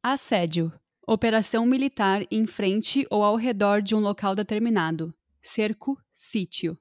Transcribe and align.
Assédio. 0.00 0.72
Operação 1.08 1.66
militar 1.66 2.22
em 2.30 2.46
frente 2.46 3.04
ou 3.10 3.24
ao 3.24 3.34
redor 3.34 3.82
de 3.82 3.96
um 3.96 4.00
local 4.00 4.36
determinado. 4.36 5.12
Cerco, 5.42 5.98
sítio. 6.14 6.78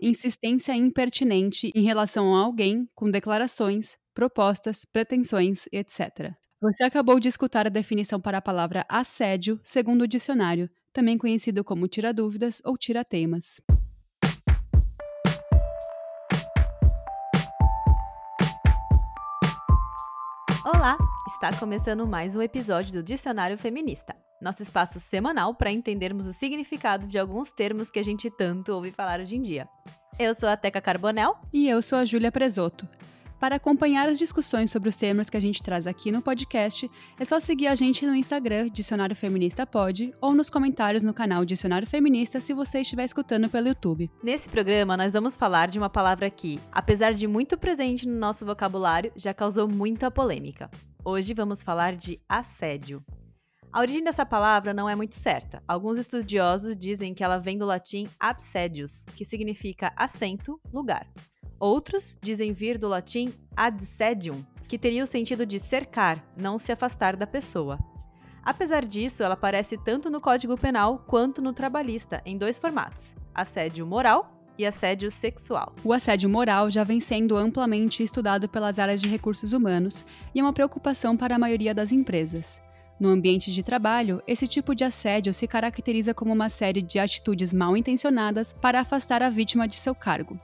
Insistência 0.00 0.76
impertinente 0.76 1.72
em 1.74 1.82
relação 1.82 2.36
a 2.36 2.44
alguém 2.44 2.88
com 2.94 3.10
declarações, 3.10 3.98
propostas, 4.14 4.84
pretensões, 4.84 5.66
etc. 5.72 6.40
Você 6.62 6.84
acabou 6.84 7.18
de 7.18 7.26
escutar 7.26 7.66
a 7.66 7.68
definição 7.68 8.20
para 8.20 8.38
a 8.38 8.40
palavra 8.40 8.86
assédio, 8.88 9.58
segundo 9.64 10.02
o 10.02 10.06
dicionário, 10.06 10.70
também 10.92 11.18
conhecido 11.18 11.64
como 11.64 11.88
tira-dúvidas 11.88 12.62
ou 12.64 12.78
tira-temas. 12.78 13.60
Olá! 20.64 20.96
Está 21.26 21.50
começando 21.58 22.06
mais 22.06 22.36
um 22.36 22.42
episódio 22.42 22.92
do 22.92 23.02
Dicionário 23.02 23.58
Feminista, 23.58 24.14
nosso 24.40 24.62
espaço 24.62 25.00
semanal 25.00 25.56
para 25.56 25.72
entendermos 25.72 26.28
o 26.28 26.32
significado 26.32 27.08
de 27.08 27.18
alguns 27.18 27.50
termos 27.50 27.90
que 27.90 27.98
a 27.98 28.04
gente 28.04 28.30
tanto 28.30 28.72
ouve 28.72 28.92
falar 28.92 29.18
hoje 29.18 29.34
em 29.34 29.42
dia. 29.42 29.68
Eu 30.16 30.32
sou 30.32 30.48
a 30.48 30.56
Teca 30.56 30.80
Carbonel. 30.80 31.36
E 31.52 31.68
eu 31.68 31.82
sou 31.82 31.98
a 31.98 32.04
Júlia 32.04 32.30
Presoto. 32.30 32.86
Para 33.42 33.56
acompanhar 33.56 34.08
as 34.08 34.20
discussões 34.20 34.70
sobre 34.70 34.88
os 34.88 34.94
temas 34.94 35.28
que 35.28 35.36
a 35.36 35.40
gente 35.40 35.60
traz 35.60 35.84
aqui 35.88 36.12
no 36.12 36.22
podcast, 36.22 36.88
é 37.18 37.24
só 37.24 37.40
seguir 37.40 37.66
a 37.66 37.74
gente 37.74 38.06
no 38.06 38.14
Instagram 38.14 38.70
Dicionário 38.70 39.16
Feminista 39.16 39.66
Pod 39.66 40.14
ou 40.20 40.32
nos 40.32 40.48
comentários 40.48 41.02
no 41.02 41.12
canal 41.12 41.44
Dicionário 41.44 41.84
Feminista 41.84 42.40
se 42.40 42.54
você 42.54 42.82
estiver 42.82 43.02
escutando 43.02 43.48
pelo 43.48 43.66
YouTube. 43.66 44.08
Nesse 44.22 44.48
programa, 44.48 44.96
nós 44.96 45.12
vamos 45.12 45.34
falar 45.34 45.66
de 45.70 45.76
uma 45.76 45.90
palavra 45.90 46.30
que, 46.30 46.60
apesar 46.70 47.14
de 47.14 47.26
muito 47.26 47.58
presente 47.58 48.06
no 48.06 48.16
nosso 48.16 48.46
vocabulário, 48.46 49.10
já 49.16 49.34
causou 49.34 49.66
muita 49.66 50.08
polêmica. 50.08 50.70
Hoje 51.04 51.34
vamos 51.34 51.64
falar 51.64 51.96
de 51.96 52.20
assédio. 52.28 53.04
A 53.72 53.80
origem 53.80 54.04
dessa 54.04 54.24
palavra 54.24 54.72
não 54.72 54.88
é 54.88 54.94
muito 54.94 55.16
certa. 55.16 55.60
Alguns 55.66 55.98
estudiosos 55.98 56.76
dizem 56.76 57.12
que 57.12 57.24
ela 57.24 57.38
vem 57.38 57.58
do 57.58 57.66
latim 57.66 58.06
absedius, 58.20 59.04
que 59.16 59.24
significa 59.24 59.92
assento, 59.96 60.60
lugar. 60.72 61.08
Outros 61.62 62.18
dizem 62.20 62.52
vir 62.52 62.76
do 62.76 62.88
latim 62.88 63.32
adsedium, 63.56 64.44
que 64.66 64.76
teria 64.76 65.04
o 65.04 65.06
sentido 65.06 65.46
de 65.46 65.60
cercar, 65.60 66.20
não 66.36 66.58
se 66.58 66.72
afastar 66.72 67.14
da 67.14 67.24
pessoa. 67.24 67.78
Apesar 68.42 68.84
disso, 68.84 69.22
ela 69.22 69.34
aparece 69.34 69.78
tanto 69.78 70.10
no 70.10 70.20
Código 70.20 70.58
Penal 70.58 71.04
quanto 71.06 71.40
no 71.40 71.52
trabalhista, 71.52 72.20
em 72.26 72.36
dois 72.36 72.58
formatos: 72.58 73.14
assédio 73.32 73.86
moral 73.86 74.42
e 74.58 74.66
assédio 74.66 75.08
sexual. 75.08 75.72
O 75.84 75.92
assédio 75.92 76.28
moral 76.28 76.68
já 76.68 76.82
vem 76.82 76.98
sendo 76.98 77.36
amplamente 77.36 78.02
estudado 78.02 78.48
pelas 78.48 78.80
áreas 78.80 79.00
de 79.00 79.08
recursos 79.08 79.52
humanos 79.52 80.04
e 80.34 80.40
é 80.40 80.42
uma 80.42 80.52
preocupação 80.52 81.16
para 81.16 81.36
a 81.36 81.38
maioria 81.38 81.72
das 81.72 81.92
empresas. 81.92 82.60
No 82.98 83.08
ambiente 83.08 83.52
de 83.52 83.62
trabalho, 83.62 84.20
esse 84.26 84.48
tipo 84.48 84.74
de 84.74 84.82
assédio 84.82 85.32
se 85.32 85.46
caracteriza 85.46 86.12
como 86.12 86.32
uma 86.32 86.48
série 86.48 86.82
de 86.82 86.98
atitudes 86.98 87.52
mal 87.52 87.76
intencionadas 87.76 88.52
para 88.52 88.80
afastar 88.80 89.22
a 89.22 89.30
vítima 89.30 89.68
de 89.68 89.76
seu 89.76 89.94
cargo. 89.94 90.36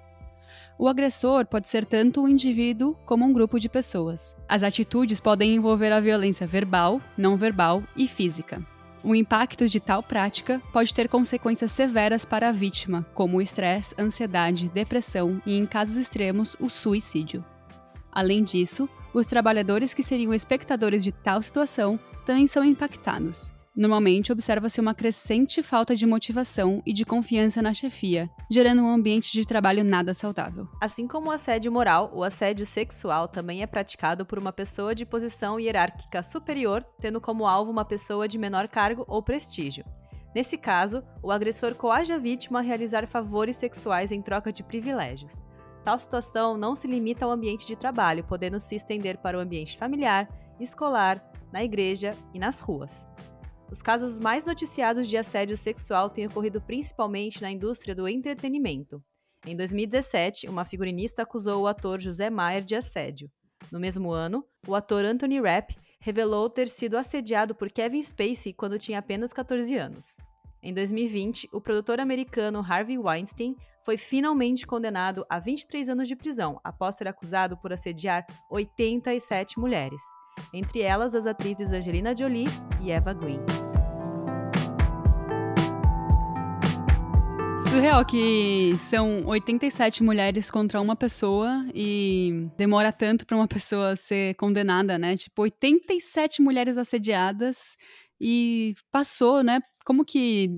O 0.81 0.87
agressor 0.87 1.45
pode 1.45 1.67
ser 1.67 1.85
tanto 1.85 2.23
um 2.23 2.29
indivíduo 2.29 2.95
como 3.05 3.25
um 3.25 3.33
grupo 3.33 3.59
de 3.59 3.69
pessoas. 3.69 4.37
As 4.49 4.63
atitudes 4.63 5.19
podem 5.19 5.57
envolver 5.57 5.91
a 5.91 5.99
violência 5.99 6.47
verbal, 6.47 7.01
não 7.17 7.37
verbal 7.37 7.83
e 7.97 8.07
física. 8.07 8.65
O 9.03 9.13
impacto 9.13 9.69
de 9.69 9.81
tal 9.81 10.05
prática 10.05 10.63
pode 10.73 10.95
ter 10.95 11.09
consequências 11.09 11.73
severas 11.73 12.25
para 12.25 12.51
a 12.51 12.53
vítima, 12.53 13.05
como 13.13 13.43
estresse, 13.43 13.93
ansiedade, 13.99 14.69
depressão 14.69 15.43
e, 15.45 15.59
em 15.59 15.67
casos 15.67 15.97
extremos, 15.97 16.55
o 16.61 16.71
suicídio. 16.71 17.45
Além 18.13 18.45
disso, 18.45 18.89
os 19.13 19.27
trabalhadores 19.27 19.93
que 19.93 20.03
seriam 20.05 20.33
espectadores 20.33 21.03
de 21.03 21.11
tal 21.11 21.43
situação 21.43 21.99
também 22.25 22.47
são 22.47 22.65
impactados. 22.65 23.53
Normalmente, 23.79 24.33
observa-se 24.33 24.81
uma 24.81 24.93
crescente 24.93 25.63
falta 25.63 25.95
de 25.95 26.05
motivação 26.05 26.83
e 26.85 26.93
de 26.93 27.05
confiança 27.05 27.63
na 27.63 27.73
chefia, 27.73 28.29
gerando 28.51 28.83
um 28.83 28.91
ambiente 28.91 29.31
de 29.31 29.47
trabalho 29.47 29.85
nada 29.85 30.13
saudável. 30.13 30.67
Assim 30.81 31.07
como 31.07 31.29
o 31.29 31.31
assédio 31.31 31.71
moral, 31.71 32.11
o 32.13 32.25
assédio 32.25 32.67
sexual 32.67 33.29
também 33.29 33.63
é 33.63 33.69
praticado 33.69 34.27
por 34.27 34.37
uma 34.37 34.53
pessoa 34.53 34.97
de 34.97 35.07
posição 35.07 35.61
hierárquica 35.61 36.25
superior, 36.25 36.85
tendo 36.99 37.21
como 37.21 37.47
alvo 37.47 37.71
uma 37.71 37.85
pessoa 37.85 38.27
de 38.27 38.37
menor 38.37 38.67
cargo 38.67 39.05
ou 39.07 39.23
prestígio. 39.23 39.85
Nesse 40.35 40.59
caso, 40.59 41.01
o 41.23 41.31
agressor 41.31 41.77
coage 41.77 42.13
a 42.13 42.19
vítima 42.19 42.59
a 42.59 42.63
realizar 42.63 43.07
favores 43.07 43.55
sexuais 43.55 44.11
em 44.11 44.21
troca 44.21 44.53
de 44.53 44.65
privilégios. 44.65 45.45
Tal 45.85 45.97
situação 46.01 46.57
não 46.57 46.75
se 46.75 46.89
limita 46.89 47.25
ao 47.25 47.31
ambiente 47.31 47.65
de 47.65 47.77
trabalho, 47.77 48.25
podendo 48.25 48.59
se 48.59 48.75
estender 48.75 49.19
para 49.19 49.39
o 49.39 49.41
ambiente 49.41 49.79
familiar, 49.79 50.29
escolar, 50.59 51.25
na 51.53 51.63
igreja 51.63 52.11
e 52.35 52.41
nas 52.41 52.59
ruas. 52.59 53.07
Os 53.71 53.83
casos 53.83 54.19
mais 54.19 54.47
noticiados 54.47 55.07
de 55.07 55.17
assédio 55.19 55.55
sexual 55.55 56.09
têm 56.09 56.27
ocorrido 56.27 56.61
principalmente 56.61 57.43
na 57.43 57.51
indústria 57.51 57.95
do 57.95 58.09
entretenimento. 58.09 59.03
Em 59.47 59.55
2017, 59.55 60.49
uma 60.49 60.65
figurinista 60.65 61.23
acusou 61.23 61.63
o 61.63 61.67
ator 61.67 62.01
José 62.01 62.31
Maier 62.31 62.65
de 62.65 62.75
assédio. 62.75 63.31
No 63.71 63.79
mesmo 63.79 64.11
ano, 64.11 64.43
o 64.67 64.75
ator 64.75 65.05
Anthony 65.05 65.39
Rapp 65.39 65.77
revelou 66.01 66.49
ter 66.49 66.67
sido 66.67 66.97
assediado 66.97 67.55
por 67.55 67.71
Kevin 67.71 68.03
Spacey 68.03 68.55
quando 68.55 68.79
tinha 68.79 69.01
apenas 69.01 69.35
14 69.35 69.77
anos. 69.77 70.17
Em 70.63 70.73
2020, 70.73 71.51
o 71.53 71.61
produtor 71.61 72.01
americano 72.01 72.65
Harvey 72.67 72.99
Weinstein 72.99 73.55
foi 73.85 73.99
finalmente 73.99 74.67
condenado 74.67 75.27
a 75.29 75.39
23 75.39 75.91
anos 75.91 76.09
de 76.09 76.17
prisão 76.17 76.59
após 76.65 76.95
ser 76.95 77.07
acusado 77.07 77.57
por 77.59 77.73
assediar 77.73 78.27
87 78.51 79.59
mulheres 79.59 80.01
entre 80.53 80.81
elas 80.81 81.15
as 81.15 81.27
atrizes 81.27 81.73
Angelina 81.73 82.15
Jolie 82.15 82.49
e 82.81 82.91
Eva 82.91 83.13
Green. 83.13 83.41
Surreal 87.71 88.05
que 88.05 88.75
são 88.79 89.25
87 89.27 90.03
mulheres 90.03 90.51
contra 90.51 90.81
uma 90.81 90.97
pessoa 90.97 91.67
e 91.75 92.45
demora 92.57 92.91
tanto 92.91 93.27
para 93.27 93.37
uma 93.37 93.47
pessoa 93.47 93.95
ser 93.95 94.35
condenada, 94.35 94.99
né? 94.99 95.17
Tipo, 95.17 95.43
87 95.43 96.41
mulheres 96.41 96.79
assediadas 96.79 97.77
e 98.21 98.75
passou, 98.91 99.43
né? 99.43 99.61
Como 99.85 100.05
que 100.05 100.49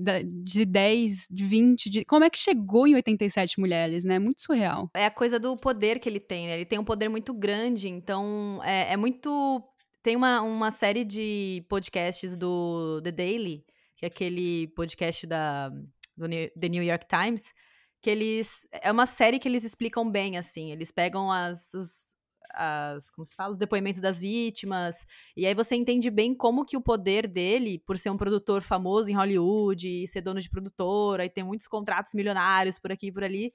de 0.43 0.65
10, 0.65 1.27
de 1.29 1.43
20, 1.45 1.89
de... 1.89 2.05
como 2.05 2.25
é 2.25 2.29
que 2.29 2.37
chegou 2.37 2.87
em 2.87 2.95
87 2.95 3.59
mulheres, 3.59 4.03
né? 4.03 4.17
Muito 4.17 4.41
surreal. 4.41 4.89
É 4.95 5.05
a 5.05 5.11
coisa 5.11 5.39
do 5.39 5.55
poder 5.55 5.99
que 5.99 6.09
ele 6.09 6.19
tem, 6.19 6.47
né? 6.47 6.55
Ele 6.55 6.65
tem 6.65 6.79
um 6.79 6.83
poder 6.83 7.07
muito 7.07 7.33
grande, 7.33 7.87
então 7.87 8.59
é, 8.63 8.93
é 8.93 8.97
muito 8.97 9.61
tem 10.01 10.15
uma, 10.15 10.41
uma 10.41 10.71
série 10.71 11.03
de 11.03 11.63
podcasts 11.69 12.35
do 12.35 13.01
The 13.03 13.11
Daily, 13.11 13.65
que 13.95 14.05
é 14.05 14.07
aquele 14.07 14.67
podcast 14.69 15.27
da, 15.27 15.69
do 16.17 16.27
New, 16.27 16.49
The 16.59 16.69
New 16.69 16.83
York 16.83 17.05
Times, 17.07 17.53
que 18.01 18.09
eles. 18.09 18.67
É 18.71 18.91
uma 18.91 19.05
série 19.05 19.39
que 19.39 19.47
eles 19.47 19.63
explicam 19.63 20.09
bem, 20.09 20.37
assim. 20.37 20.71
Eles 20.71 20.91
pegam 20.91 21.31
as. 21.31 21.73
Os, 21.73 22.15
as, 22.53 23.09
como 23.11 23.25
se 23.25 23.33
fala, 23.33 23.53
os 23.53 23.57
depoimentos 23.57 24.01
das 24.01 24.19
vítimas, 24.19 25.05
e 25.37 25.45
aí 25.45 25.53
você 25.53 25.73
entende 25.73 26.09
bem 26.09 26.35
como 26.35 26.65
que 26.65 26.75
o 26.75 26.81
poder 26.81 27.25
dele, 27.25 27.79
por 27.79 27.97
ser 27.97 28.09
um 28.09 28.17
produtor 28.17 28.61
famoso 28.61 29.09
em 29.09 29.15
Hollywood, 29.15 29.87
e 29.87 30.05
ser 30.05 30.19
dono 30.19 30.41
de 30.41 30.49
produtora, 30.49 31.23
e 31.23 31.29
ter 31.29 31.43
muitos 31.43 31.65
contratos 31.65 32.13
milionários 32.13 32.77
por 32.77 32.91
aqui 32.91 33.07
e 33.07 33.11
por 33.11 33.23
ali, 33.23 33.53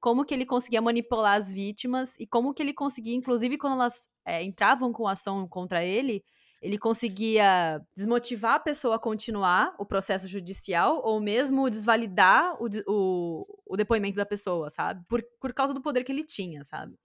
como 0.00 0.24
que 0.24 0.34
ele 0.34 0.46
conseguia 0.46 0.80
manipular 0.80 1.36
as 1.36 1.52
vítimas 1.52 2.16
e 2.18 2.26
como 2.26 2.54
que 2.54 2.62
ele 2.62 2.72
conseguia, 2.72 3.14
inclusive 3.14 3.58
quando 3.58 3.74
elas 3.74 4.08
é, 4.24 4.42
entravam 4.42 4.92
com 4.92 5.08
ação 5.08 5.46
contra 5.48 5.84
ele, 5.84 6.24
ele 6.60 6.78
conseguia 6.78 7.80
desmotivar 7.96 8.54
a 8.54 8.60
pessoa 8.60 8.96
a 8.96 8.98
continuar 8.98 9.74
o 9.78 9.86
processo 9.86 10.26
judicial 10.26 11.00
ou 11.04 11.20
mesmo 11.20 11.70
desvalidar 11.70 12.56
o, 12.60 12.68
o, 12.86 13.46
o 13.66 13.76
depoimento 13.76 14.16
da 14.16 14.26
pessoa, 14.26 14.68
sabe? 14.68 15.04
Por, 15.08 15.22
por 15.40 15.52
causa 15.52 15.72
do 15.72 15.80
poder 15.80 16.02
que 16.02 16.10
ele 16.10 16.24
tinha, 16.24 16.64
sabe? 16.64 16.98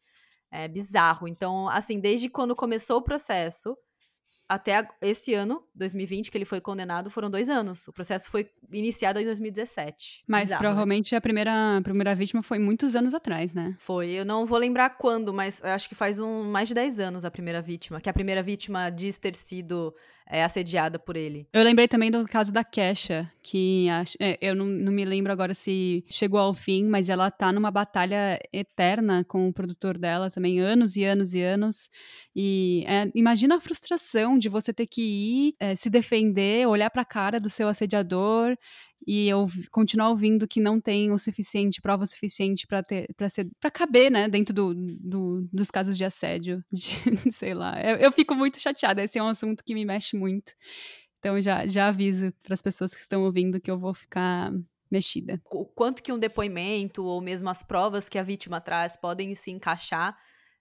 É 0.51 0.67
bizarro. 0.67 1.27
Então, 1.27 1.67
assim, 1.69 1.99
desde 1.99 2.29
quando 2.29 2.55
começou 2.55 2.97
o 2.97 3.03
processo 3.03 3.77
até 4.53 4.87
esse 5.01 5.33
ano, 5.33 5.63
2020, 5.73 6.29
que 6.29 6.37
ele 6.37 6.45
foi 6.45 6.61
condenado, 6.61 7.09
foram 7.09 7.29
dois 7.29 7.49
anos. 7.49 7.87
O 7.87 7.93
processo 7.93 8.29
foi 8.29 8.49
iniciado 8.71 9.19
em 9.19 9.25
2017. 9.25 10.23
Mas 10.27 10.43
Bizarro, 10.43 10.53
né? 10.53 10.67
provavelmente 10.67 11.15
a 11.15 11.21
primeira, 11.21 11.77
a 11.77 11.81
primeira 11.81 12.13
vítima 12.13 12.43
foi 12.43 12.59
muitos 12.59 12.95
anos 12.95 13.15
atrás, 13.15 13.55
né? 13.55 13.75
Foi. 13.79 14.11
Eu 14.11 14.23
não 14.23 14.45
vou 14.45 14.59
lembrar 14.59 14.91
quando, 14.91 15.33
mas 15.33 15.59
acho 15.63 15.89
que 15.89 15.95
faz 15.95 16.19
um, 16.19 16.43
mais 16.43 16.67
de 16.67 16.75
10 16.75 16.99
anos 16.99 17.25
a 17.25 17.31
primeira 17.31 17.61
vítima. 17.61 17.99
Que 17.99 18.09
a 18.09 18.13
primeira 18.13 18.43
vítima 18.43 18.91
diz 18.91 19.17
ter 19.17 19.33
sido 19.33 19.93
é, 20.29 20.43
assediada 20.43 20.97
por 20.97 21.15
ele. 21.15 21.47
Eu 21.53 21.63
lembrei 21.63 21.87
também 21.87 22.09
do 22.09 22.25
caso 22.25 22.51
da 22.51 22.63
Kesha, 22.63 23.31
que 23.41 23.89
acho, 23.89 24.17
é, 24.19 24.37
eu 24.41 24.55
não, 24.55 24.65
não 24.65 24.91
me 24.91 25.05
lembro 25.05 25.31
agora 25.31 25.53
se 25.53 26.03
chegou 26.09 26.39
ao 26.39 26.53
fim, 26.53 26.85
mas 26.85 27.09
ela 27.09 27.29
tá 27.29 27.51
numa 27.51 27.71
batalha 27.71 28.39
eterna 28.51 29.23
com 29.23 29.47
o 29.47 29.53
produtor 29.53 29.97
dela 29.97 30.29
também, 30.29 30.59
anos 30.59 30.95
e 30.95 31.03
anos 31.03 31.33
e 31.33 31.41
anos. 31.41 31.89
E 32.35 32.83
é, 32.87 33.11
imagina 33.13 33.55
a 33.55 33.59
frustração 33.59 34.37
de 34.37 34.49
você 34.49 34.73
ter 34.73 34.87
que 34.87 35.01
ir 35.01 35.55
é, 35.59 35.75
se 35.75 35.89
defender, 35.89 36.67
olhar 36.67 36.89
pra 36.89 37.05
cara 37.05 37.39
do 37.39 37.49
seu 37.49 37.67
assediador 37.67 38.55
e 39.05 39.27
eu 39.27 39.47
continuar 39.71 40.09
ouvindo 40.09 40.47
que 40.47 40.61
não 40.61 40.79
tem 40.79 41.11
o 41.11 41.19
suficiente, 41.19 41.81
prova 41.81 42.05
suficiente 42.05 42.65
para 42.65 42.81
ter 42.81 43.13
para 43.15 43.29
ser 43.29 43.49
para 43.59 43.71
caber, 43.71 44.11
né, 44.11 44.27
dentro 44.27 44.53
do, 44.53 44.73
do, 44.73 45.47
dos 45.51 45.69
casos 45.69 45.97
de 45.97 46.05
assédio, 46.05 46.63
de, 46.71 47.31
sei 47.31 47.53
lá. 47.53 47.79
Eu, 47.81 47.97
eu, 47.97 48.11
fico 48.11 48.35
muito 48.35 48.59
chateada, 48.59 49.03
esse 49.03 49.17
é 49.17 49.23
um 49.23 49.27
assunto 49.27 49.63
que 49.63 49.73
me 49.73 49.85
mexe 49.85 50.15
muito. 50.15 50.53
Então 51.19 51.41
já 51.41 51.65
já 51.67 51.87
aviso 51.87 52.33
para 52.43 52.53
as 52.53 52.61
pessoas 52.61 52.93
que 52.93 53.01
estão 53.01 53.23
ouvindo 53.23 53.59
que 53.59 53.71
eu 53.71 53.79
vou 53.79 53.93
ficar 53.93 54.51
mexida. 54.91 55.41
O 55.51 55.65
quanto 55.65 56.03
que 56.03 56.11
um 56.11 56.19
depoimento 56.19 57.03
ou 57.03 57.19
mesmo 57.19 57.49
as 57.49 57.63
provas 57.63 58.07
que 58.07 58.19
a 58.19 58.23
vítima 58.23 58.61
traz 58.61 58.95
podem 58.95 59.33
se 59.33 59.51
encaixar 59.51 60.15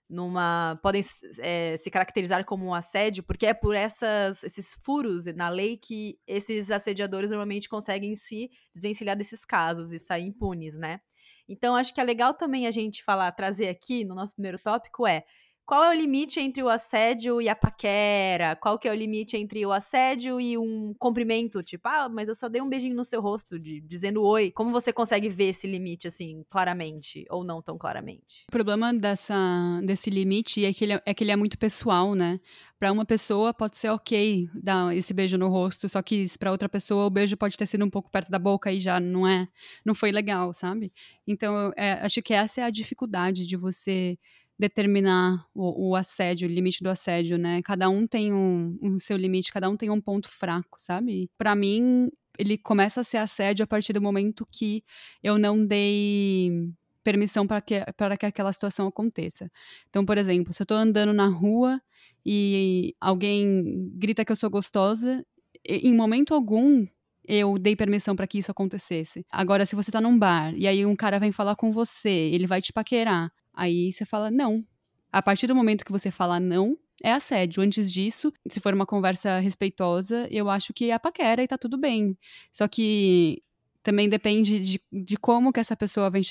numa 0.09 0.79
podem 0.81 1.01
é, 1.39 1.75
se 1.77 1.89
caracterizar 1.89 2.45
como 2.45 2.65
um 2.65 2.73
assédio, 2.73 3.23
porque 3.23 3.45
é 3.45 3.53
por 3.53 3.75
essas, 3.75 4.43
esses 4.43 4.73
furos 4.83 5.25
na 5.35 5.49
lei 5.49 5.77
que 5.77 6.19
esses 6.27 6.69
assediadores 6.69 7.29
normalmente 7.29 7.69
conseguem 7.69 8.15
se 8.15 8.49
desvencilhar 8.73 9.17
desses 9.17 9.45
casos 9.45 9.91
e 9.91 9.99
sair 9.99 10.23
impunes, 10.23 10.77
né? 10.77 10.99
Então 11.47 11.75
acho 11.75 11.93
que 11.93 11.99
é 11.99 12.03
legal 12.03 12.33
também 12.33 12.67
a 12.67 12.71
gente 12.71 13.03
falar, 13.03 13.31
trazer 13.31 13.67
aqui 13.67 14.05
no 14.05 14.15
nosso 14.15 14.33
primeiro 14.33 14.59
tópico 14.59 15.05
é 15.05 15.23
qual 15.65 15.83
é 15.85 15.89
o 15.89 15.93
limite 15.93 16.39
entre 16.39 16.61
o 16.61 16.67
assédio 16.67 17.41
e 17.41 17.47
a 17.47 17.55
paquera? 17.55 18.55
Qual 18.55 18.77
que 18.77 18.87
é 18.87 18.91
o 18.91 18.95
limite 18.95 19.37
entre 19.37 19.65
o 19.65 19.71
assédio 19.71 20.39
e 20.39 20.57
um 20.57 20.93
cumprimento? 20.99 21.63
Tipo, 21.63 21.87
ah, 21.87 22.09
mas 22.09 22.27
eu 22.27 22.35
só 22.35 22.49
dei 22.49 22.61
um 22.61 22.67
beijinho 22.67 22.95
no 22.95 23.05
seu 23.05 23.21
rosto, 23.21 23.57
de, 23.57 23.79
dizendo 23.79 24.21
oi. 24.23 24.51
Como 24.51 24.71
você 24.71 24.91
consegue 24.91 25.29
ver 25.29 25.49
esse 25.49 25.65
limite, 25.65 26.07
assim, 26.07 26.43
claramente? 26.49 27.25
Ou 27.29 27.45
não 27.45 27.61
tão 27.61 27.77
claramente? 27.77 28.43
O 28.49 28.51
problema 28.51 28.93
dessa, 28.93 29.81
desse 29.85 30.09
limite 30.09 30.65
é 30.65 30.73
que, 30.73 30.83
ele 30.83 30.93
é, 30.93 31.01
é 31.05 31.13
que 31.13 31.23
ele 31.23 31.31
é 31.31 31.35
muito 31.35 31.57
pessoal, 31.57 32.13
né? 32.13 32.39
Para 32.77 32.91
uma 32.91 33.05
pessoa 33.05 33.53
pode 33.53 33.77
ser 33.77 33.89
ok 33.89 34.49
dar 34.53 34.93
esse 34.93 35.13
beijo 35.13 35.37
no 35.37 35.47
rosto, 35.47 35.87
só 35.87 36.01
que 36.01 36.25
para 36.37 36.51
outra 36.51 36.67
pessoa 36.67 37.05
o 37.05 37.09
beijo 37.09 37.37
pode 37.37 37.57
ter 37.57 37.65
sido 37.65 37.85
um 37.85 37.89
pouco 37.89 38.11
perto 38.11 38.29
da 38.29 38.37
boca 38.37 38.69
e 38.69 38.81
já 38.81 38.99
não 38.99 39.25
é, 39.25 39.47
não 39.85 39.95
foi 39.95 40.11
legal, 40.11 40.53
sabe? 40.53 40.91
Então, 41.25 41.71
é, 41.77 41.93
acho 41.93 42.21
que 42.21 42.33
essa 42.33 42.59
é 42.59 42.63
a 42.65 42.69
dificuldade 42.69 43.47
de 43.47 43.55
você 43.55 44.19
determinar 44.63 45.45
o, 45.53 45.89
o, 45.89 45.95
assédio, 45.95 46.47
o 46.47 46.51
limite 46.51 46.81
do 46.81 46.89
assédio, 46.89 47.37
né? 47.37 47.61
Cada 47.61 47.89
um 47.89 48.07
tem 48.07 48.33
um, 48.33 48.77
um 48.81 48.97
seu 48.97 49.17
limite, 49.17 49.51
cada 49.51 49.69
um 49.69 49.75
tem 49.75 49.89
um 49.89 49.99
ponto 49.99 50.29
fraco, 50.29 50.77
sabe? 50.77 51.29
Para 51.37 51.53
mim, 51.53 52.09
ele 52.39 52.57
começa 52.57 53.01
a 53.01 53.03
ser 53.03 53.17
assédio 53.17 53.63
a 53.63 53.67
partir 53.67 53.91
do 53.91 54.01
momento 54.01 54.47
que 54.49 54.81
eu 55.21 55.37
não 55.37 55.65
dei 55.65 56.71
permissão 57.03 57.45
para 57.45 57.59
que, 57.59 57.83
para 57.97 58.15
que 58.15 58.25
aquela 58.25 58.53
situação 58.53 58.87
aconteça. 58.87 59.51
Então, 59.89 60.05
por 60.05 60.17
exemplo, 60.17 60.53
se 60.53 60.61
eu 60.61 60.65
tô 60.65 60.75
andando 60.75 61.13
na 61.13 61.27
rua 61.27 61.81
e 62.25 62.95
alguém 63.01 63.91
grita 63.95 64.23
que 64.23 64.31
eu 64.31 64.37
sou 64.37 64.49
gostosa, 64.49 65.25
em 65.65 65.93
momento 65.93 66.33
algum 66.33 66.87
eu 67.25 67.57
dei 67.57 67.75
permissão 67.75 68.15
para 68.15 68.27
que 68.27 68.37
isso 68.37 68.51
acontecesse. 68.51 69.25
Agora, 69.29 69.65
se 69.65 69.75
você 69.75 69.91
tá 69.91 69.99
num 69.99 70.17
bar 70.17 70.53
e 70.55 70.67
aí 70.67 70.85
um 70.85 70.95
cara 70.95 71.19
vem 71.19 71.33
falar 71.33 71.55
com 71.57 71.69
você, 71.69 72.09
ele 72.09 72.47
vai 72.47 72.61
te 72.61 72.71
paquerar, 72.71 73.31
Aí 73.53 73.91
você 73.91 74.05
fala 74.05 74.31
não. 74.31 74.65
A 75.11 75.21
partir 75.21 75.47
do 75.47 75.55
momento 75.55 75.85
que 75.85 75.91
você 75.91 76.09
fala 76.09 76.39
não, 76.39 76.77
é 77.03 77.11
assédio. 77.11 77.61
Antes 77.61 77.91
disso, 77.91 78.33
se 78.47 78.59
for 78.59 78.73
uma 78.73 78.85
conversa 78.85 79.39
respeitosa, 79.39 80.27
eu 80.31 80.49
acho 80.49 80.73
que 80.73 80.89
é 80.89 80.97
paquera 80.97 81.43
e 81.43 81.47
tá 81.47 81.57
tudo 81.57 81.77
bem. 81.77 82.17
Só 82.51 82.67
que 82.67 83.43
também 83.83 84.07
depende 84.07 84.59
de, 84.61 84.81
de 84.91 85.17
como 85.17 85.51
que 85.51 85.59
essa 85.59 85.75
pessoa 85.75 86.09
vem, 86.09 86.23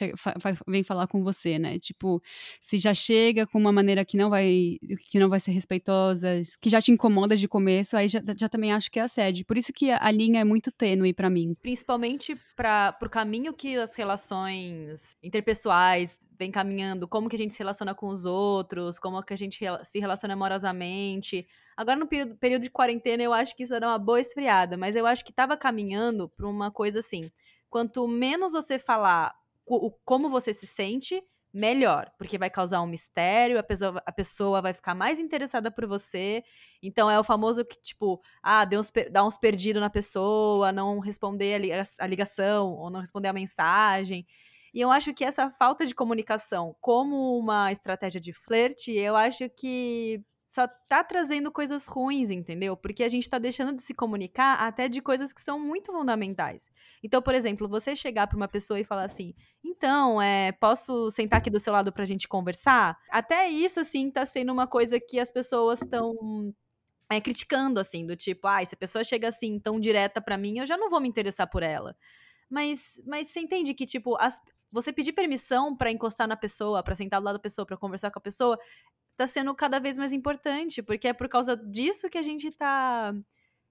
vem 0.66 0.82
falar 0.82 1.06
com 1.06 1.22
você, 1.22 1.58
né? 1.58 1.78
Tipo, 1.78 2.20
se 2.60 2.78
já 2.78 2.94
chega 2.94 3.46
com 3.46 3.58
uma 3.58 3.70
maneira 3.70 4.04
que 4.04 4.16
não 4.16 4.30
vai 4.30 4.78
que 5.08 5.18
não 5.18 5.28
vai 5.28 5.38
ser 5.38 5.52
respeitosa, 5.52 6.40
que 6.60 6.70
já 6.70 6.80
te 6.80 6.90
incomoda 6.90 7.36
de 7.36 7.46
começo, 7.46 7.96
aí 7.96 8.08
já, 8.08 8.20
já 8.36 8.48
também 8.48 8.72
acho 8.72 8.90
que 8.90 8.98
é 8.98 9.02
assédio. 9.02 9.44
Por 9.44 9.58
isso 9.58 9.72
que 9.72 9.90
a, 9.90 9.98
a 10.02 10.10
linha 10.10 10.40
é 10.40 10.44
muito 10.44 10.72
tênue 10.72 11.12
para 11.12 11.28
mim. 11.28 11.54
Principalmente 11.60 12.36
para 12.56 12.96
o 13.02 13.10
caminho 13.10 13.52
que 13.52 13.76
as 13.76 13.94
relações 13.94 15.16
interpessoais 15.22 16.16
vem 16.42 16.50
caminhando, 16.50 17.06
como 17.06 17.28
que 17.28 17.36
a 17.36 17.38
gente 17.38 17.52
se 17.52 17.60
relaciona 17.60 17.94
com 17.94 18.08
os 18.08 18.24
outros, 18.24 18.98
como 18.98 19.22
que 19.22 19.32
a 19.32 19.36
gente 19.36 19.64
se 19.84 19.98
relaciona 20.00 20.34
amorosamente. 20.34 21.46
Agora, 21.76 21.98
no 21.98 22.06
período 22.06 22.62
de 22.62 22.70
quarentena, 22.70 23.22
eu 23.22 23.32
acho 23.32 23.56
que 23.56 23.62
isso 23.62 23.74
era 23.74 23.86
uma 23.86 23.98
boa 23.98 24.20
esfriada, 24.20 24.76
mas 24.76 24.96
eu 24.96 25.06
acho 25.06 25.24
que 25.24 25.30
estava 25.30 25.56
caminhando 25.56 26.28
para 26.28 26.48
uma 26.48 26.70
coisa 26.70 26.98
assim: 26.98 27.30
quanto 27.70 28.06
menos 28.08 28.52
você 28.52 28.78
falar 28.78 29.32
o, 29.64 29.90
como 30.04 30.28
você 30.28 30.52
se 30.52 30.66
sente, 30.66 31.22
melhor, 31.52 32.10
porque 32.18 32.38
vai 32.38 32.50
causar 32.50 32.80
um 32.82 32.86
mistério, 32.86 33.58
a 33.58 33.62
pessoa, 33.62 34.02
a 34.04 34.12
pessoa 34.12 34.62
vai 34.62 34.72
ficar 34.72 34.94
mais 34.94 35.20
interessada 35.20 35.70
por 35.70 35.86
você. 35.86 36.42
Então 36.82 37.10
é 37.10 37.20
o 37.20 37.24
famoso 37.24 37.64
que, 37.64 37.80
tipo, 37.80 38.20
ah, 38.42 38.64
dá 38.64 38.78
uns, 38.80 38.90
dá 39.10 39.24
uns 39.24 39.36
perdidos 39.36 39.80
na 39.80 39.90
pessoa, 39.90 40.72
não 40.72 40.98
responder 40.98 41.78
a 42.00 42.06
ligação, 42.06 42.72
ou 42.72 42.90
não 42.90 43.00
responder 43.00 43.28
a 43.28 43.32
mensagem. 43.32 44.26
E 44.74 44.80
eu 44.80 44.90
acho 44.90 45.12
que 45.14 45.24
essa 45.24 45.50
falta 45.50 45.84
de 45.86 45.94
comunicação 45.94 46.74
como 46.80 47.38
uma 47.38 47.70
estratégia 47.72 48.20
de 48.20 48.32
flerte, 48.32 48.92
eu 48.92 49.16
acho 49.16 49.48
que 49.50 50.22
só 50.46 50.66
tá 50.66 51.02
trazendo 51.02 51.50
coisas 51.50 51.86
ruins, 51.86 52.28
entendeu? 52.30 52.76
Porque 52.76 53.02
a 53.02 53.08
gente 53.08 53.28
tá 53.28 53.38
deixando 53.38 53.74
de 53.74 53.82
se 53.82 53.94
comunicar 53.94 54.56
até 54.60 54.86
de 54.86 55.00
coisas 55.00 55.32
que 55.32 55.40
são 55.40 55.58
muito 55.58 55.90
fundamentais. 55.92 56.70
Então, 57.02 57.22
por 57.22 57.34
exemplo, 57.34 57.66
você 57.66 57.96
chegar 57.96 58.26
para 58.26 58.36
uma 58.36 58.48
pessoa 58.48 58.78
e 58.78 58.84
falar 58.84 59.04
assim: 59.04 59.34
"Então, 59.64 60.20
é, 60.20 60.52
posso 60.52 61.10
sentar 61.10 61.38
aqui 61.38 61.48
do 61.48 61.58
seu 61.58 61.72
lado 61.72 61.90
pra 61.92 62.04
gente 62.04 62.28
conversar?". 62.28 62.98
Até 63.10 63.48
isso 63.48 63.80
assim 63.80 64.10
tá 64.10 64.26
sendo 64.26 64.52
uma 64.52 64.66
coisa 64.66 65.00
que 65.00 65.18
as 65.18 65.30
pessoas 65.30 65.80
estão 65.80 66.54
é, 67.10 67.20
criticando 67.20 67.80
assim, 67.80 68.06
do 68.06 68.16
tipo: 68.16 68.46
"Ah, 68.48 68.64
se 68.64 68.74
a 68.74 68.78
pessoa 68.78 69.04
chega 69.04 69.28
assim 69.28 69.58
tão 69.58 69.80
direta 69.80 70.20
para 70.20 70.36
mim, 70.38 70.58
eu 70.58 70.66
já 70.66 70.76
não 70.76 70.90
vou 70.90 71.00
me 71.00 71.08
interessar 71.08 71.48
por 71.48 71.62
ela". 71.62 71.96
Mas 72.50 73.00
mas 73.06 73.28
você 73.28 73.40
entende 73.40 73.74
que 73.74 73.86
tipo, 73.86 74.16
as, 74.20 74.40
você 74.72 74.92
pedir 74.92 75.12
permissão 75.12 75.76
para 75.76 75.90
encostar 75.90 76.26
na 76.26 76.36
pessoa, 76.36 76.82
para 76.82 76.96
sentar 76.96 77.20
do 77.20 77.24
lado 77.24 77.34
da 77.36 77.42
pessoa, 77.42 77.66
para 77.66 77.76
conversar 77.76 78.10
com 78.10 78.18
a 78.18 78.22
pessoa, 78.22 78.58
tá 79.16 79.26
sendo 79.26 79.54
cada 79.54 79.78
vez 79.78 79.98
mais 79.98 80.12
importante, 80.12 80.82
porque 80.82 81.08
é 81.08 81.12
por 81.12 81.28
causa 81.28 81.56
disso 81.56 82.08
que 82.08 82.18
a 82.18 82.22
gente 82.22 82.50
tá 82.50 83.14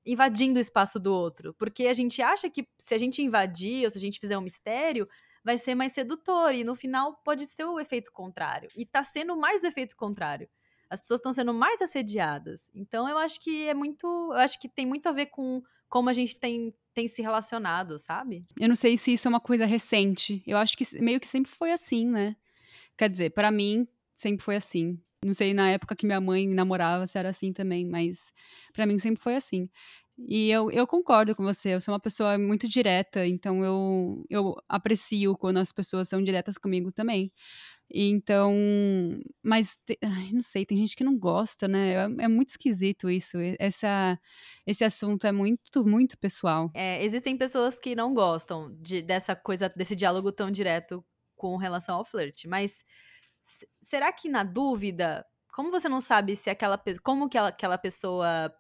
invadindo 0.06 0.58
o 0.58 0.62
espaço 0.62 1.00
do 1.00 1.14
outro. 1.14 1.54
Porque 1.56 1.88
a 1.88 1.94
gente 1.94 2.22
acha 2.22 2.50
que 2.50 2.68
se 2.78 2.94
a 2.94 2.98
gente 2.98 3.22
invadir 3.22 3.84
ou 3.84 3.90
se 3.90 3.98
a 3.98 4.02
gente 4.02 4.20
fizer 4.20 4.38
um 4.38 4.42
mistério, 4.42 5.08
vai 5.44 5.58
ser 5.58 5.76
mais 5.76 5.94
sedutor. 5.94 6.54
E 6.54 6.64
no 6.64 6.76
final 6.76 7.16
pode 7.24 7.46
ser 7.46 7.66
o 7.66 7.80
efeito 7.80 8.12
contrário. 8.12 8.70
E 8.76 8.86
tá 8.86 9.04
sendo 9.04 9.36
mais 9.36 9.64
o 9.64 9.68
efeito 9.68 9.96
contrário. 9.96 10.50
As 10.92 11.00
pessoas 11.00 11.20
estão 11.20 11.32
sendo 11.32 11.54
mais 11.54 11.82
assediadas. 11.82 12.70
Então 12.76 13.08
eu 13.08 13.18
acho 13.18 13.40
que 13.40 13.66
é 13.66 13.74
muito. 13.74 14.06
Eu 14.06 14.40
acho 14.40 14.60
que 14.60 14.68
tem 14.68 14.86
muito 14.86 15.08
a 15.08 15.14
ver 15.14 15.28
com 15.28 15.64
como 15.88 16.10
a 16.10 16.14
gente 16.14 16.38
tem, 16.38 16.74
tem 16.94 17.08
se 17.08 17.22
relacionado, 17.22 17.98
sabe? 17.98 18.46
Eu 18.60 18.68
não 18.68 18.76
sei 18.76 18.98
se 18.98 19.14
isso 19.14 19.28
é 19.28 19.30
uma 19.30 19.40
coisa 19.40 19.66
recente. 19.66 20.44
Eu 20.46 20.58
acho 20.58 20.78
que 20.78 20.86
meio 21.02 21.20
que 21.20 21.28
sempre 21.28 21.50
foi 21.50 21.72
assim, 21.72 22.06
né? 22.06 22.36
Quer 22.98 23.10
dizer, 23.10 23.30
para 23.32 23.50
mim, 23.52 23.88
sempre 24.16 24.44
foi 24.44 24.58
assim. 24.58 25.00
Não 25.24 25.34
sei 25.34 25.54
na 25.54 25.70
época 25.70 25.96
que 25.96 26.06
minha 26.06 26.20
mãe 26.20 26.48
namorava 26.48 27.08
se 27.08 27.18
era 27.18 27.30
assim 27.30 27.54
também, 27.54 27.86
mas 27.86 28.34
para 28.74 28.86
mim 28.86 28.98
sempre 28.98 29.22
foi 29.22 29.36
assim. 29.36 29.70
E 30.18 30.50
eu, 30.52 30.70
eu 30.72 30.86
concordo 30.86 31.36
com 31.36 31.44
você, 31.44 31.70
eu 31.74 31.82
sou 31.82 31.94
uma 31.94 32.00
pessoa 32.00 32.38
muito 32.38 32.68
direta, 32.68 33.26
então 33.26 33.64
eu, 33.64 34.26
eu 34.30 34.56
aprecio 34.68 35.38
quando 35.38 35.58
as 35.58 35.72
pessoas 35.72 36.08
são 36.08 36.22
diretas 36.22 36.58
comigo 36.58 36.92
também. 36.92 37.32
Então, 37.94 38.54
mas 39.44 39.80
ai, 40.04 40.30
não 40.32 40.42
sei, 40.42 40.66
tem 40.66 40.78
gente 40.78 40.96
que 40.96 41.04
não 41.04 41.18
gosta, 41.18 41.68
né? 41.68 41.94
É, 41.94 42.24
é, 42.24 42.28
muito 42.28 42.50
esquisito 42.50 43.10
isso. 43.10 43.38
Essa, 43.60 44.20
esse 44.66 44.84
assunto 44.84 45.28
é 45.28 45.32
muito, 45.32 45.86
muito 45.86 46.18
pessoal. 46.18 46.72
É, 46.74 47.04
existem 47.04 47.38
pessoas 47.38 47.80
que 47.80 47.96
não 47.96 48.14
gostam 48.14 48.74
de, 48.80 49.02
dessa 49.02 49.36
coisa, 49.36 49.70
desse 49.76 49.96
diálogo 49.96 50.32
tão 50.32 50.50
direto 50.50 51.04
com 51.36 51.58
relação 51.58 51.98
ao 51.98 52.06
flirt, 52.06 52.46
mas 52.46 52.86
será 53.82 54.12
que 54.12 54.30
na 54.30 54.44
dúvida, 54.44 55.26
como 55.54 55.72
você 55.72 55.90
não 55.90 56.00
sabe 56.00 56.36
se 56.36 56.50
aquela 56.50 56.80
como 57.04 57.28
que 57.28 57.38
ela, 57.38 57.50
aquela 57.50 57.78
pessoa 57.78 58.54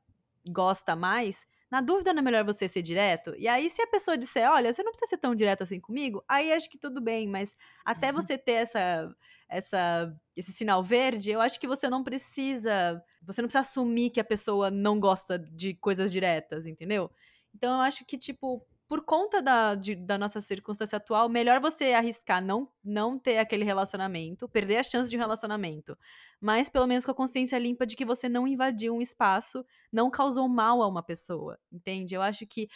gosta 0.50 0.95
mais, 0.95 1.47
Na 1.71 1.79
dúvida, 1.79 2.11
não 2.11 2.19
é 2.19 2.23
melhor 2.23 2.43
você 2.43 2.67
ser 2.67 2.81
direto? 2.81 3.33
E 3.37 3.47
aí, 3.47 3.69
se 3.69 3.81
a 3.81 3.87
pessoa 3.87 4.17
disser, 4.17 4.51
olha, 4.51 4.73
você 4.73 4.83
não 4.83 4.91
precisa 4.91 5.11
ser 5.11 5.17
tão 5.17 5.33
direto 5.33 5.63
assim 5.63 5.79
comigo, 5.79 6.21
aí 6.27 6.51
acho 6.51 6.69
que 6.69 6.77
tudo 6.77 6.99
bem, 6.99 7.29
mas 7.29 7.55
até 7.85 8.09
uhum. 8.09 8.15
você 8.15 8.37
ter 8.37 8.51
essa, 8.53 9.09
essa, 9.47 10.13
esse 10.35 10.51
sinal 10.51 10.83
verde, 10.83 11.31
eu 11.31 11.39
acho 11.39 11.57
que 11.57 11.67
você 11.67 11.89
não 11.89 12.03
precisa. 12.03 13.01
Você 13.23 13.41
não 13.41 13.47
precisa 13.47 13.61
assumir 13.61 14.09
que 14.09 14.19
a 14.19 14.23
pessoa 14.23 14.69
não 14.69 14.99
gosta 14.99 15.39
de 15.39 15.73
coisas 15.75 16.11
diretas, 16.11 16.67
entendeu? 16.67 17.09
Então 17.55 17.75
eu 17.75 17.81
acho 17.81 18.03
que, 18.05 18.17
tipo, 18.17 18.65
por 18.91 19.05
conta 19.05 19.41
da, 19.41 19.74
de, 19.74 19.95
da 19.95 20.17
nossa 20.17 20.41
circunstância 20.41 20.98
atual, 20.98 21.29
melhor 21.29 21.62
você 21.62 21.93
arriscar 21.93 22.43
não, 22.43 22.67
não 22.83 23.17
ter 23.17 23.38
aquele 23.38 23.63
relacionamento, 23.63 24.50
perder 24.50 24.79
a 24.79 24.83
chance 24.83 25.10
de 25.10 25.15
um 25.15 25.19
relacionamento, 25.21 25.98
mas 26.41 26.67
pelo 26.69 26.86
menos 26.86 27.05
com 27.05 27.12
a 27.12 27.15
consciência 27.15 27.57
limpa 27.57 27.86
de 27.86 27.95
que 27.95 28.03
você 28.03 28.27
não 28.27 28.45
invadiu 28.45 28.93
um 28.93 29.01
espaço, 29.01 29.65
não 29.93 30.12
causou 30.12 30.45
mal 30.50 30.83
a 30.83 30.89
uma 30.89 31.01
pessoa, 31.01 31.57
entende? 31.71 32.15
Eu 32.15 32.21
acho 32.21 32.45
que 32.45 32.67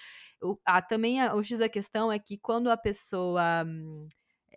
o, 0.42 0.58
a, 0.64 0.82
também 0.82 1.22
a, 1.22 1.36
o 1.36 1.44
X 1.44 1.58
da 1.58 1.68
questão 1.68 2.10
é 2.10 2.18
que 2.18 2.38
quando 2.38 2.72
a 2.72 2.78
pessoa. 2.78 3.66
Hum, 3.68 4.08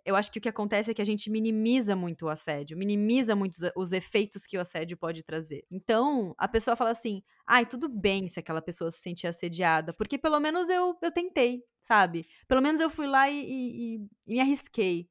eu 0.09 0.15
acho 0.15 0.31
que 0.31 0.39
o 0.39 0.41
que 0.41 0.49
acontece 0.49 0.89
é 0.89 0.93
que 0.93 1.01
a 1.01 1.05
gente 1.05 1.29
minimiza 1.29 1.95
muito 1.95 2.25
o 2.25 2.29
assédio, 2.29 2.75
minimiza 2.75 3.35
muito 3.35 3.53
os, 3.53 3.71
os 3.75 3.91
efeitos 3.91 4.45
que 4.45 4.57
o 4.57 4.61
assédio 4.61 4.97
pode 4.97 5.21
trazer. 5.23 5.63
Então, 5.69 6.33
a 6.37 6.47
pessoa 6.47 6.75
fala 6.75 6.89
assim: 6.89 7.21
ai, 7.45 7.65
tudo 7.65 7.87
bem 7.87 8.27
se 8.27 8.39
aquela 8.39 8.61
pessoa 8.61 8.89
se 8.89 8.99
sentir 8.99 9.27
assediada, 9.27 9.93
porque 9.93 10.17
pelo 10.17 10.39
menos 10.39 10.67
eu, 10.67 10.97
eu 11.01 11.11
tentei, 11.11 11.63
sabe? 11.79 12.25
Pelo 12.47 12.61
menos 12.61 12.81
eu 12.81 12.89
fui 12.89 13.05
lá 13.05 13.29
e, 13.29 13.39
e, 13.39 13.95
e 13.95 14.33
me 14.33 14.39
arrisquei. 14.39 15.07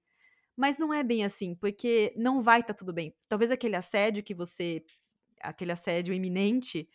Mas 0.56 0.78
não 0.78 0.92
é 0.92 1.04
bem 1.04 1.24
assim, 1.24 1.54
porque 1.54 2.12
não 2.16 2.42
vai 2.42 2.60
estar 2.60 2.74
tá 2.74 2.78
tudo 2.78 2.92
bem. 2.92 3.14
Talvez 3.28 3.52
aquele 3.52 3.76
assédio 3.76 4.24
que 4.24 4.34
você. 4.34 4.84
aquele 5.40 5.70
assédio 5.70 6.12
iminente 6.12 6.88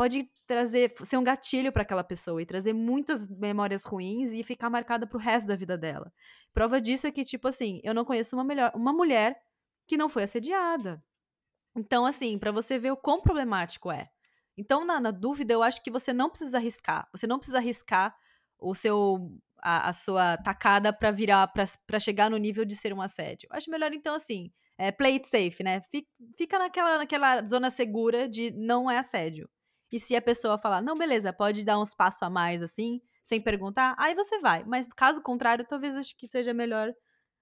pode 0.00 0.30
trazer, 0.46 0.94
ser 0.96 1.18
um 1.18 1.22
gatilho 1.22 1.70
para 1.70 1.82
aquela 1.82 2.02
pessoa 2.02 2.40
e 2.40 2.46
trazer 2.46 2.72
muitas 2.72 3.28
memórias 3.28 3.84
ruins 3.84 4.32
e 4.32 4.42
ficar 4.42 4.70
marcada 4.70 5.06
pro 5.06 5.18
resto 5.18 5.46
da 5.46 5.54
vida 5.54 5.76
dela. 5.76 6.10
Prova 6.54 6.80
disso 6.80 7.06
é 7.06 7.10
que, 7.10 7.22
tipo 7.22 7.46
assim, 7.46 7.82
eu 7.84 7.92
não 7.92 8.02
conheço 8.02 8.34
uma, 8.34 8.42
melhor, 8.42 8.72
uma 8.74 8.94
mulher 8.94 9.38
que 9.86 9.98
não 9.98 10.08
foi 10.08 10.22
assediada. 10.22 11.04
Então, 11.76 12.06
assim, 12.06 12.38
para 12.38 12.50
você 12.50 12.78
ver 12.78 12.90
o 12.90 12.96
quão 12.96 13.20
problemático 13.20 13.92
é. 13.92 14.08
Então, 14.56 14.86
na, 14.86 14.98
na, 14.98 15.10
dúvida, 15.10 15.52
eu 15.52 15.62
acho 15.62 15.82
que 15.82 15.90
você 15.90 16.14
não 16.14 16.30
precisa 16.30 16.56
arriscar. 16.56 17.06
Você 17.12 17.26
não 17.26 17.36
precisa 17.36 17.58
arriscar 17.58 18.16
o 18.58 18.74
seu 18.74 19.38
a, 19.58 19.90
a 19.90 19.92
sua 19.92 20.38
tacada 20.38 20.94
para 20.94 21.10
virar, 21.10 21.46
para 21.86 21.98
chegar 21.98 22.30
no 22.30 22.38
nível 22.38 22.64
de 22.64 22.74
ser 22.74 22.94
um 22.94 23.02
assédio. 23.02 23.48
Eu 23.50 23.56
acho 23.58 23.70
melhor, 23.70 23.92
então, 23.92 24.14
assim, 24.14 24.50
é, 24.78 24.90
play 24.90 25.16
it 25.16 25.28
safe, 25.28 25.62
né? 25.62 25.82
Fica 26.38 26.58
naquela, 26.58 26.96
naquela 26.96 27.44
zona 27.44 27.70
segura 27.70 28.26
de 28.26 28.50
não 28.52 28.90
é 28.90 28.96
assédio. 28.96 29.46
E 29.90 29.98
se 29.98 30.14
a 30.14 30.22
pessoa 30.22 30.58
falar, 30.58 30.82
não, 30.82 30.96
beleza, 30.96 31.32
pode 31.32 31.64
dar 31.64 31.78
uns 31.78 31.94
passos 31.94 32.22
a 32.22 32.30
mais 32.30 32.62
assim, 32.62 33.00
sem 33.22 33.40
perguntar, 33.40 33.94
aí 33.98 34.14
você 34.14 34.38
vai. 34.38 34.64
Mas 34.64 34.88
caso 34.88 35.20
contrário, 35.22 35.64
talvez 35.66 35.96
acho 35.96 36.16
que 36.16 36.28
seja 36.30 36.54
melhor 36.54 36.92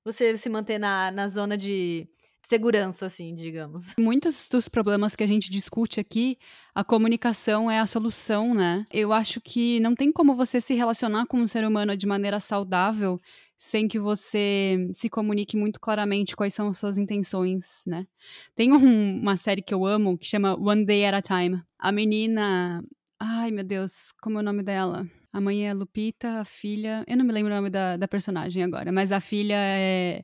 você 0.04 0.36
se 0.36 0.48
manter 0.48 0.78
na, 0.78 1.10
na 1.10 1.28
zona 1.28 1.56
de 1.56 2.08
segurança, 2.42 3.06
assim, 3.06 3.34
digamos. 3.34 3.94
Muitos 3.98 4.48
dos 4.48 4.68
problemas 4.68 5.14
que 5.14 5.22
a 5.22 5.26
gente 5.26 5.50
discute 5.50 6.00
aqui, 6.00 6.38
a 6.74 6.82
comunicação 6.82 7.70
é 7.70 7.78
a 7.78 7.86
solução, 7.86 8.54
né? 8.54 8.86
Eu 8.90 9.12
acho 9.12 9.40
que 9.40 9.78
não 9.80 9.94
tem 9.94 10.10
como 10.10 10.34
você 10.34 10.60
se 10.60 10.74
relacionar 10.74 11.26
com 11.26 11.38
um 11.38 11.46
ser 11.46 11.64
humano 11.64 11.96
de 11.96 12.06
maneira 12.06 12.40
saudável 12.40 13.20
sem 13.58 13.88
que 13.88 13.98
você 13.98 14.88
se 14.92 15.10
comunique 15.10 15.56
muito 15.56 15.80
claramente 15.80 16.36
quais 16.36 16.54
são 16.54 16.68
as 16.68 16.78
suas 16.78 16.96
intenções, 16.96 17.82
né? 17.86 18.06
Tem 18.54 18.72
um, 18.72 19.20
uma 19.20 19.36
série 19.36 19.60
que 19.60 19.74
eu 19.74 19.84
amo 19.84 20.16
que 20.16 20.26
chama 20.26 20.54
One 20.54 20.86
Day 20.86 21.04
at 21.04 21.14
a 21.14 21.20
Time. 21.20 21.60
A 21.76 21.90
menina. 21.90 22.82
Ai, 23.18 23.50
meu 23.50 23.64
Deus, 23.64 24.12
como 24.22 24.38
é 24.38 24.40
o 24.40 24.44
nome 24.44 24.62
dela? 24.62 25.04
A 25.32 25.40
mãe 25.40 25.66
é 25.66 25.74
Lupita, 25.74 26.40
a 26.40 26.44
filha. 26.44 27.04
Eu 27.06 27.16
não 27.16 27.24
me 27.24 27.32
lembro 27.32 27.52
o 27.52 27.56
nome 27.56 27.68
da, 27.68 27.96
da 27.96 28.06
personagem 28.06 28.62
agora, 28.62 28.92
mas 28.92 29.10
a 29.10 29.20
filha 29.20 29.56
é. 29.56 30.22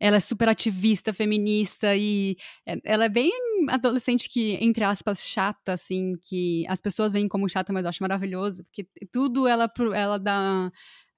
Ela 0.00 0.16
é 0.16 0.20
super 0.20 0.48
ativista, 0.48 1.12
feminista 1.12 1.94
e 1.96 2.36
é, 2.66 2.76
ela 2.84 3.04
é 3.04 3.08
bem 3.08 3.30
adolescente 3.68 4.28
que, 4.28 4.58
entre 4.60 4.82
aspas, 4.82 5.24
chata, 5.24 5.72
assim, 5.72 6.14
que 6.20 6.64
as 6.68 6.80
pessoas 6.80 7.12
veem 7.12 7.28
como 7.28 7.48
chata, 7.48 7.72
mas 7.72 7.84
eu 7.84 7.90
acho 7.90 8.02
maravilhoso, 8.02 8.64
porque 8.64 8.86
tudo 9.12 9.46
ela, 9.46 9.70
ela 9.94 10.18
dá 10.18 10.70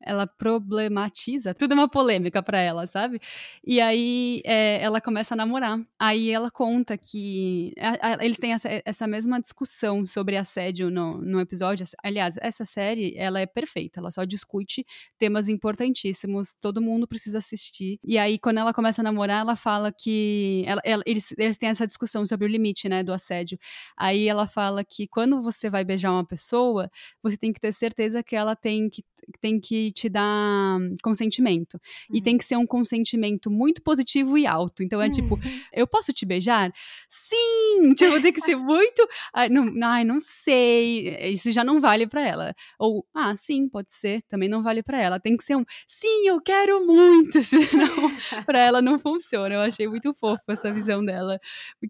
ela 0.04 0.26
problematiza, 0.26 1.54
tudo 1.54 1.72
é 1.72 1.74
uma 1.74 1.88
polêmica 1.88 2.42
para 2.42 2.58
ela, 2.58 2.86
sabe? 2.86 3.20
E 3.66 3.80
aí 3.80 4.42
é, 4.44 4.82
ela 4.82 5.00
começa 5.00 5.34
a 5.34 5.36
namorar. 5.36 5.80
Aí 5.98 6.30
ela 6.30 6.50
conta 6.50 6.96
que 6.98 7.72
a, 7.78 8.14
a, 8.14 8.24
eles 8.24 8.38
têm 8.38 8.52
essa, 8.52 8.68
essa, 8.84 9.06
mesma 9.06 9.40
discussão 9.40 10.06
sobre 10.06 10.36
assédio 10.36 10.90
no, 10.90 11.20
no 11.20 11.40
episódio. 11.40 11.86
Aliás, 12.02 12.36
essa 12.40 12.64
série 12.64 13.14
ela 13.16 13.40
é 13.40 13.46
perfeita, 13.46 14.00
ela 14.00 14.10
só 14.10 14.24
discute 14.24 14.84
temas 15.18 15.48
importantíssimos, 15.48 16.54
todo 16.60 16.82
mundo 16.82 17.06
precisa 17.06 17.38
assistir. 17.38 17.98
E 18.04 18.18
aí, 18.18 18.38
quando 18.38 18.58
ela 18.58 18.74
começa 18.74 19.02
a 19.02 19.04
namorar, 19.04 19.40
ela 19.40 19.56
fala 19.56 19.92
que 19.92 20.64
ela, 20.66 20.80
ela, 20.84 21.02
eles, 21.06 21.34
eles 21.38 21.58
têm 21.58 21.70
essa 21.70 21.86
discussão 21.86 22.26
sobre 22.26 22.46
o 22.46 22.48
limite, 22.48 22.88
né, 22.88 23.02
do 23.02 23.12
assédio. 23.12 23.58
Aí 23.96 24.28
ela 24.28 24.46
fala 24.46 24.84
que 24.84 25.06
quando 25.06 25.40
você 25.40 25.70
vai 25.70 25.84
beijar 25.84 26.12
uma 26.12 26.24
pessoa, 26.24 26.90
você 27.22 27.36
tem 27.36 27.52
que 27.52 27.60
ter 27.60 27.72
certeza 27.72 28.22
que 28.22 28.36
ela 28.36 28.54
tem 28.56 28.88
que 28.88 29.02
tem 29.40 29.60
que 29.60 29.90
te 29.92 30.08
dar 30.08 30.78
consentimento. 31.02 31.74
Uhum. 32.10 32.16
E 32.16 32.22
tem 32.22 32.38
que 32.38 32.44
ser 32.44 32.56
um 32.56 32.66
consentimento 32.66 33.50
muito 33.50 33.82
positivo 33.82 34.36
e 34.38 34.46
alto. 34.46 34.82
Então 34.82 35.00
é 35.00 35.08
tipo, 35.08 35.34
uhum. 35.34 35.40
eu 35.72 35.86
posso 35.86 36.12
te 36.12 36.24
beijar? 36.24 36.72
Sim! 37.08 37.94
Tipo, 37.96 38.20
tem 38.20 38.32
que 38.32 38.40
ser 38.40 38.56
muito. 38.56 39.06
Ai 39.32 39.48
não, 39.48 39.68
ai, 39.82 40.04
não 40.04 40.18
sei. 40.20 41.30
Isso 41.32 41.50
já 41.50 41.64
não 41.64 41.80
vale 41.80 42.06
para 42.06 42.22
ela. 42.26 42.54
Ou, 42.78 43.04
ah, 43.14 43.34
sim, 43.36 43.68
pode 43.68 43.92
ser. 43.92 44.22
Também 44.22 44.48
não 44.48 44.62
vale 44.62 44.82
para 44.82 45.00
ela. 45.00 45.20
Tem 45.20 45.36
que 45.36 45.44
ser 45.44 45.56
um, 45.56 45.64
sim, 45.86 46.26
eu 46.26 46.40
quero 46.40 46.84
muito. 46.86 47.40
Senão, 47.42 48.10
para 48.44 48.58
ela 48.58 48.82
não 48.82 48.98
funciona. 48.98 49.54
Eu 49.54 49.60
achei 49.60 49.88
muito 49.88 50.12
fofo 50.14 50.42
essa 50.48 50.72
visão 50.72 51.04
dela. 51.04 51.38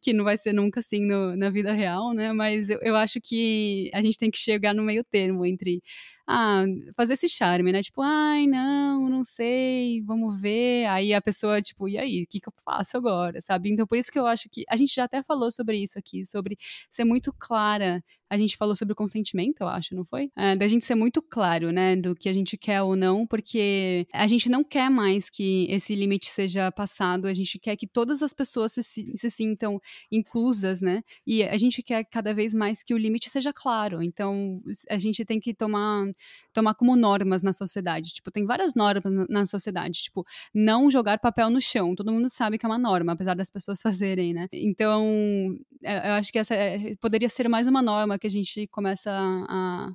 Que 0.03 0.13
não 0.13 0.25
vai 0.25 0.37
ser 0.37 0.53
nunca 0.53 0.81
assim 0.81 1.01
no, 1.01 1.37
na 1.37 1.51
vida 1.51 1.73
real, 1.73 2.13
né? 2.13 2.33
Mas 2.33 2.71
eu, 2.71 2.79
eu 2.83 2.97
acho 2.97 3.21
que 3.21 3.91
a 3.93 4.03
gente 4.03 4.19
tem 4.19 4.31
que 4.31 4.39
chegar 4.39 4.75
no 4.75 4.83
meio 4.83 5.05
termo 5.05 5.45
entre 5.45 5.83
ah, 6.27 6.65
fazer 6.97 7.15
esse 7.15 7.29
charme, 7.29 7.73
né? 7.73 7.83
Tipo, 7.83 8.03
ai, 8.03 8.47
não, 8.47 9.09
não 9.09 9.25
sei, 9.25 10.03
vamos 10.03 10.41
ver. 10.41 10.87
Aí 10.87 11.13
a 11.15 11.21
pessoa, 11.23 11.61
tipo, 11.63 11.89
e 11.89 11.99
aí, 11.99 12.23
o 12.25 12.27
que, 12.27 12.41
que 12.41 12.49
eu 12.49 12.53
faço 12.65 12.97
agora, 12.97 13.41
sabe? 13.41 13.71
Então, 13.71 13.87
por 13.87 13.99
isso 13.99 14.11
que 14.11 14.19
eu 14.19 14.27
acho 14.27 14.49
que 14.51 14.65
a 14.69 14.77
gente 14.77 14.95
já 14.95 15.05
até 15.05 15.23
falou 15.23 15.51
sobre 15.51 15.79
isso 15.83 15.99
aqui, 15.99 16.25
sobre 16.25 16.57
ser 16.91 17.05
muito 17.05 17.33
clara 17.39 18.03
a 18.35 18.39
gente 18.39 18.57
falou 18.57 18.75
sobre 18.75 18.93
o 18.93 18.97
consentimento, 18.97 19.61
eu 19.61 19.69
acho, 19.69 19.95
não 19.95 20.05
foi? 20.05 20.31
É, 20.37 20.57
da 20.57 20.67
gente 20.67 20.85
ser 20.85 20.95
muito 20.95 21.23
claro, 21.23 21.71
né, 21.71 21.97
do 21.97 22.15
que 22.15 22.29
a 22.29 22.33
gente 22.33 22.57
quer 22.57 22.83
ou 22.83 22.97
não, 22.97 23.27
porque 23.27 24.07
a 24.13 24.27
gente 24.27 24.49
não 24.49 24.63
quer 24.63 24.91
mais 24.91 25.31
que 25.31 25.67
esse 25.71 25.95
limite 25.95 26.31
seja 26.31 26.71
passado, 26.73 27.27
a 27.27 27.35
gente 27.35 27.59
quer 27.59 27.77
que 27.77 27.87
todas 27.87 28.23
as 28.23 28.33
pessoas 28.33 28.73
se, 28.73 28.83
se 28.83 29.31
sintam 29.31 29.81
inclusas, 30.11 30.81
né? 30.83 31.03
E 31.27 31.43
a 31.43 31.57
gente 31.57 31.83
quer 31.83 32.05
cada 32.05 32.35
vez 32.35 32.55
mais 32.55 32.83
que 32.83 32.95
o 32.95 32.99
limite 32.99 33.29
seja 33.31 33.53
claro. 33.53 34.03
Então, 34.03 34.63
a 34.91 34.99
gente 34.99 35.25
tem 35.25 35.41
que 35.41 35.55
tomar, 35.55 36.07
tomar 36.53 36.75
como 36.75 36.97
normas 36.97 37.43
na 37.43 37.53
sociedade. 37.53 38.13
Tipo, 38.13 38.31
tem 38.31 38.45
várias 38.45 38.75
normas 38.75 39.13
na, 39.29 39.47
sociedade, 39.47 40.03
tipo, 40.03 40.25
não 40.53 40.91
jogar 40.91 41.19
papel 41.19 41.51
no 41.51 41.61
chão. 41.61 41.95
Todo 41.95 42.13
mundo 42.13 42.29
sabe 42.29 42.59
que 42.59 42.67
é 42.67 42.69
uma 42.69 42.79
norma, 42.79 43.13
apesar 43.13 43.35
das 43.35 43.51
pessoas 43.51 43.81
fazerem, 43.83 44.33
né? 44.35 44.49
Então, 44.53 45.57
é, 45.83 46.11
eu 46.11 46.13
acho 46.15 46.33
que 46.33 46.39
essa 46.39 46.55
é, 46.55 46.95
poderia 46.97 47.29
ser 47.29 47.49
mais 47.49 47.67
uma 47.67 47.83
norma 47.83 48.19
que 48.25 48.27
a 48.27 48.31
gente 48.31 48.67
começa 48.69 49.11
a, 49.13 49.93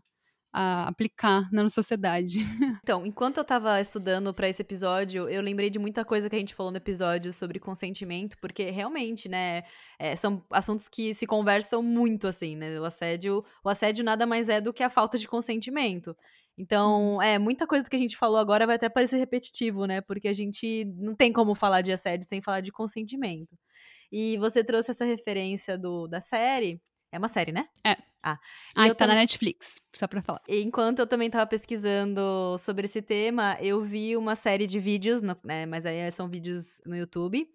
a 0.53 0.87
aplicar 0.87 1.49
na 1.51 1.67
sociedade. 1.67 2.37
Então, 2.83 3.05
enquanto 3.05 3.37
eu 3.37 3.43
tava 3.43 3.79
estudando 3.79 4.33
para 4.33 4.49
esse 4.49 4.63
episódio, 4.63 5.29
eu 5.29 5.43
lembrei 5.43 5.69
de 5.69 5.77
muita 5.77 6.03
coisa 6.03 6.27
que 6.27 6.35
a 6.35 6.39
gente 6.39 6.55
falou 6.55 6.71
no 6.71 6.77
episódio 6.77 7.31
sobre 7.31 7.59
consentimento, 7.59 8.35
porque 8.41 8.71
realmente, 8.71 9.29
né, 9.29 9.63
é, 9.99 10.15
são 10.15 10.43
assuntos 10.49 10.87
que 10.87 11.13
se 11.13 11.27
conversam 11.27 11.83
muito, 11.83 12.27
assim, 12.27 12.55
né? 12.55 12.79
O 12.79 12.85
assédio, 12.85 13.43
o 13.63 13.69
assédio 13.69 14.03
nada 14.03 14.25
mais 14.25 14.49
é 14.49 14.59
do 14.59 14.73
que 14.73 14.81
a 14.81 14.89
falta 14.89 15.19
de 15.19 15.27
consentimento. 15.27 16.15
Então, 16.57 17.17
hum. 17.17 17.21
é, 17.21 17.37
muita 17.37 17.67
coisa 17.67 17.87
que 17.89 17.95
a 17.95 17.99
gente 17.99 18.17
falou 18.17 18.37
agora 18.37 18.65
vai 18.65 18.75
até 18.75 18.89
parecer 18.89 19.17
repetitivo, 19.17 19.85
né? 19.85 20.01
Porque 20.01 20.27
a 20.27 20.33
gente 20.33 20.85
não 20.97 21.15
tem 21.15 21.31
como 21.33 21.53
falar 21.55 21.81
de 21.81 21.91
assédio 21.91 22.27
sem 22.27 22.41
falar 22.41 22.61
de 22.61 22.71
consentimento. 22.71 23.55
E 24.11 24.37
você 24.37 24.63
trouxe 24.63 24.91
essa 24.91 25.05
referência 25.05 25.77
do, 25.77 26.07
da 26.07 26.21
série. 26.21 26.81
É 27.11 27.17
uma 27.17 27.27
série, 27.27 27.51
né? 27.51 27.65
É. 27.83 27.97
Ah, 28.21 28.37
ah 28.75 28.93
tá 28.93 29.07
na 29.07 29.15
Netflix, 29.15 29.75
só 29.93 30.07
pra 30.07 30.21
falar. 30.21 30.41
Enquanto 30.47 30.99
eu 30.99 31.07
também 31.07 31.29
tava 31.29 31.47
pesquisando 31.47 32.57
sobre 32.59 32.85
esse 32.85 33.01
tema, 33.01 33.57
eu 33.61 33.81
vi 33.81 34.17
uma 34.17 34.35
série 34.35 34.67
de 34.67 34.79
vídeos, 34.79 35.21
no, 35.21 35.37
né, 35.43 35.65
mas 35.65 35.85
aí 35.85 36.11
são 36.11 36.27
vídeos 36.27 36.81
no 36.85 36.95
YouTube, 36.95 37.47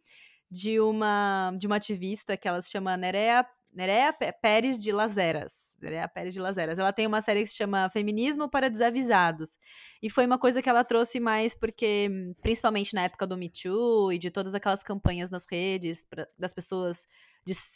de 0.51 0.81
uma, 0.81 1.53
de 1.59 1.67
uma 1.67 1.77
ativista 1.77 2.37
que 2.37 2.49
ela 2.49 2.63
se 2.63 2.71
chama 2.71 2.97
Nerea 2.97 3.47
Nerea 3.75 4.13
Pérez 4.41 4.79
de 4.79 4.93
Lazeras. 4.93 5.77
Nerea 5.83 6.09
Pérez 6.09 6.33
de 6.33 6.41
Lazeras. 6.41 6.79
Ela 6.79 6.93
tem 6.93 7.09
uma 7.09 7.21
série 7.21 7.43
que 7.43 7.49
se 7.49 7.57
chama 7.57 7.91
Feminismo 7.91 8.49
para 8.49 8.71
Desavisados. 8.71 9.59
E 10.01 10.09
foi 10.09 10.25
uma 10.25 10.39
coisa 10.39 10.63
que 10.63 10.69
ela 10.69 10.85
trouxe 10.85 11.19
mais 11.19 11.57
porque, 11.57 12.09
principalmente 12.41 12.95
na 12.95 13.03
época 13.03 13.27
do 13.27 13.37
Me 13.37 13.51
Too 13.51 14.13
e 14.13 14.19
de 14.19 14.31
todas 14.31 14.55
aquelas 14.55 14.85
campanhas 14.85 15.29
nas 15.29 15.45
redes 15.51 16.07
pra, 16.07 16.27
das 16.39 16.55
pessoas 16.55 17.09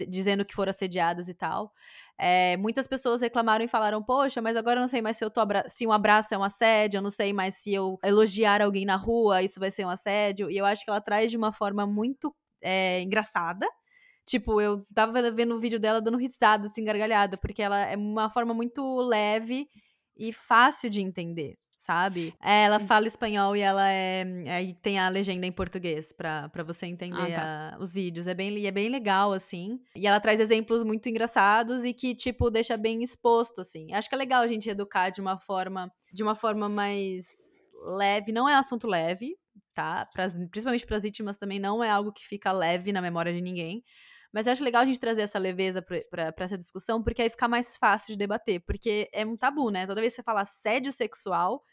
dizendo 0.09 0.45
que 0.45 0.55
foram 0.55 0.71
assediadas 0.71 1.29
e 1.29 1.35
tal. 1.35 1.73
É, 2.19 2.57
muitas 2.57 2.87
pessoas 2.87 3.21
reclamaram 3.21 3.65
e 3.65 3.69
falaram: 3.69 4.03
Poxa, 4.03 4.41
mas 4.41 4.57
agora 4.57 4.79
eu 4.79 4.83
não 4.83 4.89
sei 4.89 5.03
mais 5.03 5.17
se, 5.17 5.25
eu 5.25 5.31
tô 5.31 5.41
se 5.69 5.87
um 5.87 5.93
abraço 5.93 6.35
é 6.35 6.39
um 6.39 6.45
assédio, 6.45 6.99
eu 6.99 7.03
não 7.03 7.11
sei 7.11 7.33
mais 7.33 7.57
se 7.57 7.73
eu 7.73 7.99
elogiar 8.05 8.63
alguém 8.63 8.85
na 8.85 8.97
rua, 8.97 9.43
isso 9.43 9.61
vai 9.61 9.71
ser 9.71 9.85
um 9.85 9.91
assédio. 9.91 10.51
E 10.51 10.57
eu 10.57 10.65
acho 10.65 10.85
que 10.85 10.91
ela 10.91 11.01
traz 11.01 11.31
de 11.31 11.37
uma 11.37 11.53
forma 11.53 11.87
muito 11.87 12.35
é, 12.63 13.03
engraçada. 13.03 13.67
Tipo, 14.27 14.61
eu 14.61 14.85
tava 14.95 15.31
vendo 15.31 15.55
o 15.55 15.59
vídeo 15.59 15.81
dela 15.81 16.01
dando 16.03 16.19
risada, 16.19 16.69
assim, 16.69 16.85
gargalhada, 16.85 17.39
porque 17.39 17.63
ela 17.63 17.79
é 17.87 17.97
uma 17.97 18.29
forma 18.29 18.53
muito 18.53 18.83
leve 19.01 19.69
e 20.17 20.33
fácil 20.33 20.91
de 20.91 21.01
entender 21.01 21.57
sabe? 21.79 22.35
É, 22.43 22.65
ela 22.65 22.81
fala 22.81 23.07
espanhol 23.07 23.57
e 23.57 23.61
ela 23.61 23.89
é. 23.89 24.25
Aí 24.49 24.75
tem 24.75 24.99
a 24.99 25.09
legenda 25.09 25.47
em 25.47 25.53
português 25.53 26.13
pra, 26.13 26.49
pra 26.49 26.65
você 26.65 26.87
entender 26.87 27.35
ah, 27.35 27.41
tá. 27.41 27.77
a, 27.77 27.81
os 27.81 27.93
vídeos. 27.93 28.27
É 28.27 28.35
bem, 28.35 28.67
é 28.67 28.71
bem 28.71 28.89
legal, 28.89 29.33
assim. 29.33 29.81
E 29.95 30.07
ela 30.07 30.19
traz 30.19 30.41
exemplos 30.41 30.83
muito 30.83 31.09
engraçados 31.09 31.85
e 31.85 31.95
que, 31.95 32.15
tipo, 32.15 32.51
deixa 32.51 32.77
bem 32.77 33.03
exposto, 33.03 33.61
assim. 33.61 33.95
Acho 33.95 34.09
que 34.09 34.15
é 34.15 34.19
legal 34.19 34.43
a 34.43 34.47
gente 34.47 34.69
educar 34.69 35.11
de 35.11 35.21
uma 35.21 35.39
forma, 35.39 35.91
de 36.13 36.23
uma 36.23 36.35
forma 36.35 36.69
mais 36.69 37.27
leve. 37.97 38.33
Não 38.33 38.49
é 38.49 38.57
assunto 38.57 38.89
leve, 38.89 39.37
tá? 39.73 40.05
Pras, 40.07 40.37
principalmente 40.51 40.85
para 40.85 40.97
as 40.97 41.05
vítimas 41.05 41.39
também 41.39 41.61
não 41.61 41.83
é 41.83 41.89
algo 41.89 42.13
que 42.13 42.27
fica 42.27 42.51
leve 42.51 42.93
na 42.93 43.01
memória 43.01 43.33
de 43.33 43.41
ninguém. 43.41 43.85
Mas 44.33 44.47
eu 44.47 44.53
acho 44.53 44.63
legal 44.65 44.83
a 44.83 44.87
gente 44.87 45.01
trazer 45.01 45.23
essa 45.23 45.39
leveza 45.39 45.81
para 45.83 46.35
essa 46.39 46.59
discussão, 46.59 47.03
porque 47.03 47.23
aí 47.23 47.31
fica 47.31 47.49
mais 47.49 47.77
fácil 47.77 48.13
de 48.13 48.19
debater. 48.19 48.61
Porque 48.61 49.09
é 49.13 49.25
um 49.25 49.37
tabu, 49.37 49.71
né? 49.71 49.87
Toda 49.87 50.01
vez 50.01 50.13
que 50.13 50.17
você 50.17 50.23
fala 50.23 50.43
assédio 50.43 50.93
sexual, 50.93 51.65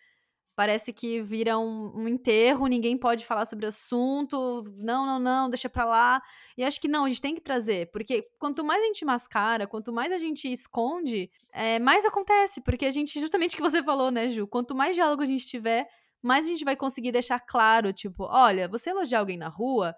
parece 0.55 0.93
que 0.93 1.21
vira 1.21 1.59
um, 1.59 1.91
um, 1.93 2.07
enterro, 2.07 2.67
ninguém 2.67 2.97
pode 2.97 3.25
falar 3.25 3.45
sobre 3.45 3.65
o 3.65 3.69
assunto, 3.69 4.63
não, 4.77 5.05
não, 5.05 5.19
não, 5.19 5.49
deixa 5.49 5.69
pra 5.69 5.83
lá. 5.83 6.21
E 6.57 6.63
acho 6.63 6.79
que 6.79 6.87
não, 6.87 7.05
a 7.05 7.09
gente 7.09 7.21
tem 7.21 7.35
que 7.35 7.41
trazer, 7.41 7.91
porque 7.91 8.25
quanto 8.39 8.63
mais 8.63 8.81
a 8.81 8.85
gente 8.85 9.03
mascara, 9.03 9.67
quanto 9.67 9.91
mais 9.91 10.13
a 10.13 10.17
gente 10.17 10.51
esconde, 10.51 11.29
é, 11.51 11.77
mais 11.79 12.05
acontece, 12.05 12.61
porque 12.61 12.85
a 12.85 12.91
gente, 12.91 13.19
justamente 13.19 13.53
o 13.53 13.57
que 13.57 13.63
você 13.63 13.83
falou, 13.83 14.09
né, 14.09 14.29
Ju, 14.29 14.47
quanto 14.47 14.73
mais 14.73 14.95
diálogo 14.95 15.21
a 15.21 15.25
gente 15.25 15.45
tiver, 15.45 15.87
mais 16.21 16.45
a 16.45 16.49
gente 16.49 16.63
vai 16.63 16.75
conseguir 16.75 17.11
deixar 17.11 17.39
claro, 17.39 17.91
tipo, 17.91 18.23
olha, 18.23 18.67
você 18.67 18.91
elogiar 18.91 19.19
alguém 19.19 19.37
na 19.37 19.49
rua, 19.49 19.93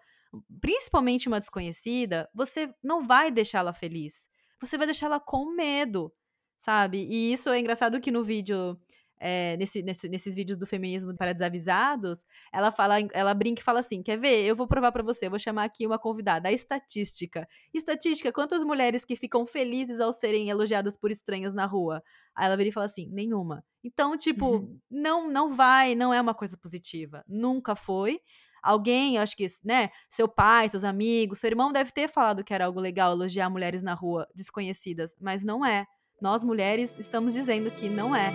principalmente 0.60 1.28
uma 1.28 1.40
desconhecida, 1.40 2.30
você 2.34 2.74
não 2.84 3.06
vai 3.06 3.32
deixá-la 3.32 3.74
feliz. 3.74 4.30
Você 4.60 4.78
vai 4.78 4.88
deixá-la 4.88 5.20
com 5.20 5.54
medo, 5.54 6.14
sabe? 6.58 7.08
E 7.10 7.32
isso 7.34 7.50
é 7.50 7.60
engraçado 7.60 8.02
que 8.02 8.12
no 8.12 8.24
vídeo 8.24 8.78
é, 9.20 9.58
nesse, 9.58 9.82
nesse, 9.82 10.08
nesses 10.08 10.36
vídeos 10.36 10.58
do 10.58 10.66
feminismo 10.66 11.16
para 11.16 11.34
desavisados, 11.34 12.26
ela 12.54 12.72
fala, 12.72 12.96
ela 13.14 13.34
brinca 13.34 13.62
e 13.62 13.64
fala 13.64 13.80
assim: 13.80 14.04
quer 14.04 14.18
ver? 14.18 14.46
Eu 14.46 14.56
vou 14.56 14.68
provar 14.68 14.92
para 14.92 15.04
você, 15.04 15.26
eu 15.26 15.30
vou 15.30 15.40
chamar 15.40 15.64
aqui 15.64 15.86
uma 15.86 16.00
convidada, 16.00 16.50
a 16.50 16.52
estatística. 16.52 17.48
Estatística, 17.74 18.32
quantas 18.32 18.64
mulheres 18.64 19.04
que 19.04 19.16
ficam 19.16 19.46
felizes 19.46 20.00
ao 20.00 20.14
serem 20.14 20.50
elogiadas 20.50 20.96
por 20.98 21.12
estranhos 21.12 21.54
na 21.54 21.66
rua? 21.66 22.04
Aí 22.36 22.46
ela 22.46 22.58
vira 22.58 22.70
e 22.70 22.72
fala 22.72 22.86
assim: 22.86 23.10
nenhuma. 23.12 23.64
Então, 23.84 24.16
tipo, 24.16 24.58
uhum. 24.58 24.80
não, 24.90 25.30
não 25.30 25.50
vai, 25.50 25.96
não 25.96 26.14
é 26.14 26.22
uma 26.22 26.34
coisa 26.34 26.58
positiva. 26.58 27.24
Nunca 27.28 27.76
foi 27.76 28.20
alguém, 28.68 29.18
acho 29.18 29.36
que, 29.36 29.46
né, 29.64 29.90
seu 30.10 30.28
pai, 30.28 30.68
seus 30.68 30.84
amigos, 30.84 31.40
seu 31.40 31.48
irmão 31.48 31.72
deve 31.72 31.92
ter 31.92 32.10
falado 32.10 32.44
que 32.44 32.54
era 32.54 32.66
algo 32.66 32.80
legal 32.80 33.14
elogiar 33.14 33.50
mulheres 33.50 33.82
na 33.82 33.94
rua 33.94 34.28
desconhecidas, 34.36 35.16
mas 35.20 35.46
não 35.46 35.66
é. 35.66 35.86
Nós 36.22 36.44
mulheres 36.44 36.98
estamos 36.98 37.34
dizendo 37.34 37.72
que 37.72 37.88
não 37.88 38.14
é. 38.16 38.34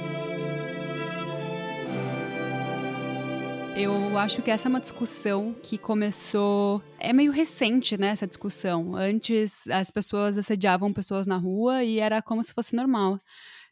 Eu 3.77 4.19
acho 4.19 4.43
que 4.43 4.51
essa 4.51 4.69
é 4.69 4.71
uma 4.71 4.81
discussão 4.81 5.55
que 5.63 5.77
começou. 5.77 6.83
É 6.99 7.13
meio 7.13 7.33
recente, 7.33 7.99
né? 7.99 8.09
Essa 8.09 8.27
discussão. 8.27 8.95
Antes, 8.95 9.67
as 9.69 9.91
pessoas 9.91 10.39
assediavam 10.39 10.93
pessoas 10.93 11.27
na 11.27 11.37
rua 11.37 11.83
e 11.83 11.99
era 11.99 12.23
como 12.23 12.45
se 12.45 12.53
fosse 12.53 12.77
normal. 12.77 13.19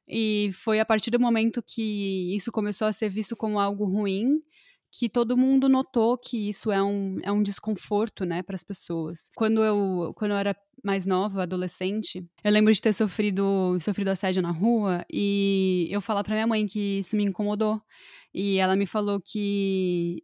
E 0.09 0.50
foi 0.52 0.81
a 0.81 0.85
partir 0.85 1.11
do 1.11 1.21
momento 1.21 1.62
que 1.62 2.35
isso 2.35 2.50
começou 2.50 2.88
a 2.88 2.93
ser 2.93 3.09
visto 3.09 3.37
como 3.37 3.61
algo 3.61 3.85
ruim 3.85 4.43
que 4.90 5.09
todo 5.09 5.37
mundo 5.37 5.68
notou 5.68 6.18
que 6.18 6.49
isso 6.49 6.73
é 6.73 6.82
um, 6.82 7.18
é 7.23 7.30
um 7.30 7.42
desconforto, 7.42 8.25
né, 8.25 8.42
para 8.42 8.56
as 8.56 8.64
pessoas. 8.64 9.30
Quando 9.37 9.62
eu, 9.62 10.12
quando 10.16 10.32
eu 10.32 10.37
era 10.37 10.56
mais 10.82 11.06
nova, 11.06 11.42
adolescente, 11.42 12.25
eu 12.42 12.50
lembro 12.50 12.73
de 12.73 12.80
ter 12.80 12.92
sofrido, 12.92 13.78
sofrido 13.80 14.09
assédio 14.09 14.42
na 14.42 14.50
rua 14.50 15.04
e 15.12 15.88
eu 15.90 16.00
falar 16.00 16.25
para 16.25 16.35
minha 16.35 16.47
mãe 16.47 16.66
que 16.66 17.00
isso 17.00 17.16
me 17.16 17.25
incomodou. 17.25 17.80
E 18.32 18.59
ela 18.59 18.76
me 18.76 18.87
falou 18.87 19.20
que 19.20 20.23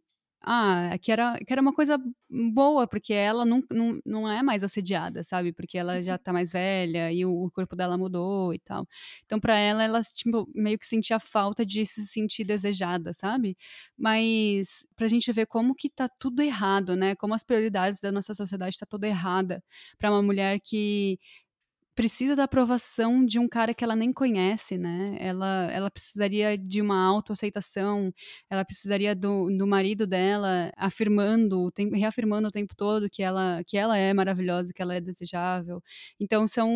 ah, 0.49 0.97
que 1.01 1.11
era, 1.11 1.37
que 1.45 1.51
era 1.51 1.61
uma 1.61 1.73
coisa 1.73 1.99
boa, 2.29 2.87
porque 2.87 3.13
ela 3.13 3.43
não, 3.45 3.61
não, 3.69 3.99
não 4.05 4.31
é 4.31 4.41
mais 4.41 4.63
assediada, 4.63 5.21
sabe? 5.21 5.51
Porque 5.51 5.77
ela 5.77 6.01
já 6.01 6.13
uhum. 6.13 6.17
tá 6.19 6.31
mais 6.31 6.53
velha 6.53 7.11
e 7.11 7.25
o, 7.25 7.43
o 7.45 7.51
corpo 7.51 7.75
dela 7.75 7.97
mudou 7.97 8.53
e 8.53 8.59
tal. 8.59 8.87
Então, 9.25 9.41
para 9.41 9.57
ela, 9.57 9.83
ela 9.83 10.01
tipo, 10.01 10.49
meio 10.55 10.79
que 10.79 10.85
sentia 10.85 11.19
falta 11.19 11.65
de 11.65 11.85
se 11.85 12.07
sentir 12.07 12.45
desejada, 12.45 13.11
sabe? 13.11 13.57
Mas 13.97 14.85
pra 14.95 15.09
gente 15.09 15.29
ver 15.33 15.47
como 15.47 15.75
que 15.75 15.89
tá 15.89 16.07
tudo 16.07 16.41
errado, 16.41 16.95
né? 16.95 17.13
Como 17.15 17.33
as 17.33 17.43
prioridades 17.43 17.99
da 17.99 18.09
nossa 18.09 18.33
sociedade 18.33 18.77
tá 18.79 18.85
toda 18.85 19.05
errada 19.05 19.61
para 19.97 20.09
uma 20.11 20.23
mulher 20.23 20.61
que 20.63 21.19
precisa 21.97 22.35
da 22.35 22.43
aprovação 22.43 23.25
de 23.25 23.39
um 23.39 23.49
cara 23.49 23.73
que 23.73 23.83
ela 23.83 23.95
nem 23.95 24.13
conhece, 24.13 24.77
né? 24.77 25.17
Ela, 25.19 25.67
ela 25.71 25.89
precisaria 25.89 26.55
de 26.55 26.79
uma 26.79 27.03
autoaceitação, 27.03 28.13
ela 28.51 28.63
precisaria 28.63 29.15
do, 29.15 29.49
do 29.57 29.65
marido 29.65 30.05
dela 30.05 30.71
afirmando, 30.77 31.71
reafirmando 31.93 32.49
o 32.49 32.51
tempo 32.51 32.75
todo 32.75 33.09
que 33.09 33.23
ela, 33.23 33.63
que 33.65 33.75
ela 33.77 33.97
é 33.97 34.13
maravilhosa, 34.13 34.71
que 34.73 34.81
ela 34.81 34.93
é 34.93 35.01
desejável. 35.01 35.81
Então 36.19 36.47
são 36.47 36.69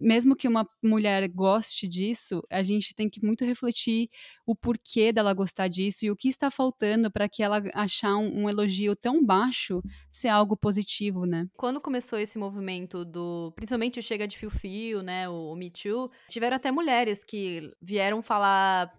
mesmo 0.00 0.36
que 0.36 0.48
uma 0.48 0.66
mulher 0.82 1.28
goste 1.28 1.86
disso, 1.88 2.42
a 2.50 2.62
gente 2.62 2.94
tem 2.94 3.08
que 3.08 3.24
muito 3.24 3.44
refletir 3.44 4.08
o 4.46 4.54
porquê 4.54 5.12
dela 5.12 5.32
gostar 5.32 5.68
disso 5.68 6.04
e 6.04 6.10
o 6.10 6.16
que 6.16 6.28
está 6.28 6.50
faltando 6.50 7.10
para 7.10 7.28
que 7.28 7.42
ela 7.42 7.62
achar 7.74 8.16
um, 8.16 8.44
um, 8.44 8.48
elogio 8.48 8.94
tão 8.94 9.24
baixo 9.24 9.82
ser 10.10 10.28
algo 10.28 10.56
positivo, 10.56 11.24
né? 11.24 11.46
Quando 11.56 11.80
começou 11.80 12.18
esse 12.18 12.38
movimento 12.38 13.04
do, 13.04 13.52
principalmente 13.54 13.98
o 13.98 14.02
Chega 14.02 14.26
de 14.26 14.36
Fio 14.36 14.50
Fio, 14.50 15.02
né, 15.02 15.28
o, 15.28 15.52
o 15.52 15.56
Me 15.56 15.70
Too, 15.70 16.10
tiveram 16.28 16.56
até 16.56 16.70
mulheres 16.70 17.24
que 17.24 17.72
vieram 17.80 18.22
falar 18.22 18.92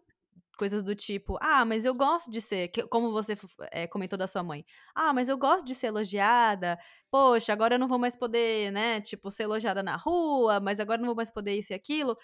coisas 0.60 0.84
do 0.84 0.94
tipo, 0.94 1.38
ah, 1.42 1.64
mas 1.64 1.86
eu 1.86 1.96
gosto 1.96 2.30
de 2.30 2.42
ser, 2.42 2.70
como 2.90 3.14
você 3.14 3.38
é, 3.72 3.88
comentou 3.88 4.20
da 4.20 4.28
sua 4.28 4.44
mãe, 4.44 4.66
ah, 4.94 5.14
mas 5.14 5.30
eu 5.30 5.38
gosto 5.38 5.66
de 5.66 5.74
ser 5.74 5.88
elogiada, 5.88 6.78
poxa, 7.10 7.54
agora 7.54 7.76
eu 7.76 7.80
não 7.80 7.88
vou 7.88 7.98
mais 7.98 8.14
poder, 8.14 8.70
né, 8.70 9.00
tipo, 9.00 9.32
ser 9.32 9.44
elogiada 9.44 9.82
na 9.82 9.96
rua, 9.96 10.60
mas 10.60 10.82
agora 10.82 11.00
não 11.00 11.08
vou 11.08 11.16
mais 11.16 11.32
poder 11.32 11.58
isso 11.58 11.72
e 11.72 11.76
aquilo. 11.76 12.18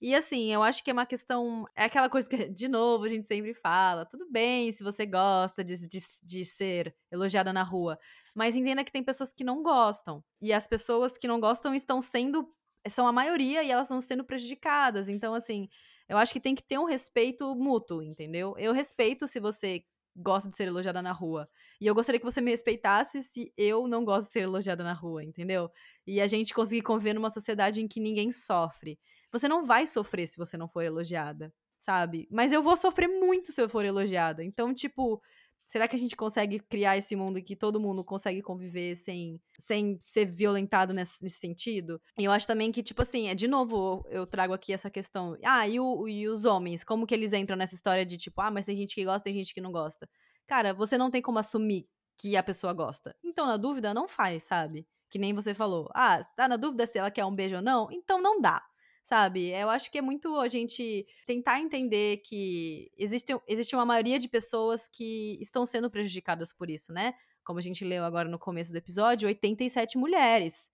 E 0.00 0.14
assim, 0.14 0.52
eu 0.52 0.62
acho 0.62 0.84
que 0.84 0.90
é 0.90 0.92
uma 0.92 1.06
questão. 1.06 1.64
É 1.74 1.84
aquela 1.84 2.08
coisa 2.08 2.28
que, 2.28 2.48
de 2.48 2.68
novo, 2.68 3.04
a 3.04 3.08
gente 3.08 3.26
sempre 3.26 3.52
fala. 3.52 4.06
Tudo 4.06 4.30
bem 4.30 4.70
se 4.70 4.84
você 4.84 5.04
gosta 5.04 5.64
de, 5.64 5.88
de, 5.88 5.98
de 6.22 6.44
ser 6.44 6.94
elogiada 7.10 7.52
na 7.52 7.64
rua. 7.64 7.98
Mas 8.32 8.54
entenda 8.54 8.84
que 8.84 8.92
tem 8.92 9.02
pessoas 9.02 9.32
que 9.32 9.42
não 9.42 9.60
gostam. 9.60 10.22
E 10.40 10.52
as 10.52 10.68
pessoas 10.68 11.18
que 11.18 11.26
não 11.26 11.40
gostam 11.40 11.74
estão 11.74 12.00
sendo. 12.00 12.48
São 12.86 13.08
a 13.08 13.12
maioria 13.12 13.64
e 13.64 13.72
elas 13.72 13.86
estão 13.86 14.00
sendo 14.00 14.22
prejudicadas. 14.24 15.08
Então, 15.08 15.34
assim, 15.34 15.68
eu 16.08 16.16
acho 16.16 16.32
que 16.32 16.40
tem 16.40 16.54
que 16.54 16.62
ter 16.62 16.78
um 16.78 16.84
respeito 16.84 17.54
mútuo, 17.54 18.02
entendeu? 18.02 18.54
Eu 18.58 18.72
respeito 18.72 19.28
se 19.28 19.38
você 19.38 19.84
gosta 20.16 20.48
de 20.50 20.56
ser 20.56 20.66
elogiada 20.66 21.00
na 21.00 21.12
rua. 21.12 21.48
E 21.80 21.86
eu 21.86 21.94
gostaria 21.94 22.18
que 22.18 22.24
você 22.24 22.40
me 22.40 22.50
respeitasse 22.50 23.22
se 23.22 23.52
eu 23.56 23.86
não 23.86 24.04
gosto 24.04 24.26
de 24.26 24.32
ser 24.32 24.40
elogiada 24.40 24.82
na 24.82 24.92
rua, 24.92 25.24
entendeu? 25.24 25.70
E 26.06 26.20
a 26.20 26.26
gente 26.26 26.52
conseguir 26.52 26.82
conviver 26.82 27.14
numa 27.14 27.30
sociedade 27.30 27.80
em 27.80 27.86
que 27.88 28.00
ninguém 28.00 28.32
sofre. 28.32 28.98
Você 29.30 29.48
não 29.48 29.62
vai 29.62 29.86
sofrer 29.86 30.26
se 30.26 30.36
você 30.36 30.56
não 30.56 30.68
for 30.68 30.82
elogiada, 30.82 31.52
sabe? 31.78 32.26
Mas 32.30 32.52
eu 32.52 32.62
vou 32.62 32.76
sofrer 32.76 33.08
muito 33.08 33.52
se 33.52 33.60
eu 33.62 33.68
for 33.68 33.84
elogiada. 33.84 34.42
Então, 34.42 34.74
tipo, 34.74 35.22
Será 35.68 35.86
que 35.86 35.94
a 35.94 35.98
gente 35.98 36.16
consegue 36.16 36.60
criar 36.60 36.96
esse 36.96 37.14
mundo 37.14 37.38
em 37.38 37.42
que 37.42 37.54
todo 37.54 37.78
mundo 37.78 38.02
consegue 38.02 38.40
conviver 38.40 38.96
sem, 38.96 39.38
sem 39.58 39.98
ser 40.00 40.24
violentado 40.24 40.94
nesse, 40.94 41.22
nesse 41.22 41.36
sentido? 41.36 42.00
E 42.18 42.24
eu 42.24 42.32
acho 42.32 42.46
também 42.46 42.72
que, 42.72 42.82
tipo 42.82 43.02
assim, 43.02 43.28
é 43.28 43.34
de 43.34 43.46
novo, 43.46 44.02
eu 44.08 44.26
trago 44.26 44.54
aqui 44.54 44.72
essa 44.72 44.88
questão. 44.88 45.36
Ah, 45.44 45.68
e, 45.68 45.78
o, 45.78 46.08
e 46.08 46.26
os 46.26 46.46
homens? 46.46 46.84
Como 46.84 47.06
que 47.06 47.14
eles 47.14 47.34
entram 47.34 47.54
nessa 47.54 47.74
história 47.74 48.06
de 48.06 48.16
tipo, 48.16 48.40
ah, 48.40 48.50
mas 48.50 48.64
tem 48.64 48.76
gente 48.76 48.94
que 48.94 49.04
gosta, 49.04 49.24
tem 49.24 49.34
gente 49.34 49.52
que 49.52 49.60
não 49.60 49.70
gosta? 49.70 50.08
Cara, 50.46 50.72
você 50.72 50.96
não 50.96 51.10
tem 51.10 51.20
como 51.20 51.38
assumir 51.38 51.86
que 52.16 52.34
a 52.34 52.42
pessoa 52.42 52.72
gosta. 52.72 53.14
Então, 53.22 53.46
na 53.46 53.58
dúvida, 53.58 53.92
não 53.92 54.08
faz, 54.08 54.44
sabe? 54.44 54.86
Que 55.10 55.18
nem 55.18 55.34
você 55.34 55.52
falou. 55.52 55.90
Ah, 55.94 56.22
tá 56.34 56.48
na 56.48 56.56
dúvida 56.56 56.86
se 56.86 56.96
ela 56.96 57.10
quer 57.10 57.26
um 57.26 57.34
beijo 57.34 57.56
ou 57.56 57.62
não? 57.62 57.88
Então 57.92 58.22
não 58.22 58.40
dá 58.40 58.67
sabe? 59.08 59.48
Eu 59.48 59.70
acho 59.70 59.90
que 59.90 59.96
é 59.96 60.02
muito 60.02 60.38
a 60.38 60.48
gente 60.48 61.06
tentar 61.26 61.60
entender 61.60 62.18
que 62.18 62.92
existe, 62.94 63.34
existe 63.48 63.74
uma 63.74 63.86
maioria 63.86 64.18
de 64.18 64.28
pessoas 64.28 64.86
que 64.86 65.38
estão 65.40 65.64
sendo 65.64 65.90
prejudicadas 65.90 66.52
por 66.52 66.68
isso, 66.68 66.92
né? 66.92 67.14
Como 67.42 67.58
a 67.58 67.62
gente 67.62 67.86
leu 67.86 68.04
agora 68.04 68.28
no 68.28 68.38
começo 68.38 68.70
do 68.70 68.76
episódio, 68.76 69.26
87 69.26 69.96
mulheres 69.96 70.70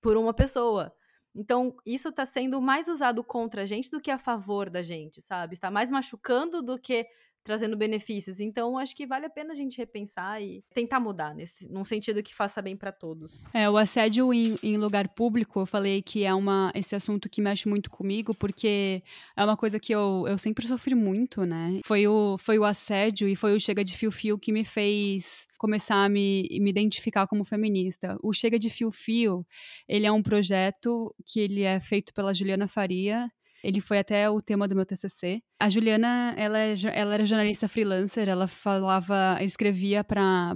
por 0.00 0.16
uma 0.16 0.32
pessoa. 0.32 0.94
Então, 1.34 1.76
isso 1.84 2.08
está 2.08 2.24
sendo 2.24 2.58
mais 2.62 2.88
usado 2.88 3.22
contra 3.22 3.62
a 3.62 3.66
gente 3.66 3.90
do 3.90 4.00
que 4.00 4.10
a 4.10 4.16
favor 4.16 4.70
da 4.70 4.80
gente, 4.80 5.20
sabe? 5.20 5.52
Está 5.52 5.70
mais 5.70 5.90
machucando 5.90 6.62
do 6.62 6.78
que 6.78 7.06
trazendo 7.44 7.76
benefícios. 7.76 8.40
Então, 8.40 8.78
acho 8.78 8.96
que 8.96 9.06
vale 9.06 9.26
a 9.26 9.30
pena 9.30 9.52
a 9.52 9.54
gente 9.54 9.76
repensar 9.76 10.42
e 10.42 10.64
tentar 10.72 10.98
mudar 10.98 11.34
nesse, 11.34 11.70
num 11.70 11.84
sentido 11.84 12.22
que 12.22 12.34
faça 12.34 12.62
bem 12.62 12.74
para 12.76 12.90
todos. 12.90 13.44
É, 13.52 13.68
o 13.68 13.76
assédio 13.76 14.32
em, 14.32 14.58
em, 14.62 14.78
lugar 14.78 15.08
público, 15.08 15.60
eu 15.60 15.66
falei 15.66 16.00
que 16.00 16.24
é 16.24 16.34
uma, 16.34 16.72
esse 16.74 16.96
assunto 16.96 17.28
que 17.28 17.42
mexe 17.42 17.68
muito 17.68 17.90
comigo, 17.90 18.34
porque 18.34 19.02
é 19.36 19.44
uma 19.44 19.56
coisa 19.56 19.78
que 19.78 19.94
eu, 19.94 20.24
eu 20.26 20.38
sempre 20.38 20.66
sofri 20.66 20.94
muito, 20.94 21.44
né? 21.44 21.80
Foi 21.84 22.06
o, 22.06 22.38
foi 22.38 22.58
o 22.58 22.64
assédio 22.64 23.28
e 23.28 23.36
foi 23.36 23.54
o 23.54 23.60
Chega 23.60 23.84
de 23.84 23.96
Fio-Fio 23.96 24.38
que 24.38 24.50
me 24.50 24.64
fez 24.64 25.46
começar 25.58 26.04
a 26.04 26.08
me, 26.08 26.48
me 26.60 26.70
identificar 26.70 27.26
como 27.26 27.44
feminista. 27.44 28.18
O 28.22 28.32
Chega 28.32 28.58
de 28.58 28.70
Fio 28.70 28.90
Fio, 28.90 29.46
ele 29.86 30.06
é 30.06 30.12
um 30.12 30.22
projeto 30.22 31.14
que 31.26 31.40
ele 31.40 31.62
é 31.62 31.78
feito 31.80 32.12
pela 32.14 32.34
Juliana 32.34 32.66
Faria, 32.66 33.30
ele 33.64 33.80
foi 33.80 33.98
até 33.98 34.28
o 34.28 34.42
tema 34.42 34.68
do 34.68 34.76
meu 34.76 34.84
TCC. 34.84 35.42
A 35.58 35.70
Juliana, 35.70 36.34
ela, 36.36 36.58
é, 36.58 36.74
ela 36.92 37.14
era 37.14 37.24
jornalista 37.24 37.66
freelancer, 37.66 38.28
ela 38.28 38.46
falava, 38.46 39.38
escrevia 39.40 40.04
para 40.04 40.54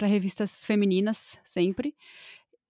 revistas 0.00 0.64
femininas 0.64 1.36
sempre. 1.44 1.94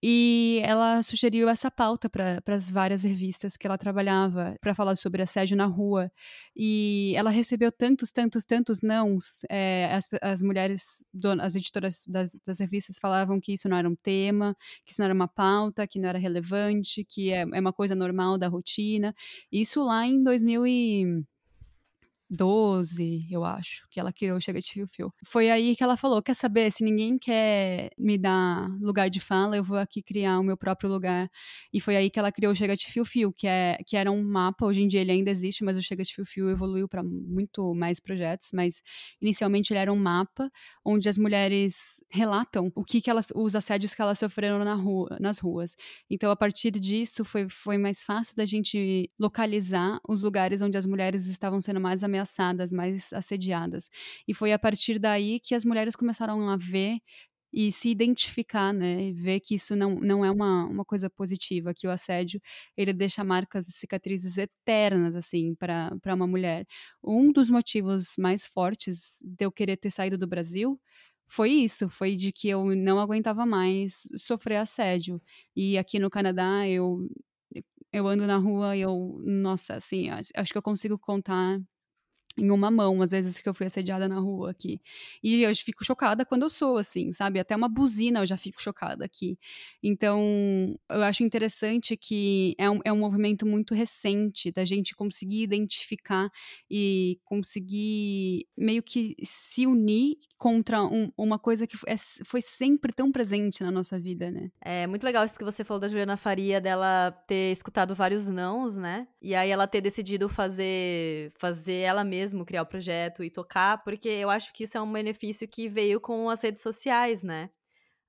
E 0.01 0.61
ela 0.63 1.01
sugeriu 1.01 1.49
essa 1.49 1.71
pauta 1.71 2.07
para 2.09 2.41
as 2.47 2.69
várias 2.69 3.03
revistas 3.03 3.57
que 3.57 3.65
ela 3.65 3.77
trabalhava 3.77 4.55
para 4.61 4.75
falar 4.75 4.95
sobre 4.95 5.23
assédio 5.23 5.57
na 5.57 5.65
rua. 5.65 6.11
E 6.55 7.13
ela 7.15 7.31
recebeu 7.31 7.71
tantos, 7.71 8.11
tantos, 8.11 8.45
tantos 8.45 8.81
nãos. 8.81 9.41
É, 9.49 9.91
as, 9.93 10.07
as 10.21 10.41
mulheres, 10.41 11.05
as 11.41 11.55
editoras 11.55 12.03
das, 12.07 12.37
das, 12.45 12.59
revistas 12.59 12.97
falavam 12.99 13.39
que 13.39 13.53
isso 13.53 13.67
não 13.67 13.77
era 13.77 13.89
um 13.89 13.95
tema, 13.95 14.55
que 14.85 14.91
isso 14.91 15.01
não 15.01 15.05
era 15.05 15.13
uma 15.15 15.27
pauta, 15.27 15.87
que 15.87 15.99
não 15.99 16.09
era 16.09 16.19
relevante, 16.19 17.03
que 17.03 17.31
é, 17.31 17.41
é 17.41 17.59
uma 17.59 17.73
coisa 17.73 17.95
normal 17.95 18.37
da 18.37 18.47
rotina. 18.47 19.15
Isso 19.51 19.83
lá 19.83 20.05
em 20.05 20.21
2000 20.23 20.67
e 20.67 21.23
12, 22.29 23.25
eu 23.31 23.45
acho, 23.45 23.87
que 23.89 23.99
ela 23.99 24.11
criou 24.11 24.39
Chega 24.41 24.59
de 24.59 24.69
Fio 24.69 24.87
Fio. 24.93 25.13
Foi 25.25 25.49
aí 25.49 25.75
que 25.75 25.83
ela 25.83 25.95
falou: 25.95 26.21
quer 26.21 26.35
saber, 26.35 26.69
se 26.71 26.83
ninguém 26.83 27.17
quer 27.17 27.89
me 27.97 28.17
dar 28.17 28.67
lugar 28.81 29.09
de 29.09 29.19
fala, 29.19 29.55
eu 29.55 29.63
vou 29.63 29.77
aqui 29.77 30.01
criar 30.01 30.37
o 30.39 30.43
meu 30.43 30.57
próprio 30.57 30.89
lugar. 30.89 31.29
E 31.73 31.79
foi 31.79 31.95
aí 31.95 32.09
que 32.09 32.19
ela 32.19 32.31
criou 32.31 32.51
o 32.51 32.55
Chega 32.55 32.75
de 32.75 32.85
Fio 32.85 33.05
Fio, 33.05 33.31
que, 33.31 33.47
é, 33.47 33.77
que 33.85 33.95
era 33.95 34.11
um 34.11 34.21
mapa, 34.21 34.65
hoje 34.65 34.81
em 34.81 34.87
dia 34.87 34.99
ele 34.99 35.11
ainda 35.11 35.31
existe, 35.31 35.63
mas 35.63 35.77
o 35.77 35.81
Chega 35.81 36.03
de 36.03 36.13
Fio 36.13 36.25
Fio 36.25 36.49
evoluiu 36.49 36.87
para 36.87 37.01
muito 37.01 37.73
mais 37.73 37.99
projetos, 37.99 38.49
mas 38.53 38.81
inicialmente 39.21 39.71
ele 39.71 39.79
era 39.79 39.93
um 39.93 39.97
mapa 39.97 40.51
onde 40.83 41.07
as 41.07 41.17
mulheres 41.17 42.03
relatam 42.09 42.71
o 42.75 42.83
que, 42.83 42.99
que 42.99 43.09
elas, 43.09 43.31
os 43.33 43.55
assédios 43.55 43.93
que 43.93 44.01
elas 44.01 44.19
sofreram 44.19 44.63
na 44.65 44.73
rua, 44.73 45.17
nas 45.19 45.39
ruas. 45.39 45.75
Então, 46.09 46.29
a 46.29 46.35
partir 46.35 46.71
disso, 46.71 47.23
foi, 47.23 47.47
foi 47.49 47.77
mais 47.77 48.03
fácil 48.03 48.35
da 48.35 48.45
gente 48.45 49.09
localizar 49.17 49.99
os 50.07 50.23
lugares 50.23 50.61
onde 50.61 50.77
as 50.77 50.85
mulheres 50.85 51.27
estavam 51.27 51.61
sendo 51.61 51.79
mais 51.79 52.03
ameaçadas 52.03 52.16
ameaçadas, 52.17 52.73
mais 52.73 53.13
assediadas. 53.13 53.89
E 54.27 54.33
foi 54.33 54.51
a 54.53 54.59
partir 54.59 54.99
daí 54.99 55.39
que 55.39 55.55
as 55.55 55.63
mulheres 55.65 55.95
começaram 55.95 56.49
a 56.49 56.57
ver 56.57 56.99
e 57.53 57.71
se 57.71 57.89
identificar, 57.89 58.73
né, 58.73 59.11
ver 59.13 59.39
que 59.39 59.55
isso 59.55 59.75
não, 59.75 59.95
não 59.95 60.23
é 60.25 60.29
uma, 60.29 60.65
uma 60.65 60.85
coisa 60.85 61.09
positiva, 61.09 61.73
que 61.73 61.87
o 61.87 61.91
assédio, 61.91 62.41
ele 62.75 62.91
deixa 62.93 63.23
marcas 63.23 63.67
e 63.69 63.71
cicatrizes 63.71 64.37
eternas, 64.37 65.15
assim, 65.15 65.55
para 65.55 66.13
uma 66.13 66.27
mulher. 66.27 66.65
Um 67.03 67.31
dos 67.31 67.49
motivos 67.49 68.15
mais 68.17 68.45
fortes 68.45 69.19
de 69.23 69.45
eu 69.45 69.51
querer 69.51 69.77
ter 69.77 69.91
saído 69.91 70.17
do 70.17 70.27
Brasil 70.27 70.79
foi 71.29 71.51
isso, 71.51 71.89
foi 71.89 72.15
de 72.15 72.31
que 72.31 72.49
eu 72.49 72.65
não 72.75 72.99
aguentava 72.99 73.45
mais 73.45 74.03
sofrer 74.17 74.57
assédio. 74.57 75.21
E 75.55 75.77
aqui 75.77 75.99
no 75.99 76.09
Canadá, 76.09 76.67
eu 76.67 77.07
eu 77.91 78.07
ando 78.07 78.27
na 78.27 78.37
rua 78.37 78.75
e 78.75 78.81
eu, 78.81 79.19
nossa, 79.25 79.75
assim, 79.75 80.09
acho 80.09 80.51
que 80.51 80.57
eu 80.57 80.61
consigo 80.61 80.97
contar 80.99 81.59
em 82.37 82.51
uma 82.51 82.69
mão, 82.69 83.01
às 83.01 83.11
vezes 83.11 83.39
que 83.39 83.49
eu 83.49 83.53
fui 83.53 83.65
assediada 83.65 84.07
na 84.07 84.19
rua 84.19 84.51
aqui. 84.51 84.79
E 85.23 85.41
eu 85.41 85.55
fico 85.55 85.83
chocada 85.83 86.25
quando 86.25 86.43
eu 86.43 86.49
sou, 86.49 86.77
assim, 86.77 87.11
sabe? 87.11 87.39
Até 87.39 87.55
uma 87.55 87.67
buzina 87.67 88.19
eu 88.19 88.25
já 88.25 88.37
fico 88.37 88.61
chocada 88.61 89.03
aqui. 89.03 89.37
Então, 89.81 90.77
eu 90.89 91.03
acho 91.03 91.23
interessante 91.23 91.97
que 91.97 92.55
é 92.57 92.69
um, 92.69 92.79
é 92.85 92.93
um 92.93 92.99
movimento 92.99 93.45
muito 93.45 93.73
recente 93.73 94.51
da 94.51 94.63
gente 94.63 94.95
conseguir 94.95 95.41
identificar 95.41 96.29
e 96.69 97.19
conseguir 97.25 98.45
meio 98.55 98.83
que 98.83 99.15
se 99.23 99.65
unir 99.65 100.17
contra 100.37 100.83
um, 100.83 101.11
uma 101.17 101.39
coisa 101.39 101.65
que 101.65 101.75
é, 101.87 101.95
foi 102.23 102.41
sempre 102.41 102.93
tão 102.93 103.11
presente 103.11 103.63
na 103.63 103.71
nossa 103.71 103.99
vida, 103.99 104.29
né? 104.29 104.51
É 104.61 104.85
muito 104.85 105.03
legal 105.03 105.25
isso 105.25 105.37
que 105.37 105.43
você 105.43 105.63
falou 105.63 105.79
da 105.79 105.87
Juliana 105.87 106.15
Faria, 106.15 106.61
dela 106.61 107.11
ter 107.27 107.51
escutado 107.51 107.95
vários 107.95 108.29
nãos, 108.29 108.77
né? 108.77 109.07
E 109.21 109.33
aí 109.33 109.49
ela 109.49 109.65
ter 109.65 109.81
decidido 109.81 110.29
fazer, 110.29 111.31
fazer 111.37 111.79
ela 111.79 112.03
mesma 112.03 112.26
mesmo 112.27 112.45
criar 112.45 112.63
o 112.63 112.65
projeto 112.65 113.23
e 113.23 113.29
tocar, 113.29 113.83
porque 113.83 114.09
eu 114.09 114.29
acho 114.29 114.51
que 114.53 114.65
isso 114.65 114.77
é 114.77 114.81
um 114.81 114.91
benefício 114.91 115.47
que 115.47 115.69
veio 115.69 115.99
com 115.99 116.29
as 116.29 116.41
redes 116.41 116.61
sociais, 116.61 117.23
né? 117.23 117.49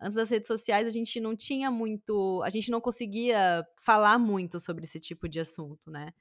Antes 0.00 0.16
das 0.16 0.31
redes 0.31 0.46
sociais, 0.46 0.87
a 0.87 0.90
gente 0.90 1.20
não 1.20 1.35
tinha 1.37 1.70
muito. 1.70 2.42
A 2.44 2.50
gente 2.50 2.70
não 2.70 2.81
conseguia 2.81 3.66
falar 3.81 4.18
muito 4.18 4.61
sobre 4.61 4.85
esse 4.85 5.00
tipo 5.00 5.28
de 5.28 5.40
assunto, 5.40 5.90
né? 5.90 6.12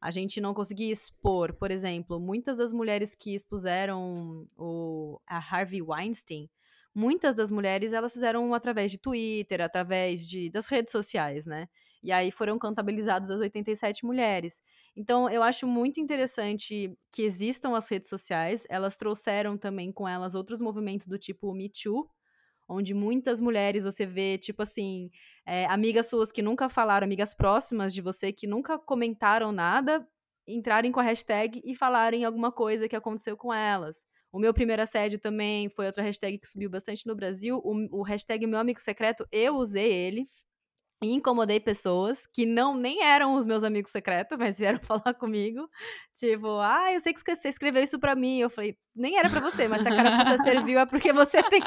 A 0.00 0.10
gente 0.10 0.40
não 0.40 0.54
conseguia 0.54 0.92
expor, 0.92 1.54
por 1.54 1.70
exemplo, 1.70 2.18
muitas 2.18 2.58
das 2.58 2.72
mulheres 2.72 3.14
que 3.14 3.34
expuseram 3.34 4.46
o, 4.56 5.20
a 5.26 5.36
Harvey 5.36 5.82
Weinstein, 5.82 6.48
muitas 6.94 7.36
das 7.36 7.50
mulheres 7.50 7.92
elas 7.92 8.12
fizeram 8.12 8.54
através 8.54 8.90
de 8.90 8.98
Twitter, 8.98 9.60
através 9.60 10.26
de, 10.26 10.50
das 10.50 10.66
redes 10.66 10.90
sociais, 10.90 11.46
né? 11.46 11.68
E 12.02 12.10
aí 12.12 12.30
foram 12.30 12.58
contabilizadas 12.58 13.30
as 13.30 13.40
87 13.40 14.04
mulheres. 14.06 14.62
Então, 14.96 15.28
eu 15.28 15.42
acho 15.42 15.66
muito 15.66 16.00
interessante 16.00 16.96
que 17.12 17.22
existam 17.22 17.76
as 17.76 17.88
redes 17.88 18.08
sociais. 18.08 18.66
Elas 18.70 18.96
trouxeram 18.96 19.58
também 19.58 19.92
com 19.92 20.08
elas 20.08 20.34
outros 20.34 20.60
movimentos 20.60 21.06
do 21.06 21.18
tipo 21.18 21.52
Me 21.52 21.68
Too, 21.68 22.08
onde 22.66 22.94
muitas 22.94 23.40
mulheres 23.40 23.84
você 23.84 24.06
vê, 24.06 24.38
tipo 24.38 24.62
assim, 24.62 25.10
é, 25.44 25.66
amigas 25.66 26.06
suas 26.08 26.32
que 26.32 26.40
nunca 26.40 26.68
falaram, 26.68 27.04
amigas 27.04 27.34
próximas 27.34 27.92
de 27.92 28.00
você 28.00 28.32
que 28.32 28.46
nunca 28.46 28.78
comentaram 28.78 29.52
nada, 29.52 30.06
entrarem 30.46 30.90
com 30.90 31.00
a 31.00 31.02
hashtag 31.02 31.60
e 31.64 31.74
falarem 31.74 32.24
alguma 32.24 32.50
coisa 32.50 32.88
que 32.88 32.96
aconteceu 32.96 33.36
com 33.36 33.52
elas. 33.52 34.06
O 34.32 34.38
meu 34.38 34.54
primeiro 34.54 34.80
assédio 34.80 35.18
também 35.18 35.68
foi 35.68 35.86
outra 35.86 36.02
hashtag 36.02 36.38
que 36.38 36.46
subiu 36.46 36.70
bastante 36.70 37.06
no 37.06 37.14
Brasil. 37.14 37.60
O, 37.64 38.00
o 38.00 38.02
hashtag 38.02 38.46
Meu 38.46 38.58
Amigo 38.58 38.80
Secreto, 38.80 39.26
eu 39.32 39.56
usei 39.56 39.92
ele 39.92 40.28
e 41.02 41.14
incomodei 41.14 41.58
pessoas 41.58 42.26
que 42.26 42.44
não 42.44 42.76
nem 42.76 43.02
eram 43.02 43.34
os 43.34 43.46
meus 43.46 43.64
amigos 43.64 43.90
secretos, 43.90 44.36
mas 44.38 44.58
vieram 44.58 44.80
falar 44.84 45.14
comigo. 45.14 45.68
Tipo, 46.12 46.58
ah, 46.60 46.92
eu 46.92 47.00
sei 47.00 47.14
que 47.14 47.20
você 47.20 47.48
escreveu 47.48 47.82
isso 47.82 47.98
pra 47.98 48.14
mim. 48.14 48.38
Eu 48.38 48.50
falei, 48.50 48.76
nem 48.96 49.18
era 49.18 49.30
pra 49.30 49.40
você, 49.40 49.66
mas 49.66 49.82
se 49.82 49.88
a 49.88 49.96
carapuça 49.96 50.42
serviu 50.42 50.78
é 50.78 50.86
porque 50.86 51.12
você 51.12 51.42
tem, 51.44 51.62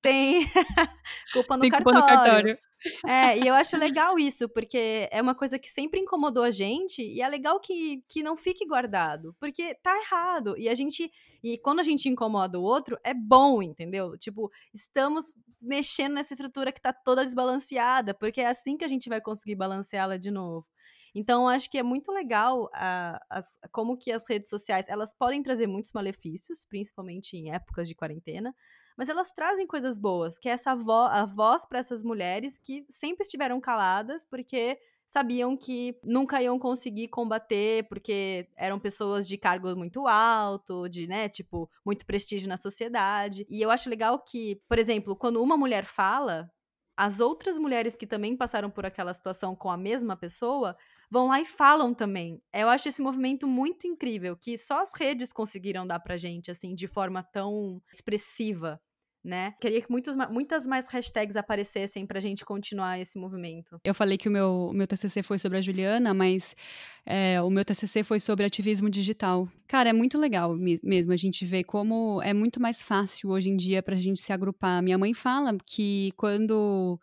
tem 0.00 0.46
culpa 1.32 1.56
no 1.56 1.62
tem 1.62 1.70
cartório. 1.70 1.84
Culpa 1.84 2.00
no 2.00 2.06
cartório. 2.06 2.58
É, 3.06 3.38
e 3.38 3.46
eu 3.46 3.54
acho 3.54 3.76
legal 3.76 4.18
isso, 4.18 4.48
porque 4.48 5.08
é 5.10 5.20
uma 5.20 5.34
coisa 5.34 5.58
que 5.58 5.68
sempre 5.68 6.00
incomodou 6.00 6.44
a 6.44 6.50
gente, 6.50 7.02
e 7.02 7.20
é 7.20 7.28
legal 7.28 7.58
que, 7.60 8.02
que 8.08 8.22
não 8.22 8.36
fique 8.36 8.66
guardado, 8.66 9.34
porque 9.40 9.74
tá 9.76 9.96
errado. 10.00 10.56
E 10.56 10.68
a 10.68 10.74
gente. 10.74 11.10
E 11.42 11.58
quando 11.58 11.80
a 11.80 11.82
gente 11.82 12.08
incomoda 12.08 12.58
o 12.58 12.62
outro, 12.62 12.98
é 13.04 13.14
bom, 13.14 13.62
entendeu? 13.62 14.16
Tipo, 14.18 14.50
estamos 14.74 15.32
mexendo 15.60 16.14
nessa 16.14 16.34
estrutura 16.34 16.72
que 16.72 16.80
tá 16.80 16.92
toda 16.92 17.24
desbalanceada, 17.24 18.14
porque 18.14 18.40
é 18.40 18.46
assim 18.46 18.76
que 18.76 18.84
a 18.84 18.88
gente 18.88 19.08
vai 19.08 19.20
conseguir 19.20 19.56
balanceá-la 19.56 20.16
de 20.16 20.30
novo. 20.30 20.66
Então, 21.14 21.48
acho 21.48 21.70
que 21.70 21.78
é 21.78 21.82
muito 21.82 22.12
legal 22.12 22.68
a, 22.72 23.20
as, 23.30 23.58
como 23.72 23.96
que 23.96 24.12
as 24.12 24.28
redes 24.28 24.48
sociais, 24.48 24.88
elas 24.88 25.14
podem 25.14 25.42
trazer 25.42 25.66
muitos 25.66 25.92
malefícios, 25.92 26.64
principalmente 26.68 27.36
em 27.36 27.52
épocas 27.52 27.88
de 27.88 27.94
quarentena, 27.94 28.54
mas 28.98 29.08
elas 29.08 29.30
trazem 29.32 29.64
coisas 29.64 29.96
boas, 29.96 30.40
que 30.40 30.48
é 30.48 30.52
essa 30.52 30.74
vo 30.74 30.92
a 30.92 31.24
voz 31.24 31.64
para 31.64 31.78
essas 31.78 32.02
mulheres 32.02 32.58
que 32.58 32.84
sempre 32.90 33.22
estiveram 33.22 33.60
caladas, 33.60 34.24
porque 34.24 34.76
sabiam 35.06 35.56
que 35.56 35.96
nunca 36.04 36.42
iam 36.42 36.58
conseguir 36.58 37.06
combater, 37.08 37.88
porque 37.88 38.48
eram 38.56 38.78
pessoas 38.78 39.26
de 39.26 39.38
cargo 39.38 39.74
muito 39.76 40.06
alto, 40.08 40.88
de, 40.88 41.06
né, 41.06 41.28
tipo, 41.28 41.70
muito 41.86 42.04
prestígio 42.04 42.48
na 42.48 42.56
sociedade. 42.56 43.46
E 43.48 43.62
eu 43.62 43.70
acho 43.70 43.88
legal 43.88 44.18
que, 44.18 44.60
por 44.68 44.78
exemplo, 44.78 45.16
quando 45.16 45.40
uma 45.42 45.56
mulher 45.56 45.84
fala, 45.84 46.50
as 46.96 47.20
outras 47.20 47.56
mulheres 47.56 47.96
que 47.96 48.06
também 48.06 48.36
passaram 48.36 48.68
por 48.68 48.84
aquela 48.84 49.14
situação 49.14 49.54
com 49.54 49.70
a 49.70 49.76
mesma 49.76 50.16
pessoa 50.16 50.76
vão 51.08 51.28
lá 51.28 51.40
e 51.40 51.44
falam 51.46 51.94
também. 51.94 52.42
Eu 52.52 52.68
acho 52.68 52.88
esse 52.88 53.00
movimento 53.00 53.46
muito 53.46 53.86
incrível, 53.86 54.36
que 54.36 54.58
só 54.58 54.82
as 54.82 54.92
redes 54.92 55.32
conseguiram 55.32 55.86
dar 55.86 56.00
pra 56.00 56.16
gente, 56.16 56.50
assim, 56.50 56.74
de 56.74 56.88
forma 56.88 57.22
tão 57.22 57.80
expressiva 57.92 58.80
né? 59.28 59.54
Queria 59.60 59.80
que 59.80 59.90
muitos, 59.90 60.16
muitas 60.30 60.66
mais 60.66 60.88
hashtags 60.88 61.36
aparecessem 61.36 62.06
pra 62.06 62.18
gente 62.18 62.44
continuar 62.44 62.98
esse 62.98 63.18
movimento. 63.18 63.78
Eu 63.84 63.94
falei 63.94 64.16
que 64.16 64.28
o 64.28 64.32
meu, 64.32 64.70
o 64.70 64.72
meu 64.72 64.86
TCC 64.86 65.22
foi 65.22 65.38
sobre 65.38 65.58
a 65.58 65.60
Juliana, 65.60 66.14
mas 66.14 66.56
é, 67.04 67.40
o 67.42 67.50
meu 67.50 67.64
TCC 67.64 68.02
foi 68.02 68.18
sobre 68.18 68.44
ativismo 68.44 68.88
digital. 68.88 69.46
Cara, 69.66 69.90
é 69.90 69.92
muito 69.92 70.18
legal 70.18 70.56
mesmo 70.82 71.12
a 71.12 71.16
gente 71.16 71.44
ver 71.44 71.64
como 71.64 72.20
é 72.22 72.32
muito 72.32 72.60
mais 72.60 72.82
fácil 72.82 73.30
hoje 73.30 73.50
em 73.50 73.56
dia 73.56 73.82
pra 73.82 73.94
gente 73.94 74.20
se 74.20 74.32
agrupar. 74.32 74.82
Minha 74.82 74.96
mãe 74.96 75.12
fala 75.12 75.56
que 75.64 76.12
quando 76.16 76.98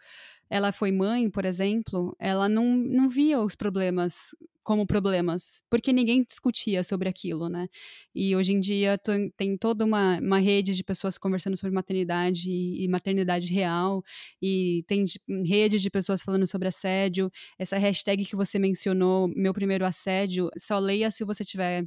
ela 0.49 0.71
foi 0.71 0.91
mãe, 0.91 1.29
por 1.29 1.45
exemplo, 1.45 2.15
ela 2.19 2.49
não, 2.49 2.75
não 2.75 3.07
via 3.07 3.39
os 3.39 3.55
problemas 3.55 4.35
como 4.65 4.85
problemas, 4.87 5.61
porque 5.69 5.93
ninguém 5.93 6.23
discutia 6.23 6.83
sobre 6.83 7.07
aquilo, 7.07 7.47
né? 7.47 7.67
E 8.15 8.35
hoje 8.35 8.51
em 8.51 8.59
dia 8.59 8.99
tem 9.37 9.57
toda 9.57 9.85
uma, 9.85 10.19
uma 10.19 10.39
rede 10.39 10.73
de 10.75 10.83
pessoas 10.83 11.19
conversando 11.19 11.55
sobre 11.55 11.73
maternidade 11.73 12.49
e 12.49 12.87
maternidade 12.89 13.53
real, 13.53 14.03
e 14.41 14.83
tem 14.87 15.05
rede 15.45 15.77
de 15.77 15.89
pessoas 15.91 16.23
falando 16.23 16.47
sobre 16.47 16.67
assédio. 16.67 17.31
Essa 17.59 17.77
hashtag 17.77 18.25
que 18.25 18.35
você 18.35 18.57
mencionou, 18.59 19.27
meu 19.35 19.53
primeiro 19.53 19.85
assédio, 19.85 20.49
só 20.57 20.79
leia 20.79 21.11
se 21.11 21.23
você 21.23 21.45
tiver 21.45 21.85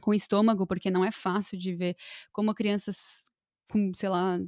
com 0.00 0.12
estômago, 0.12 0.66
porque 0.66 0.90
não 0.90 1.04
é 1.04 1.12
fácil 1.12 1.56
de 1.56 1.74
ver 1.74 1.96
como 2.32 2.54
crianças 2.54 3.31
com, 3.72 3.90
sei 3.94 4.08
lá, 4.10 4.38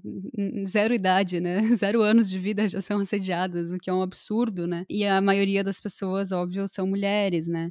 zero 0.67 0.93
idade, 0.95 1.41
né? 1.41 1.59
Zero 1.79 2.03
anos 2.03 2.29
de 2.29 2.39
vida 2.39 2.69
já 2.69 2.81
são 2.83 3.01
assediadas, 3.01 3.73
o 3.73 3.79
que 3.79 3.89
é 3.89 3.93
um 3.93 4.03
absurdo, 4.03 4.67
né? 4.67 4.85
E 4.89 5.05
a 5.07 5.21
maioria 5.21 5.65
das 5.65 5.81
pessoas, 5.81 6.31
óbvio, 6.31 6.69
são 6.69 6.87
mulheres, 6.87 7.49
né? 7.49 7.71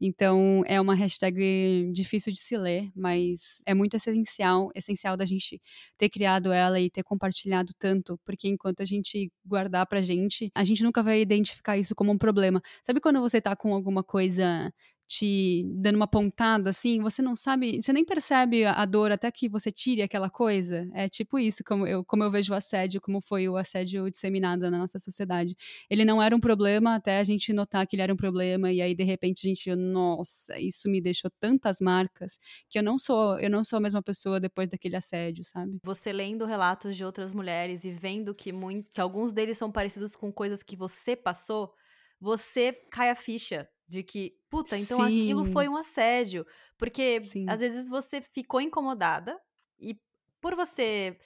Então 0.00 0.62
é 0.66 0.80
uma 0.80 0.94
hashtag 0.94 1.90
difícil 1.92 2.32
de 2.32 2.40
se 2.40 2.56
ler, 2.56 2.90
mas 2.96 3.60
é 3.66 3.74
muito 3.74 3.96
essencial, 3.96 4.70
essencial 4.74 5.16
da 5.16 5.24
gente 5.24 5.60
ter 5.96 6.08
criado 6.08 6.52
ela 6.52 6.80
e 6.80 6.90
ter 6.90 7.02
compartilhado 7.02 7.72
tanto, 7.78 8.18
porque 8.24 8.48
enquanto 8.48 8.80
a 8.80 8.84
gente 8.84 9.30
guardar 9.44 9.86
pra 9.86 10.00
gente, 10.00 10.50
a 10.54 10.64
gente 10.64 10.82
nunca 10.82 11.02
vai 11.02 11.20
identificar 11.20 11.76
isso 11.78 11.94
como 11.94 12.10
um 12.12 12.18
problema. 12.18 12.60
Sabe 12.82 13.00
quando 13.00 13.20
você 13.20 13.40
tá 13.40 13.54
com 13.56 13.74
alguma 13.74 14.02
coisa 14.02 14.72
te 15.06 15.64
dando 15.66 15.96
uma 15.96 16.06
pontada 16.06 16.70
assim, 16.70 17.00
você 17.00 17.20
não 17.22 17.36
sabe, 17.36 17.80
você 17.80 17.92
nem 17.92 18.04
percebe 18.04 18.64
a 18.64 18.84
dor 18.84 19.12
até 19.12 19.30
que 19.30 19.48
você 19.48 19.70
tire 19.70 20.02
aquela 20.02 20.30
coisa. 20.30 20.88
É 20.94 21.08
tipo 21.08 21.38
isso, 21.38 21.62
como 21.64 21.86
eu, 21.86 22.04
como 22.04 22.24
eu 22.24 22.30
vejo 22.30 22.52
o 22.52 22.56
assédio, 22.56 23.00
como 23.00 23.20
foi 23.20 23.48
o 23.48 23.56
assédio 23.56 24.10
disseminado 24.10 24.70
na 24.70 24.78
nossa 24.78 24.98
sociedade. 24.98 25.54
Ele 25.90 26.04
não 26.04 26.22
era 26.22 26.34
um 26.34 26.40
problema 26.40 26.94
até 26.94 27.18
a 27.18 27.24
gente 27.24 27.52
notar 27.52 27.86
que 27.86 27.96
ele 27.96 28.02
era 28.02 28.12
um 28.12 28.16
problema 28.16 28.72
e 28.72 28.80
aí 28.80 28.94
de 28.94 29.04
repente 29.04 29.46
a 29.46 29.48
gente, 29.48 29.74
nossa, 29.76 30.58
isso 30.58 30.88
me 30.90 31.00
deixou 31.00 31.30
tantas 31.40 31.80
marcas 31.80 32.38
que 32.68 32.78
eu 32.78 32.82
não 32.82 32.98
sou, 32.98 33.38
eu 33.38 33.50
não 33.50 33.62
sou 33.62 33.76
a 33.76 33.80
mesma 33.80 34.02
pessoa 34.02 34.40
depois 34.40 34.68
daquele 34.68 34.96
assédio, 34.96 35.44
sabe? 35.44 35.78
Você 35.84 36.12
lendo 36.12 36.46
relatos 36.46 36.96
de 36.96 37.04
outras 37.04 37.34
mulheres 37.34 37.84
e 37.84 37.90
vendo 37.90 38.34
que, 38.34 38.52
muito, 38.52 38.88
que 38.94 39.00
alguns 39.00 39.32
deles 39.32 39.58
são 39.58 39.70
parecidos 39.70 40.16
com 40.16 40.32
coisas 40.32 40.62
que 40.62 40.76
você 40.76 41.14
passou, 41.14 41.74
você 42.20 42.72
cai 42.90 43.10
a 43.10 43.14
ficha 43.14 43.68
de 43.94 44.02
que, 44.02 44.36
puta, 44.50 44.76
então 44.76 44.98
Sim. 44.98 45.20
aquilo 45.20 45.44
foi 45.44 45.68
um 45.68 45.76
assédio. 45.76 46.44
Porque 46.76 47.22
Sim. 47.24 47.46
às 47.48 47.60
vezes 47.60 47.88
você 47.88 48.20
ficou 48.20 48.60
incomodada 48.60 49.40
e 49.78 49.98
por 50.40 50.54
você. 50.54 51.16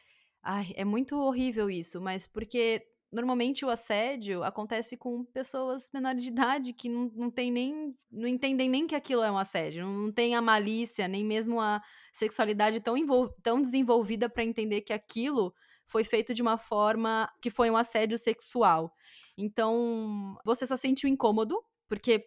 Ai, 0.42 0.72
é 0.76 0.84
muito 0.84 1.16
horrível 1.16 1.68
isso, 1.68 2.00
mas 2.00 2.26
porque 2.26 2.86
normalmente 3.10 3.64
o 3.64 3.70
assédio 3.70 4.44
acontece 4.44 4.96
com 4.96 5.24
pessoas 5.24 5.90
menores 5.92 6.22
de 6.22 6.28
idade 6.30 6.72
que 6.72 6.88
não, 6.88 7.10
não 7.14 7.30
tem 7.30 7.50
nem. 7.50 7.96
não 8.10 8.28
entendem 8.28 8.68
nem 8.68 8.86
que 8.86 8.94
aquilo 8.94 9.22
é 9.22 9.30
um 9.30 9.38
assédio. 9.38 9.84
Não, 9.84 9.92
não 9.92 10.12
tem 10.12 10.34
a 10.34 10.42
malícia, 10.42 11.08
nem 11.08 11.24
mesmo 11.24 11.60
a 11.60 11.80
sexualidade 12.12 12.80
tão, 12.80 12.94
tão 13.42 13.60
desenvolvida 13.60 14.28
para 14.28 14.44
entender 14.44 14.82
que 14.82 14.92
aquilo 14.92 15.52
foi 15.86 16.04
feito 16.04 16.34
de 16.34 16.42
uma 16.42 16.58
forma 16.58 17.26
que 17.40 17.50
foi 17.50 17.70
um 17.70 17.76
assédio 17.76 18.18
sexual. 18.18 18.92
Então, 19.38 20.36
você 20.44 20.66
só 20.66 20.76
sente 20.76 21.06
o 21.06 21.08
incômodo, 21.08 21.56
porque 21.88 22.24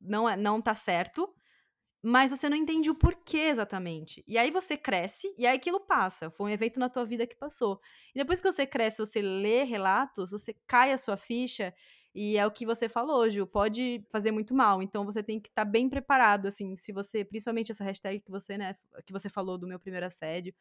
não, 0.00 0.28
é, 0.28 0.36
não 0.36 0.60
tá 0.60 0.74
certo, 0.74 1.32
mas 2.02 2.30
você 2.30 2.48
não 2.48 2.56
entende 2.56 2.90
o 2.90 2.94
porquê 2.94 3.38
exatamente. 3.38 4.24
E 4.26 4.38
aí 4.38 4.50
você 4.50 4.76
cresce 4.76 5.34
e 5.38 5.46
aí 5.46 5.56
aquilo 5.56 5.80
passa. 5.80 6.30
Foi 6.30 6.50
um 6.50 6.54
evento 6.54 6.80
na 6.80 6.88
tua 6.88 7.04
vida 7.04 7.26
que 7.26 7.36
passou. 7.36 7.80
E 8.14 8.18
depois 8.18 8.40
que 8.40 8.50
você 8.50 8.66
cresce, 8.66 8.98
você 8.98 9.20
lê 9.20 9.64
relatos, 9.64 10.30
você 10.30 10.54
cai 10.66 10.92
a 10.92 10.98
sua 10.98 11.16
ficha 11.16 11.74
e 12.14 12.36
é 12.36 12.46
o 12.46 12.50
que 12.50 12.66
você 12.66 12.88
falou, 12.88 13.28
Ju, 13.28 13.46
pode 13.46 14.04
fazer 14.10 14.32
muito 14.32 14.54
mal. 14.54 14.82
Então 14.82 15.04
você 15.04 15.22
tem 15.22 15.38
que 15.38 15.48
estar 15.48 15.64
tá 15.64 15.70
bem 15.70 15.88
preparado, 15.88 16.46
assim, 16.46 16.74
se 16.76 16.92
você, 16.92 17.24
principalmente 17.24 17.70
essa 17.70 17.84
hashtag 17.84 18.20
que 18.20 18.30
você, 18.30 18.58
né, 18.58 18.76
que 19.06 19.12
você 19.12 19.28
falou 19.28 19.56
do 19.58 19.66
meu 19.66 19.78
primeiro 19.78 20.06
assédio, 20.06 20.54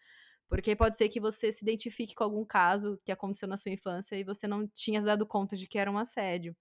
porque 0.47 0.75
pode 0.75 0.97
ser 0.97 1.09
que 1.09 1.19
você 1.19 1.51
se 1.51 1.63
identifique 1.63 2.15
com 2.15 2.23
algum 2.23 2.45
caso 2.45 2.99
que 3.05 3.11
aconteceu 3.11 3.47
na 3.47 3.57
sua 3.57 3.71
infância 3.71 4.15
e 4.15 4.23
você 4.23 4.47
não 4.47 4.67
tinha 4.67 5.01
dado 5.01 5.25
conta 5.25 5.55
de 5.55 5.67
que 5.67 5.79
era 5.79 5.91
um 5.91 5.97
assédio. 5.97 6.55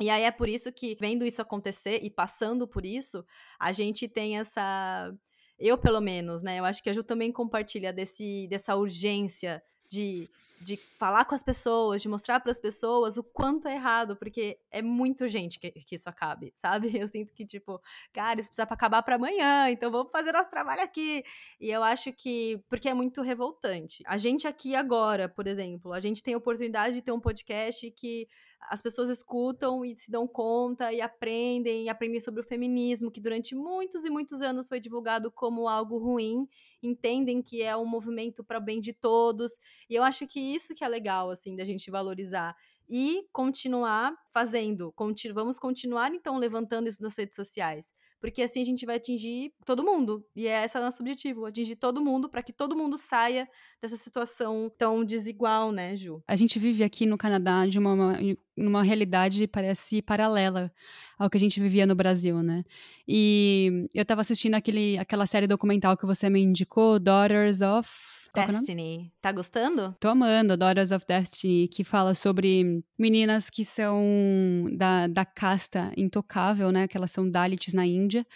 E 0.00 0.10
aí 0.10 0.22
é 0.22 0.30
por 0.30 0.48
isso 0.48 0.70
que, 0.72 0.96
vendo 1.00 1.24
isso 1.24 1.40
acontecer 1.40 2.00
e 2.02 2.10
passando 2.10 2.68
por 2.68 2.84
isso, 2.84 3.24
a 3.58 3.72
gente 3.72 4.06
tem 4.08 4.38
essa. 4.38 5.14
Eu, 5.58 5.78
pelo 5.78 6.00
menos, 6.00 6.42
né? 6.42 6.58
Eu 6.58 6.66
acho 6.66 6.82
que 6.82 6.90
a 6.90 6.92
Ju 6.92 7.02
também 7.02 7.32
compartilha 7.32 7.92
desse, 7.92 8.46
dessa 8.48 8.76
urgência 8.76 9.62
de, 9.88 10.28
de 10.60 10.76
falar 10.76 11.24
com 11.24 11.34
as 11.34 11.42
pessoas, 11.42 12.02
de 12.02 12.08
mostrar 12.08 12.40
para 12.40 12.52
as 12.52 12.58
pessoas 12.58 13.16
o 13.16 13.22
quanto 13.22 13.68
é 13.68 13.74
errado, 13.74 14.16
porque 14.16 14.58
é 14.70 14.82
muito 14.82 15.26
gente 15.26 15.58
que, 15.58 15.70
que 15.70 15.94
isso 15.94 16.10
acabe, 16.10 16.52
sabe? 16.54 16.88
Eu 16.98 17.08
sinto 17.08 17.32
que, 17.32 17.46
tipo, 17.46 17.80
cara, 18.12 18.40
isso 18.40 18.50
precisa 18.50 18.64
acabar 18.68 19.02
para 19.02 19.14
amanhã, 19.14 19.70
então 19.70 19.90
vamos 19.90 20.10
fazer 20.12 20.32
nosso 20.32 20.50
trabalho 20.50 20.82
aqui. 20.82 21.22
E 21.58 21.70
eu 21.70 21.82
acho 21.82 22.12
que, 22.12 22.62
porque 22.68 22.88
é 22.88 22.94
muito 22.94 23.22
revoltante. 23.22 24.02
A 24.06 24.16
gente 24.16 24.46
aqui 24.46 24.74
agora, 24.74 25.26
por 25.26 25.46
exemplo, 25.46 25.92
a 25.92 26.00
gente 26.00 26.22
tem 26.22 26.34
a 26.34 26.38
oportunidade 26.38 26.94
de 26.94 27.02
ter 27.02 27.12
um 27.12 27.20
podcast 27.20 27.90
que 27.92 28.28
as 28.60 28.82
pessoas 28.82 29.08
escutam 29.08 29.84
e 29.84 29.96
se 29.96 30.10
dão 30.10 30.26
conta 30.26 30.92
e 30.92 31.00
aprendem, 31.00 31.84
e 31.84 31.88
aprendem 31.88 32.20
sobre 32.20 32.40
o 32.40 32.44
feminismo, 32.44 33.10
que 33.10 33.20
durante 33.20 33.54
muitos 33.54 34.04
e 34.04 34.10
muitos 34.10 34.42
anos 34.42 34.68
foi 34.68 34.80
divulgado 34.80 35.30
como 35.30 35.68
algo 35.68 35.98
ruim, 35.98 36.48
entendem 36.82 37.42
que 37.42 37.62
é 37.62 37.76
um 37.76 37.86
movimento 37.86 38.42
para 38.42 38.58
o 38.58 38.62
bem 38.62 38.80
de 38.80 38.92
todos. 38.92 39.60
E 39.88 39.94
eu 39.94 40.02
acho 40.02 40.26
que 40.26 40.40
isso 40.40 40.74
que 40.74 40.84
é 40.84 40.88
legal, 40.88 41.30
assim, 41.30 41.54
da 41.54 41.64
gente 41.64 41.90
valorizar 41.90 42.56
e 42.88 43.26
continuar 43.32 44.14
fazendo. 44.32 44.92
Continu 44.92 45.34
vamos 45.34 45.58
continuar, 45.58 46.12
então, 46.14 46.38
levantando 46.38 46.88
isso 46.88 47.02
nas 47.02 47.16
redes 47.16 47.36
sociais. 47.36 47.92
Porque 48.20 48.42
assim 48.42 48.60
a 48.62 48.64
gente 48.64 48.86
vai 48.86 48.96
atingir 48.96 49.52
todo 49.64 49.84
mundo. 49.84 50.24
E 50.34 50.46
é 50.46 50.64
esse 50.64 50.76
o 50.76 50.80
nosso 50.80 51.02
objetivo: 51.02 51.44
atingir 51.44 51.76
todo 51.76 52.02
mundo 52.02 52.28
para 52.28 52.42
que 52.42 52.52
todo 52.52 52.76
mundo 52.76 52.96
saia 52.96 53.48
dessa 53.80 53.96
situação 53.96 54.72
tão 54.76 55.04
desigual, 55.04 55.70
né, 55.70 55.94
Ju? 55.94 56.22
A 56.26 56.34
gente 56.34 56.58
vive 56.58 56.82
aqui 56.82 57.04
no 57.04 57.18
Canadá 57.18 57.66
de 57.66 57.78
uma, 57.78 58.18
uma 58.56 58.82
realidade 58.82 59.46
parece 59.46 60.00
paralela 60.00 60.72
ao 61.18 61.28
que 61.28 61.36
a 61.36 61.40
gente 61.40 61.60
vivia 61.60 61.86
no 61.86 61.94
Brasil, 61.94 62.42
né? 62.42 62.64
E 63.06 63.86
eu 63.94 64.04
tava 64.04 64.22
assistindo 64.22 64.54
aquele, 64.54 64.96
aquela 64.98 65.26
série 65.26 65.46
documental 65.46 65.96
que 65.96 66.06
você 66.06 66.30
me 66.30 66.40
indicou, 66.42 66.98
Daughters 66.98 67.60
of 67.60 67.88
é 67.88 68.15
Destiny. 68.44 69.12
Tá 69.20 69.32
gostando? 69.32 69.96
Tô 69.98 70.08
amando, 70.08 70.56
Daughters 70.56 70.90
of 70.90 71.04
Destiny, 71.06 71.68
que 71.68 71.82
fala 71.82 72.14
sobre 72.14 72.82
meninas 72.98 73.48
que 73.48 73.64
são 73.64 74.66
da, 74.72 75.06
da 75.06 75.24
casta 75.24 75.92
intocável, 75.96 76.70
né? 76.70 76.86
Que 76.86 76.96
elas 76.96 77.10
são 77.10 77.28
Dalits 77.28 77.72
na 77.72 77.86
Índia. 77.86 78.26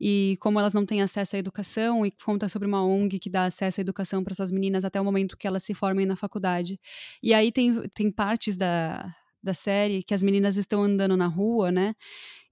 E 0.00 0.36
como 0.40 0.60
elas 0.60 0.74
não 0.74 0.86
têm 0.86 1.02
acesso 1.02 1.36
à 1.36 1.38
educação, 1.38 2.06
e 2.06 2.10
conta 2.10 2.48
sobre 2.48 2.68
uma 2.68 2.84
ONG 2.84 3.18
que 3.18 3.28
dá 3.28 3.44
acesso 3.44 3.80
à 3.80 3.82
educação 3.82 4.22
para 4.22 4.32
essas 4.32 4.50
meninas 4.50 4.84
até 4.84 5.00
o 5.00 5.04
momento 5.04 5.36
que 5.36 5.46
elas 5.46 5.64
se 5.64 5.74
formem 5.74 6.06
na 6.06 6.16
faculdade. 6.16 6.80
E 7.22 7.34
aí 7.34 7.50
tem, 7.50 7.88
tem 7.94 8.10
partes 8.10 8.56
da, 8.56 9.12
da 9.42 9.54
série 9.54 10.02
que 10.02 10.14
as 10.14 10.22
meninas 10.22 10.56
estão 10.56 10.82
andando 10.82 11.16
na 11.16 11.26
rua, 11.26 11.72
né? 11.72 11.94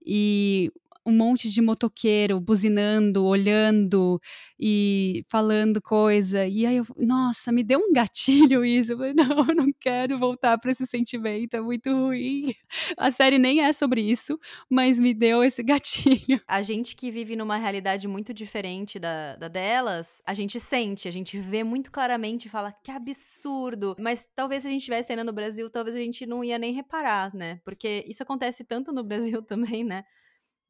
E 0.05 0.73
um 1.07 1.12
monte 1.12 1.49
de 1.49 1.62
motoqueiro 1.62 2.40
buzinando, 2.40 3.25
olhando 3.25 4.21
e 4.59 5.25
falando 5.29 5.81
coisa. 5.81 6.45
E 6.47 6.66
aí 6.66 6.79
eu, 6.79 6.87
nossa, 6.97 7.53
me 7.53 7.62
deu 7.62 7.79
um 7.79 7.92
gatilho 7.92 8.64
isso. 8.64 8.92
Eu 8.92 8.99
falei, 8.99 9.14
não, 9.14 9.38
eu 9.49 9.55
não 9.55 9.73
quero 9.79 10.19
voltar 10.19 10.59
para 10.59 10.73
esse 10.73 10.85
sentimento, 10.85 11.55
é 11.55 11.61
muito 11.61 11.92
ruim. 11.92 12.53
A 12.99 13.11
série 13.12 13.38
nem 13.38 13.61
é 13.61 13.73
sobre 13.73 14.01
isso, 14.01 14.38
mas 14.69 14.99
me 14.99 15.14
deu 15.14 15.45
esse 15.45 15.62
gatilho. 15.62 16.40
A 16.49 16.61
gente 16.61 16.97
que 16.97 17.11
vive 17.11 17.37
numa 17.37 17.57
realidade 17.57 18.09
muito 18.09 18.35
diferente 18.35 18.99
da, 18.99 19.37
da 19.37 19.47
delas, 19.47 20.21
a 20.27 20.35
gente 20.35 20.59
sente, 20.59 21.07
a 21.07 21.12
gente 21.12 21.38
vê 21.38 21.62
muito 21.62 21.92
claramente 21.92 22.47
e 22.47 22.49
fala 22.49 22.73
que 22.83 22.90
absurdo. 22.90 23.95
Mas 24.01 24.29
talvez 24.35 24.62
se 24.62 24.69
a 24.69 24.71
gente 24.73 24.81
estivesse 24.81 25.12
ainda 25.12 25.23
no 25.23 25.33
Brasil, 25.33 25.71
talvez 25.71 25.95
a 25.95 26.01
gente 26.01 26.27
não 26.27 26.42
ia 26.42 26.59
nem 26.59 26.73
reparar, 26.73 27.33
né? 27.33 27.61
Porque 27.64 28.05
isso 28.09 28.25
acontece 28.25 28.64
tanto 28.64 28.92
no 28.92 29.05
Brasil 29.05 29.40
também, 29.47 29.85
né? 29.85 30.05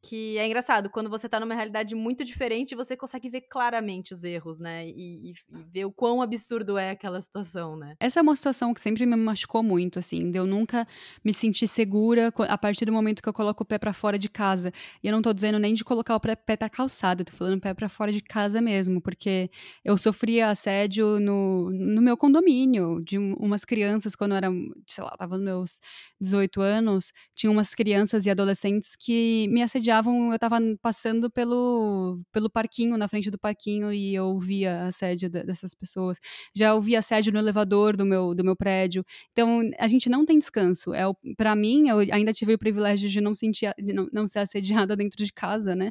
Que 0.07 0.38
é 0.38 0.47
engraçado, 0.47 0.88
quando 0.88 1.11
você 1.11 1.29
tá 1.29 1.40
numa 1.40 1.55
realidade 1.55 1.95
muito 1.97 2.25
diferente, 2.25 2.77
você 2.77 2.97
consegue 2.97 3.29
ver 3.29 3.40
claramente 3.42 4.12
os 4.12 4.23
erros, 4.23 4.61
né? 4.61 4.87
E, 4.87 4.90
e, 4.90 5.31
e, 5.31 5.35
ver 5.73 5.85
o 5.85 5.90
quão 5.90 6.23
absurdo 6.23 6.79
é 6.79 6.90
aquela 6.90 7.21
situação, 7.21 7.77
né? 7.77 7.97
Essa 7.99 8.21
é 8.21 8.23
uma 8.23 8.37
situação 8.37 8.73
que 8.73 8.81
sempre 8.81 9.05
me 9.05 9.16
machucou 9.16 9.64
muito, 9.64 9.99
assim, 9.99 10.31
de 10.31 10.38
eu 10.38 10.47
nunca 10.47 10.87
me 11.25 11.33
sentir 11.35 11.66
segura 11.66 12.33
a 12.49 12.57
partir 12.57 12.85
do 12.85 12.92
momento 12.92 13.21
que 13.21 13.29
eu 13.29 13.33
coloco 13.33 13.64
o 13.64 13.66
pé 13.66 13.79
para 13.79 13.92
fora 13.92 14.16
de 14.16 14.29
casa. 14.29 14.73
E 15.03 15.09
eu 15.09 15.12
não 15.12 15.21
tô 15.21 15.33
dizendo 15.33 15.59
nem 15.59 15.75
de 15.75 15.85
colocar 15.85 16.14
o 16.14 16.21
pé 16.21 16.37
pra 16.57 16.71
calçada, 16.71 17.25
tô 17.25 17.33
falando 17.33 17.61
pé 17.61 17.75
para 17.75 17.88
fora 17.88 18.12
de 18.12 18.21
casa 18.23 18.61
mesmo, 18.61 19.01
porque 19.01 19.51
eu 19.85 19.99
sofria 19.99 20.51
assédio 20.51 21.19
no, 21.19 21.71
no 21.71 22.01
meu 22.01 22.16
condomínio, 22.16 23.03
de 23.03 23.19
umas 23.19 23.64
crianças, 23.64 24.14
quando 24.14 24.33
eu 24.33 24.37
era, 24.37 24.49
sei 24.87 25.03
lá, 25.03 25.11
tava 25.16 25.37
nos 25.37 25.45
meus 25.45 25.81
18 26.21 26.61
anos, 26.61 27.12
tinha 27.35 27.51
umas 27.51 27.75
crianças 27.75 28.25
e 28.25 28.31
adolescentes 28.31 28.95
que 28.95 29.49
me 29.49 29.62
assediavam 29.62 29.95
assediavam, 29.96 30.32
eu 30.32 30.38
tava 30.38 30.59
passando 30.82 31.30
pelo, 31.30 32.20
pelo 32.32 32.50
parquinho, 32.50 32.96
na 32.96 33.09
frente 33.09 33.30
do 33.30 33.38
parquinho, 33.38 33.92
e 33.92 34.14
eu 34.14 34.26
ouvia 34.26 34.85
assédio 34.87 35.28
dessas 35.30 35.74
pessoas. 35.74 36.18
Já 36.54 36.74
ouvi 36.74 36.96
assédio 36.96 37.32
no 37.32 37.38
elevador 37.38 37.96
do 37.96 38.04
meu, 38.04 38.35
do 38.35 38.44
meu 38.44 38.56
prédio. 38.56 39.04
Então, 39.32 39.62
a 39.78 39.88
gente 39.88 40.09
não 40.09 40.24
tem 40.24 40.38
descanso. 40.38 40.92
É, 40.94 41.02
para 41.37 41.54
mim, 41.56 41.88
eu 41.88 41.98
ainda 42.12 42.32
tive 42.32 42.54
o 42.54 42.59
privilégio 42.59 43.09
de 43.09 43.20
não 43.20 43.35
sentir, 43.35 43.72
de 43.78 43.92
não, 43.92 44.09
não 44.12 44.26
ser 44.26 44.40
assediada 44.40 44.96
dentro 44.96 45.22
de 45.24 45.32
casa, 45.32 45.74
né? 45.74 45.90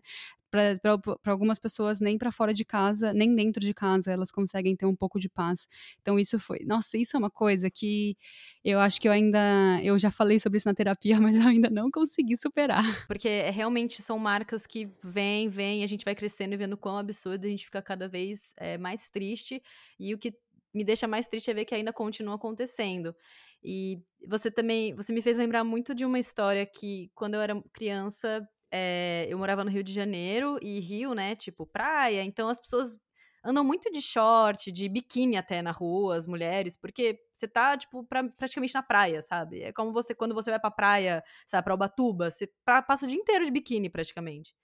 para 1.21 1.31
algumas 1.31 1.59
pessoas 1.59 1.99
nem 1.99 2.17
para 2.17 2.31
fora 2.31 2.53
de 2.53 2.63
casa, 2.63 3.13
nem 3.13 3.35
dentro 3.35 3.59
de 3.59 3.73
casa 3.73 4.11
elas 4.11 4.31
conseguem 4.31 4.75
ter 4.75 4.85
um 4.85 4.95
pouco 4.95 5.19
de 5.19 5.27
paz. 5.29 5.67
Então 6.01 6.17
isso 6.17 6.39
foi, 6.39 6.59
nossa, 6.65 6.97
isso 6.97 7.15
é 7.15 7.19
uma 7.19 7.29
coisa 7.29 7.69
que 7.69 8.15
eu 8.63 8.79
acho 8.79 8.99
que 8.99 9.07
eu 9.07 9.11
ainda, 9.11 9.39
eu 9.83 9.97
já 9.99 10.09
falei 10.09 10.39
sobre 10.39 10.57
isso 10.57 10.67
na 10.67 10.73
terapia, 10.73 11.19
mas 11.21 11.37
eu 11.37 11.47
ainda 11.47 11.69
não 11.69 11.91
consegui 11.91 12.37
superar. 12.37 13.05
Porque 13.07 13.27
é, 13.27 13.49
realmente 13.86 14.02
são 14.02 14.17
marcas 14.17 14.65
que 14.65 14.91
vêm, 15.04 15.48
vêm, 15.48 15.84
a 15.84 15.88
gente 15.88 16.06
vai 16.06 16.15
crescendo 16.15 16.54
e 16.54 16.58
vendo 16.58 16.78
quão 16.78 16.98
absurdo 16.98 17.45
a 17.45 17.50
gente 17.50 17.65
fica 17.65 17.82
cada 17.82 18.08
vez 18.08 18.54
é, 18.58 18.78
mais 18.78 19.10
triste 19.10 19.62
e 20.00 20.13
o 20.13 20.17
que 20.17 20.34
me 20.74 20.84
deixa 20.84 21.08
mais 21.08 21.28
triste 21.28 21.50
é 21.50 21.54
ver 21.54 21.65
que 21.65 21.74
ainda 21.74 21.93
continua 21.93 22.36
acontecendo. 22.36 23.15
E 23.63 24.02
você 24.28 24.52
também, 24.52 24.93
você 24.93 25.13
me 25.13 25.21
fez 25.21 25.38
lembrar 25.38 25.63
muito 25.63 25.95
de 25.95 26.04
uma 26.06 26.19
história 26.19 26.65
que 26.65 27.10
quando 27.15 27.36
eu 27.36 27.41
era 27.41 27.62
criança 27.71 28.48
é, 28.71 29.26
eu 29.30 29.38
morava 29.38 29.63
no 29.63 29.71
Rio 29.71 29.84
de 29.84 29.93
Janeiro 29.93 30.58
e 30.62 30.80
Rio, 30.80 31.13
né, 31.13 31.36
tipo, 31.36 31.65
praia, 31.65 32.24
então 32.24 32.50
as 32.50 32.60
pessoas 32.60 33.00
andam 33.45 33.63
muito 33.63 33.91
de 33.91 34.01
short, 34.01 34.71
de 34.71 34.89
biquíni 34.89 35.38
até 35.38 35.62
na 35.62 35.71
rua, 35.71 36.17
as 36.17 36.27
mulheres, 36.27 36.75
porque 36.77 37.19
você 37.31 37.47
tá, 37.47 37.77
tipo, 37.77 38.03
pra, 38.05 38.23
praticamente 38.23 38.73
na 38.73 38.84
praia, 38.84 39.21
sabe? 39.21 39.62
É 39.63 39.71
como 39.73 39.93
você, 39.93 40.15
quando 40.15 40.34
você 40.36 40.49
vai 40.51 40.60
pra 40.60 40.71
praia, 40.71 41.23
sabe, 41.45 41.63
pra 41.65 41.75
Ubatuba, 41.75 42.31
você 42.31 42.49
pra, 42.65 42.81
passa 42.81 43.05
o 43.05 43.10
dia 43.10 43.17
inteiro 43.19 43.45
de 43.45 43.51
biquíni, 43.51 43.89
praticamente. 43.89 44.55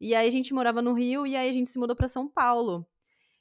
E 0.00 0.14
aí 0.14 0.26
a 0.28 0.30
gente 0.30 0.54
morava 0.54 0.82
no 0.82 0.94
Rio 0.94 1.26
e 1.26 1.36
aí 1.36 1.48
a 1.48 1.52
gente 1.52 1.70
se 1.70 1.78
mudou 1.78 1.96
pra 1.96 2.08
São 2.08 2.28
Paulo. 2.28 2.86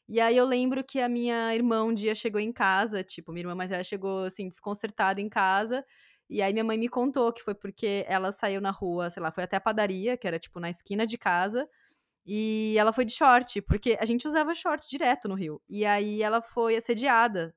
E 0.08 0.19
aí 0.19 0.36
eu 0.36 0.45
lembro 0.45 0.84
que 0.84 0.99
a 0.99 1.08
minha 1.10 1.56
irmã 1.56 1.84
um 1.84 1.93
dia 1.93 2.13
chegou 2.15 2.41
em 2.41 2.51
casa, 2.51 3.04
tipo, 3.04 3.32
minha 3.32 3.43
irmã 3.43 3.56
mais 3.56 3.71
velha 3.71 3.84
chegou, 3.84 4.25
assim, 4.25 4.47
desconcertada 4.49 5.21
em 5.21 5.30
casa, 5.30 5.86
e 6.30 6.41
aí 6.41 6.51
minha 6.54 6.63
mãe 6.65 6.77
me 6.77 6.89
contou 6.89 7.32
que 7.32 7.41
foi 7.41 7.56
porque 7.56 8.06
ela 8.08 8.32
saiu 8.32 8.60
na 8.62 8.71
rua, 8.71 9.10
sei 9.10 9.21
lá, 9.23 9.32
foi 9.32 9.43
até 9.43 9.58
a 9.58 9.62
padaria, 9.62 10.17
que 10.17 10.27
era 10.27 10.39
tipo 10.39 10.60
na 10.60 10.69
esquina 10.69 11.06
de 11.06 11.17
casa, 11.17 11.67
e 12.25 12.75
ela 12.77 12.93
foi 12.93 13.05
de 13.05 13.13
short, 13.13 13.62
porque 13.63 13.97
a 13.99 14.05
gente 14.05 14.27
usava 14.27 14.53
short 14.53 14.88
direto 14.89 15.27
no 15.27 15.36
Rio. 15.36 15.62
E 15.67 15.86
aí 15.86 16.21
ela 16.21 16.41
foi 16.41 16.75
assediada. 16.75 17.53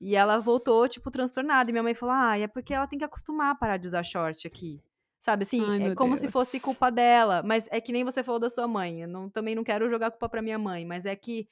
E 0.00 0.16
ela 0.16 0.38
voltou, 0.38 0.88
tipo, 0.88 1.10
transtornada. 1.10 1.70
E 1.70 1.72
minha 1.72 1.82
mãe 1.82 1.94
falou: 1.94 2.14
Ah, 2.14 2.38
é 2.38 2.46
porque 2.46 2.74
ela 2.74 2.86
tem 2.86 2.98
que 2.98 3.04
acostumar 3.04 3.52
a 3.52 3.54
parar 3.54 3.76
de 3.76 3.86
usar 3.86 4.02
short 4.02 4.46
aqui. 4.46 4.82
Sabe 5.18 5.44
assim? 5.44 5.64
Ai, 5.64 5.92
é 5.92 5.94
como 5.94 6.10
Deus. 6.10 6.20
se 6.20 6.28
fosse 6.28 6.58
culpa 6.58 6.90
dela. 6.90 7.42
Mas 7.44 7.68
é 7.70 7.80
que 7.80 7.92
nem 7.92 8.04
você 8.04 8.22
falou 8.24 8.40
da 8.40 8.50
sua 8.50 8.66
mãe. 8.66 9.02
Eu 9.02 9.08
não, 9.08 9.30
também 9.30 9.54
não 9.54 9.62
quero 9.62 9.88
jogar 9.88 10.10
culpa 10.10 10.28
pra 10.28 10.42
minha 10.42 10.58
mãe, 10.58 10.84
mas 10.84 11.06
é 11.06 11.14
que 11.14 11.48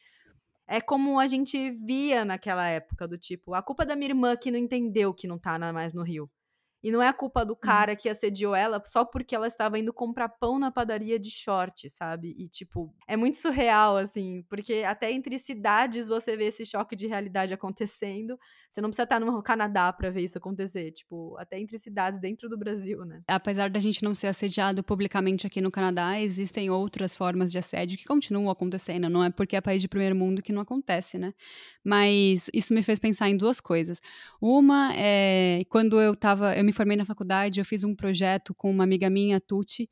é 0.67 0.81
como 0.81 1.19
a 1.19 1.27
gente 1.27 1.71
via 1.71 2.25
naquela 2.25 2.67
época, 2.67 3.07
do 3.07 3.17
tipo, 3.17 3.55
a 3.55 3.63
culpa 3.63 3.87
da 3.87 3.97
minha 3.97 4.11
irmã 4.11 4.37
que 4.37 4.51
não 4.51 4.59
entendeu 4.59 5.15
que 5.15 5.27
não 5.27 5.39
tá 5.39 5.59
mais 5.73 5.93
no 5.93 6.03
Rio. 6.03 6.29
E 6.83 6.91
não 6.91 7.03
é 7.03 7.09
a 7.09 7.13
culpa 7.13 7.45
do 7.45 7.53
hum. 7.53 7.59
cara 7.61 7.95
que 7.95 8.09
assediou 8.09 8.55
ela 8.55 8.83
só 8.85 9.05
porque 9.05 9.35
ela 9.35 9.47
estava 9.47 9.79
indo 9.79 9.93
comprar 9.93 10.29
pão 10.29 10.59
na 10.59 10.71
padaria 10.71 11.19
de 11.19 11.31
short, 11.31 11.89
sabe? 11.91 12.35
E, 12.39 12.49
tipo, 12.49 12.93
é 13.07 13.17
muito 13.17 13.37
surreal, 13.37 13.97
assim, 13.97 14.43
porque 14.49 14.85
até 14.87 15.13
entre 15.13 15.39
cidades 15.39 16.09
você 16.09 16.37
vê 16.37 16.47
esse 16.47 16.65
choque 16.65 16.97
de 16.97 17.07
realidade 17.07 17.53
acontecendo. 17.53 18.39
Você 18.71 18.81
não 18.81 18.89
precisa 18.89 19.03
estar 19.03 19.21
no 19.21 19.43
Canadá 19.43 19.93
para 19.93 20.11
ver 20.11 20.23
isso 20.23 20.39
acontecer, 20.39 20.93
tipo, 20.93 21.37
até 21.39 21.59
entre 21.59 21.79
cidades 21.79 22.21
dentro 22.21 22.49
do 22.49 22.57
Brasil, 22.57 23.05
né? 23.05 23.23
Apesar 23.27 23.69
da 23.69 23.81
gente 23.81 24.03
não 24.03 24.15
ser 24.15 24.29
assediado 24.29 24.83
publicamente 24.83 25.47
aqui 25.47 25.61
no 25.61 25.71
Canadá, 25.71 26.21
existem 26.21 26.71
outras 26.71 27.17
formas 27.17 27.51
de 27.51 27.59
assédio 27.59 27.99
que 27.99 28.05
continuam 28.05 28.49
acontecendo. 28.49 29.09
Não 29.09 29.25
é 29.25 29.31
porque 29.31 29.57
é 29.57 29.61
país 29.61 29.83
de 29.83 29.89
primeiro 29.89 30.15
mundo 30.15 30.41
que 30.41 30.53
não 30.53 30.63
acontece, 30.63 31.19
né? 31.19 31.35
Mas 31.85 32.49
isso 32.55 32.73
me 32.73 32.83
fez 32.83 32.99
pensar 32.99 33.29
em 33.29 33.37
duas 33.37 33.61
coisas. 33.61 34.01
Uma 34.41 34.93
é 34.95 35.65
quando 35.69 36.01
eu 36.01 36.15
tava. 36.15 36.55
Eu 36.57 36.65
me 36.71 36.73
formei 36.73 36.97
na 36.97 37.05
faculdade, 37.05 37.61
eu 37.61 37.65
fiz 37.65 37.83
um 37.83 37.95
projeto 37.95 38.55
com 38.55 38.71
uma 38.71 38.85
amiga 38.85 39.11
minha, 39.11 39.41
Tuti, 39.41 39.91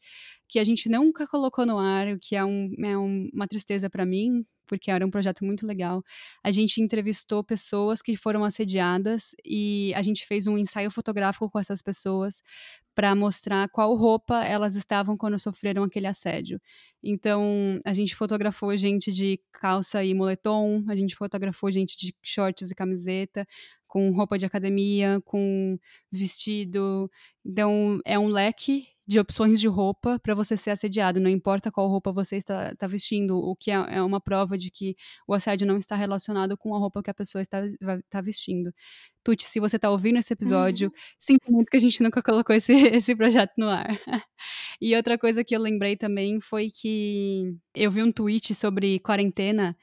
que 0.48 0.58
a 0.58 0.64
gente 0.64 0.88
nunca 0.88 1.26
colocou 1.26 1.66
no 1.66 1.78
ar, 1.78 2.08
o 2.08 2.18
que 2.18 2.36
é, 2.36 2.44
um, 2.44 2.70
é 2.82 2.96
um, 2.96 3.28
uma 3.34 3.48
tristeza 3.48 3.90
para 3.90 4.06
mim, 4.06 4.46
porque 4.68 4.90
era 4.90 5.04
um 5.04 5.10
projeto 5.10 5.44
muito 5.44 5.66
legal. 5.66 6.04
A 6.44 6.50
gente 6.50 6.80
entrevistou 6.80 7.42
pessoas 7.42 8.00
que 8.00 8.16
foram 8.16 8.44
assediadas 8.44 9.34
e 9.44 9.92
a 9.94 10.02
gente 10.02 10.26
fez 10.26 10.46
um 10.46 10.56
ensaio 10.56 10.90
fotográfico 10.90 11.50
com 11.50 11.58
essas 11.58 11.82
pessoas 11.82 12.42
para 12.94 13.14
mostrar 13.14 13.68
qual 13.68 13.94
roupa 13.94 14.44
elas 14.44 14.76
estavam 14.76 15.16
quando 15.16 15.38
sofreram 15.38 15.84
aquele 15.84 16.06
assédio. 16.06 16.60
Então, 17.02 17.80
a 17.84 17.92
gente 17.92 18.14
fotografou 18.14 18.76
gente 18.76 19.12
de 19.12 19.40
calça 19.52 20.04
e 20.04 20.12
moletom, 20.14 20.84
a 20.88 20.94
gente 20.94 21.14
fotografou 21.16 21.70
gente 21.70 21.96
de 21.96 22.14
shorts 22.22 22.70
e 22.70 22.74
camiseta, 22.74 23.46
com 23.88 24.10
roupa 24.12 24.38
de 24.38 24.46
academia, 24.46 25.20
com 25.24 25.78
vestido. 26.12 27.10
Então, 27.44 28.00
é 28.04 28.18
um 28.18 28.28
leque 28.28 28.86
de 29.08 29.18
opções 29.18 29.58
de 29.58 29.66
roupa 29.66 30.18
para 30.18 30.34
você 30.34 30.54
ser 30.54 30.68
assediado, 30.70 31.18
não 31.18 31.30
importa 31.30 31.72
qual 31.72 31.88
roupa 31.88 32.12
você 32.12 32.36
está, 32.36 32.72
está 32.72 32.86
vestindo, 32.86 33.38
o 33.38 33.56
que 33.56 33.70
é, 33.70 33.74
é, 33.74 34.02
uma 34.02 34.20
prova 34.20 34.58
de 34.58 34.70
que 34.70 34.94
o 35.26 35.32
assédio 35.32 35.66
não 35.66 35.78
está 35.78 35.96
relacionado 35.96 36.58
com 36.58 36.74
a 36.74 36.78
roupa 36.78 37.02
que 37.02 37.10
a 37.10 37.14
pessoa 37.14 37.40
está, 37.40 37.62
está 37.66 38.20
vestindo. 38.20 38.70
Tuti, 39.24 39.44
se 39.44 39.60
você 39.60 39.76
está 39.76 39.90
ouvindo 39.90 40.18
esse 40.18 40.34
episódio, 40.34 40.88
uhum. 40.88 40.94
sinto 41.18 41.50
muito 41.50 41.70
que 41.70 41.78
a 41.78 41.80
gente 41.80 42.02
nunca 42.02 42.22
colocou 42.22 42.54
esse, 42.54 42.72
esse 42.94 43.16
projeto 43.16 43.52
no 43.56 43.68
ar. 43.70 43.98
e 44.78 44.94
outra 44.94 45.16
coisa 45.16 45.42
que 45.42 45.56
eu 45.56 45.60
lembrei 45.60 45.96
também 45.96 46.38
foi 46.38 46.70
que 46.70 47.56
eu 47.74 47.90
vi 47.90 48.02
um 48.02 48.12
tweet 48.12 48.54
sobre 48.54 48.98
quarentena 49.00 49.74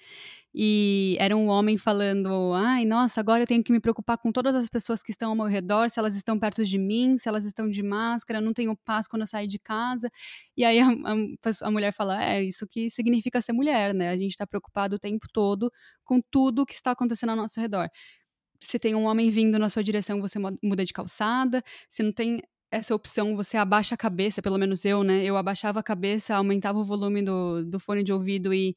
e 0.57 1.17
era 1.19 1.35
um 1.35 1.47
homem 1.47 1.77
falando: 1.77 2.53
ai, 2.53 2.85
nossa, 2.85 3.19
agora 3.19 3.43
eu 3.43 3.47
tenho 3.47 3.61
que 3.61 3.73
me 3.73 3.79
preocupar 3.81 4.17
com 4.17 4.31
todas 4.31 4.55
as 4.55 4.69
pessoas 4.69 5.03
que 5.03 5.11
estão 5.11 5.31
ao 5.31 5.35
meu 5.35 5.47
redor, 5.47 5.89
se 5.89 5.99
elas 5.99 6.15
estão 6.15 6.39
perto 6.39 6.63
de 6.63 6.77
mim, 6.77 7.17
se 7.17 7.27
elas 7.27 7.43
estão 7.43 7.69
de 7.69 7.83
máscara, 7.83 8.39
não 8.39 8.53
tenho 8.53 8.73
paz 8.77 9.05
quando 9.05 9.23
eu 9.23 9.27
saio 9.27 9.49
de 9.49 9.59
casa. 9.59 10.09
E 10.55 10.63
aí 10.63 10.79
a, 10.79 10.87
a, 10.87 11.67
a 11.67 11.71
mulher 11.71 11.91
fala: 11.91 12.23
é 12.23 12.41
isso 12.41 12.65
que 12.65 12.89
significa 12.89 13.41
ser 13.41 13.51
mulher, 13.51 13.93
né? 13.93 14.09
A 14.09 14.15
gente 14.15 14.31
está 14.31 14.47
preocupado 14.47 14.95
o 14.95 14.99
tempo 14.99 15.27
todo 15.33 15.69
com 16.05 16.21
tudo 16.31 16.65
que 16.65 16.73
está 16.73 16.91
acontecendo 16.91 17.31
ao 17.31 17.35
nosso 17.35 17.59
redor. 17.59 17.89
Se 18.61 18.79
tem 18.79 18.95
um 18.95 19.03
homem 19.03 19.29
vindo 19.29 19.59
na 19.59 19.69
sua 19.69 19.83
direção, 19.83 20.21
você 20.21 20.39
muda 20.39 20.85
de 20.85 20.93
calçada. 20.93 21.61
Se 21.89 22.01
não 22.01 22.13
tem 22.13 22.41
essa 22.71 22.95
opção, 22.95 23.35
você 23.35 23.57
abaixa 23.57 23.95
a 23.95 23.97
cabeça, 23.97 24.41
pelo 24.41 24.57
menos 24.57 24.85
eu, 24.85 25.03
né? 25.03 25.23
Eu 25.23 25.37
abaixava 25.37 25.81
a 25.81 25.83
cabeça, 25.83 26.35
aumentava 26.35 26.79
o 26.79 26.83
volume 26.83 27.21
do, 27.21 27.65
do 27.65 27.79
fone 27.79 28.03
de 28.03 28.13
ouvido 28.13 28.53
e 28.53 28.75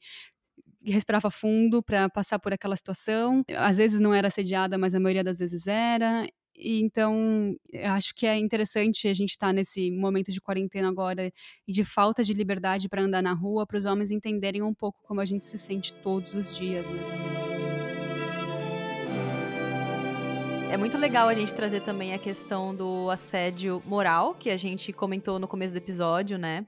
respirava 0.85 1.31
fundo 1.31 1.83
para 1.83 2.09
passar 2.09 2.38
por 2.38 2.53
aquela 2.53 2.77
situação. 2.77 3.43
Às 3.57 3.79
vezes 3.79 4.01
não 4.01 4.14
era 4.14 4.29
assediada, 4.29 4.79
mas 4.79 4.95
a 4.95 5.01
maioria 5.01 5.25
das 5.25 5.38
vezes 5.38 5.67
era. 5.67 6.27
E 6.57 6.81
então, 6.81 7.57
acho 7.85 8.12
que 8.14 8.27
é 8.27 8.37
interessante 8.37 9.07
a 9.07 9.14
gente 9.14 9.31
estar 9.31 9.49
tá 9.49 9.53
nesse 9.53 9.91
momento 9.93 10.33
de 10.33 10.41
quarentena 10.41 10.88
agora 10.88 11.33
e 11.67 11.73
de 11.73 11.85
falta 11.85 12.25
de 12.25 12.33
liberdade 12.35 12.88
para 12.88 13.03
andar 13.03 13.23
na 13.23 13.33
rua, 13.33 13.64
para 13.64 13.79
os 13.79 13.85
homens 13.85 14.11
entenderem 14.11 14.62
um 14.62 14.75
pouco 14.75 15.01
como 15.05 15.21
a 15.21 15.25
gente 15.25 15.47
se 15.47 15.57
sente 15.57 15.93
todos 15.95 16.35
os 16.35 16.57
dias. 16.57 16.88
Né? 16.88 17.29
É 20.71 20.77
muito 20.77 20.99
legal 20.99 21.29
a 21.29 21.35
gente 21.35 21.55
trazer 21.55 21.81
também 21.81 22.12
a 22.12 22.19
questão 22.19 22.75
do 22.75 23.09
assédio 23.09 23.81
moral, 23.87 24.35
que 24.35 24.51
a 24.51 24.57
gente 24.57 24.93
comentou 24.93 25.38
no 25.38 25.49
começo 25.49 25.73
do 25.73 25.79
episódio, 25.79 26.37
né? 26.37 26.67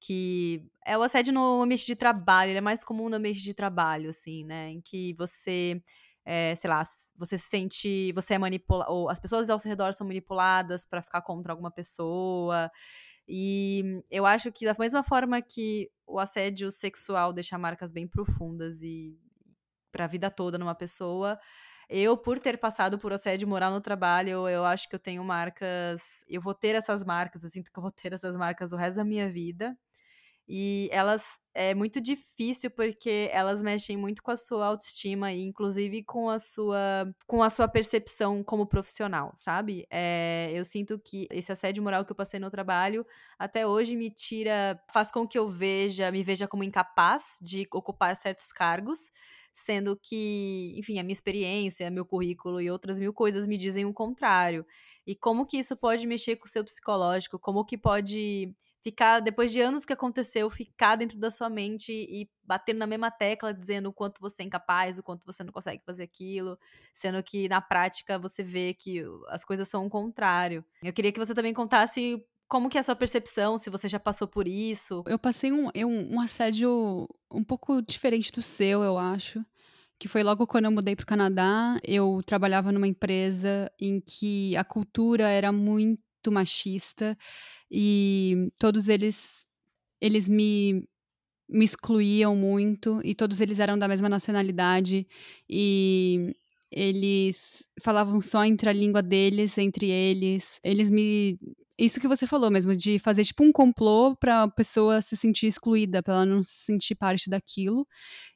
Que 0.00 0.66
é 0.86 0.96
o 0.96 1.02
assédio 1.02 1.32
no 1.32 1.62
ambiente 1.62 1.86
de 1.86 1.94
trabalho, 1.94 2.50
ele 2.50 2.58
é 2.58 2.62
mais 2.62 2.82
comum 2.82 3.08
no 3.08 3.16
ambiente 3.16 3.42
de 3.42 3.54
trabalho, 3.54 4.10
assim, 4.10 4.44
né? 4.44 4.70
Em 4.70 4.80
que 4.80 5.14
você, 5.14 5.82
é, 6.24 6.54
sei 6.54 6.70
lá, 6.70 6.82
você 7.16 7.36
se 7.36 7.44
sente, 7.48 8.12
você 8.12 8.34
é 8.34 8.38
manipulado, 8.38 8.90
ou 8.92 9.10
as 9.10 9.20
pessoas 9.20 9.50
ao 9.50 9.58
seu 9.58 9.68
redor 9.68 9.92
são 9.92 10.06
manipuladas 10.06 10.86
para 10.86 11.02
ficar 11.02 11.20
contra 11.22 11.52
alguma 11.52 11.70
pessoa. 11.70 12.70
E 13.28 14.02
eu 14.10 14.26
acho 14.26 14.50
que 14.50 14.64
da 14.64 14.74
mesma 14.78 15.02
forma 15.02 15.40
que 15.42 15.90
o 16.06 16.18
assédio 16.18 16.70
sexual 16.70 17.32
deixa 17.32 17.58
marcas 17.58 17.92
bem 17.92 18.08
profundas 18.08 18.82
e 18.82 19.16
para 19.92 20.04
a 20.04 20.08
vida 20.08 20.30
toda 20.30 20.58
numa 20.58 20.74
pessoa, 20.74 21.38
eu, 21.90 22.16
por 22.16 22.38
ter 22.38 22.58
passado 22.58 22.98
por 22.98 23.12
assédio 23.12 23.48
moral 23.48 23.72
no 23.72 23.80
trabalho, 23.80 24.48
eu 24.48 24.64
acho 24.64 24.88
que 24.88 24.94
eu 24.94 24.98
tenho 24.98 25.24
marcas. 25.24 26.24
Eu 26.28 26.40
vou 26.40 26.54
ter 26.54 26.74
essas 26.76 27.04
marcas, 27.04 27.42
eu 27.42 27.50
sinto 27.50 27.70
que 27.72 27.78
eu 27.78 27.82
vou 27.82 27.90
ter 27.92 28.12
essas 28.12 28.36
marcas 28.36 28.72
o 28.72 28.76
resto 28.76 28.98
da 28.98 29.04
minha 29.04 29.30
vida. 29.30 29.76
E 30.48 30.88
elas 30.92 31.38
é 31.54 31.74
muito 31.74 32.00
difícil 32.00 32.70
porque 32.72 33.28
elas 33.32 33.62
mexem 33.62 33.96
muito 33.96 34.22
com 34.22 34.32
a 34.32 34.36
sua 34.36 34.66
autoestima 34.66 35.32
e 35.32 35.42
inclusive 35.42 36.02
com 36.02 36.28
a 36.28 36.40
sua 36.40 37.12
com 37.26 37.42
a 37.42 37.48
sua 37.50 37.68
percepção 37.68 38.42
como 38.42 38.66
profissional, 38.66 39.32
sabe? 39.36 39.86
É, 39.90 40.50
eu 40.52 40.64
sinto 40.64 40.98
que 40.98 41.28
esse 41.30 41.52
assédio 41.52 41.82
moral 41.84 42.04
que 42.04 42.12
eu 42.12 42.16
passei 42.16 42.40
no 42.40 42.50
trabalho 42.50 43.06
até 43.38 43.66
hoje 43.66 43.96
me 43.96 44.10
tira, 44.10 44.80
faz 44.92 45.10
com 45.12 45.26
que 45.26 45.38
eu 45.38 45.48
veja, 45.48 46.10
me 46.10 46.22
veja 46.22 46.48
como 46.48 46.64
incapaz 46.64 47.38
de 47.40 47.68
ocupar 47.72 48.16
certos 48.16 48.52
cargos 48.52 49.12
sendo 49.60 49.96
que, 49.96 50.74
enfim, 50.76 50.98
a 50.98 51.02
minha 51.02 51.12
experiência, 51.12 51.90
meu 51.90 52.04
currículo 52.04 52.60
e 52.60 52.70
outras 52.70 52.98
mil 52.98 53.12
coisas 53.12 53.46
me 53.46 53.56
dizem 53.56 53.84
o 53.84 53.92
contrário. 53.92 54.66
E 55.06 55.14
como 55.14 55.46
que 55.46 55.58
isso 55.58 55.76
pode 55.76 56.06
mexer 56.06 56.36
com 56.36 56.46
o 56.46 56.48
seu 56.48 56.64
psicológico, 56.64 57.38
como 57.38 57.64
que 57.64 57.76
pode 57.78 58.54
ficar, 58.82 59.20
depois 59.20 59.52
de 59.52 59.60
anos 59.60 59.84
que 59.84 59.92
aconteceu, 59.92 60.48
ficar 60.48 60.96
dentro 60.96 61.18
da 61.18 61.30
sua 61.30 61.50
mente 61.50 61.92
e 61.92 62.28
batendo 62.42 62.78
na 62.78 62.86
mesma 62.86 63.10
tecla, 63.10 63.52
dizendo 63.52 63.90
o 63.90 63.92
quanto 63.92 64.20
você 64.20 64.42
é 64.42 64.46
incapaz, 64.46 64.98
o 64.98 65.02
quanto 65.02 65.26
você 65.26 65.44
não 65.44 65.52
consegue 65.52 65.82
fazer 65.84 66.04
aquilo, 66.04 66.58
sendo 66.92 67.22
que 67.22 67.48
na 67.48 67.60
prática 67.60 68.18
você 68.18 68.42
vê 68.42 68.74
que 68.74 69.02
as 69.28 69.44
coisas 69.44 69.68
são 69.68 69.86
o 69.86 69.90
contrário. 69.90 70.64
Eu 70.82 70.92
queria 70.92 71.12
que 71.12 71.18
você 71.18 71.34
também 71.34 71.52
contasse 71.52 72.24
como 72.50 72.68
que 72.68 72.76
é 72.76 72.80
a 72.80 72.82
sua 72.82 72.96
percepção, 72.96 73.56
se 73.56 73.70
você 73.70 73.88
já 73.88 74.00
passou 74.00 74.26
por 74.26 74.48
isso. 74.48 75.04
Eu 75.06 75.18
passei 75.18 75.52
um, 75.52 75.68
um, 75.68 76.16
um 76.16 76.20
assédio 76.20 77.08
um 77.30 77.44
pouco 77.44 77.80
diferente 77.80 78.32
do 78.32 78.42
seu, 78.42 78.82
eu 78.82 78.98
acho 78.98 79.42
que 80.00 80.08
foi 80.08 80.22
logo 80.22 80.46
quando 80.46 80.64
eu 80.64 80.72
mudei 80.72 80.96
para 80.96 81.04
o 81.04 81.06
Canadá. 81.06 81.78
Eu 81.84 82.22
trabalhava 82.24 82.72
numa 82.72 82.88
empresa 82.88 83.70
em 83.78 84.00
que 84.00 84.56
a 84.56 84.64
cultura 84.64 85.28
era 85.28 85.52
muito 85.52 86.00
machista 86.32 87.16
e 87.70 88.50
todos 88.58 88.88
eles 88.88 89.46
eles 90.00 90.26
me 90.28 90.88
me 91.48 91.64
excluíam 91.64 92.34
muito 92.34 93.00
e 93.04 93.14
todos 93.14 93.40
eles 93.40 93.58
eram 93.60 93.78
da 93.78 93.88
mesma 93.88 94.08
nacionalidade 94.08 95.06
e 95.48 96.34
eles 96.70 97.68
falavam 97.82 98.20
só 98.20 98.44
entre 98.44 98.70
a 98.70 98.72
língua 98.72 99.02
deles, 99.02 99.58
entre 99.58 99.90
eles. 99.90 100.60
Eles 100.64 100.90
me 100.90 101.38
isso 101.84 101.98
que 102.00 102.06
você 102.06 102.26
falou 102.26 102.50
mesmo, 102.50 102.76
de 102.76 102.98
fazer 102.98 103.24
tipo 103.24 103.42
um 103.42 103.50
complô 103.50 104.14
pra 104.14 104.46
pessoa 104.48 105.00
se 105.00 105.16
sentir 105.16 105.46
excluída, 105.46 106.02
pra 106.02 106.14
ela 106.14 106.26
não 106.26 106.42
se 106.42 106.54
sentir 106.54 106.94
parte 106.94 107.30
daquilo. 107.30 107.86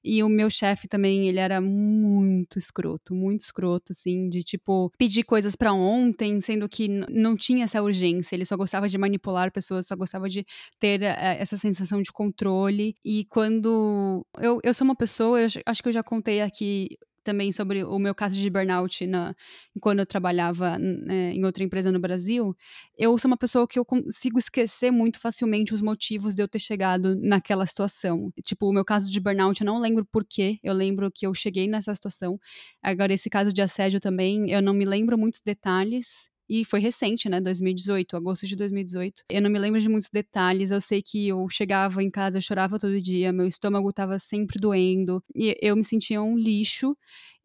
E 0.02 0.22
o 0.22 0.28
meu 0.28 0.48
chefe 0.50 0.88
também, 0.88 1.28
ele 1.28 1.38
era 1.38 1.60
muito 1.60 2.58
escroto, 2.58 3.14
muito 3.14 3.40
escroto, 3.40 3.92
assim, 3.92 4.28
de 4.28 4.42
tipo, 4.42 4.90
pedir 4.98 5.24
coisas 5.24 5.54
para 5.56 5.72
ontem, 5.72 6.40
sendo 6.40 6.68
que 6.68 6.88
não 6.88 7.36
tinha 7.36 7.64
essa 7.64 7.82
urgência, 7.82 8.34
ele 8.34 8.44
só 8.44 8.56
gostava 8.56 8.88
de 8.88 8.98
manipular 8.98 9.52
pessoas, 9.52 9.86
só 9.86 9.96
gostava 9.96 10.28
de 10.28 10.44
ter 10.78 11.02
uh, 11.02 11.04
essa 11.38 11.56
sensação 11.56 12.00
de 12.02 12.12
controle. 12.12 12.94
E 13.04 13.24
quando. 13.26 14.26
Eu, 14.38 14.60
eu 14.62 14.74
sou 14.74 14.84
uma 14.84 14.96
pessoa, 14.96 15.40
eu 15.40 15.48
acho 15.66 15.82
que 15.82 15.88
eu 15.88 15.92
já 15.92 16.02
contei 16.02 16.40
aqui 16.40 16.96
também 17.24 17.50
sobre 17.50 17.82
o 17.82 17.98
meu 17.98 18.14
caso 18.14 18.36
de 18.36 18.48
burnout 18.50 19.06
na, 19.06 19.34
quando 19.80 20.00
eu 20.00 20.06
trabalhava 20.06 20.78
né, 20.78 21.32
em 21.32 21.44
outra 21.44 21.64
empresa 21.64 21.90
no 21.90 21.98
Brasil, 21.98 22.56
eu 22.96 23.18
sou 23.18 23.28
uma 23.28 23.36
pessoa 23.36 23.66
que 23.66 23.78
eu 23.78 23.84
consigo 23.84 24.38
esquecer 24.38 24.90
muito 24.90 25.18
facilmente 25.18 25.74
os 25.74 25.82
motivos 25.82 26.34
de 26.34 26.42
eu 26.42 26.48
ter 26.48 26.58
chegado 26.58 27.16
naquela 27.16 27.66
situação. 27.66 28.32
Tipo, 28.44 28.68
o 28.68 28.72
meu 28.72 28.84
caso 28.84 29.10
de 29.10 29.18
burnout, 29.18 29.60
eu 29.60 29.66
não 29.66 29.80
lembro 29.80 30.04
porquê, 30.04 30.58
eu 30.62 30.74
lembro 30.74 31.10
que 31.10 31.26
eu 31.26 31.34
cheguei 31.34 31.66
nessa 31.66 31.94
situação. 31.94 32.38
Agora, 32.82 33.12
esse 33.12 33.30
caso 33.30 33.52
de 33.52 33.62
assédio 33.62 33.98
também, 33.98 34.50
eu 34.50 34.62
não 34.62 34.74
me 34.74 34.84
lembro 34.84 35.18
muitos 35.18 35.40
detalhes, 35.40 36.30
e 36.48 36.64
foi 36.64 36.80
recente, 36.80 37.28
né? 37.28 37.40
2018, 37.40 38.16
agosto 38.16 38.46
de 38.46 38.56
2018. 38.56 39.24
Eu 39.30 39.42
não 39.42 39.50
me 39.50 39.58
lembro 39.58 39.80
de 39.80 39.88
muitos 39.88 40.10
detalhes. 40.10 40.70
Eu 40.70 40.80
sei 40.80 41.02
que 41.02 41.28
eu 41.28 41.48
chegava 41.48 42.02
em 42.02 42.10
casa, 42.10 42.40
chorava 42.40 42.78
todo 42.78 43.00
dia, 43.00 43.32
meu 43.32 43.46
estômago 43.46 43.90
estava 43.90 44.18
sempre 44.18 44.58
doendo. 44.60 45.22
E 45.34 45.56
eu 45.60 45.76
me 45.76 45.84
sentia 45.84 46.22
um 46.22 46.36
lixo. 46.36 46.96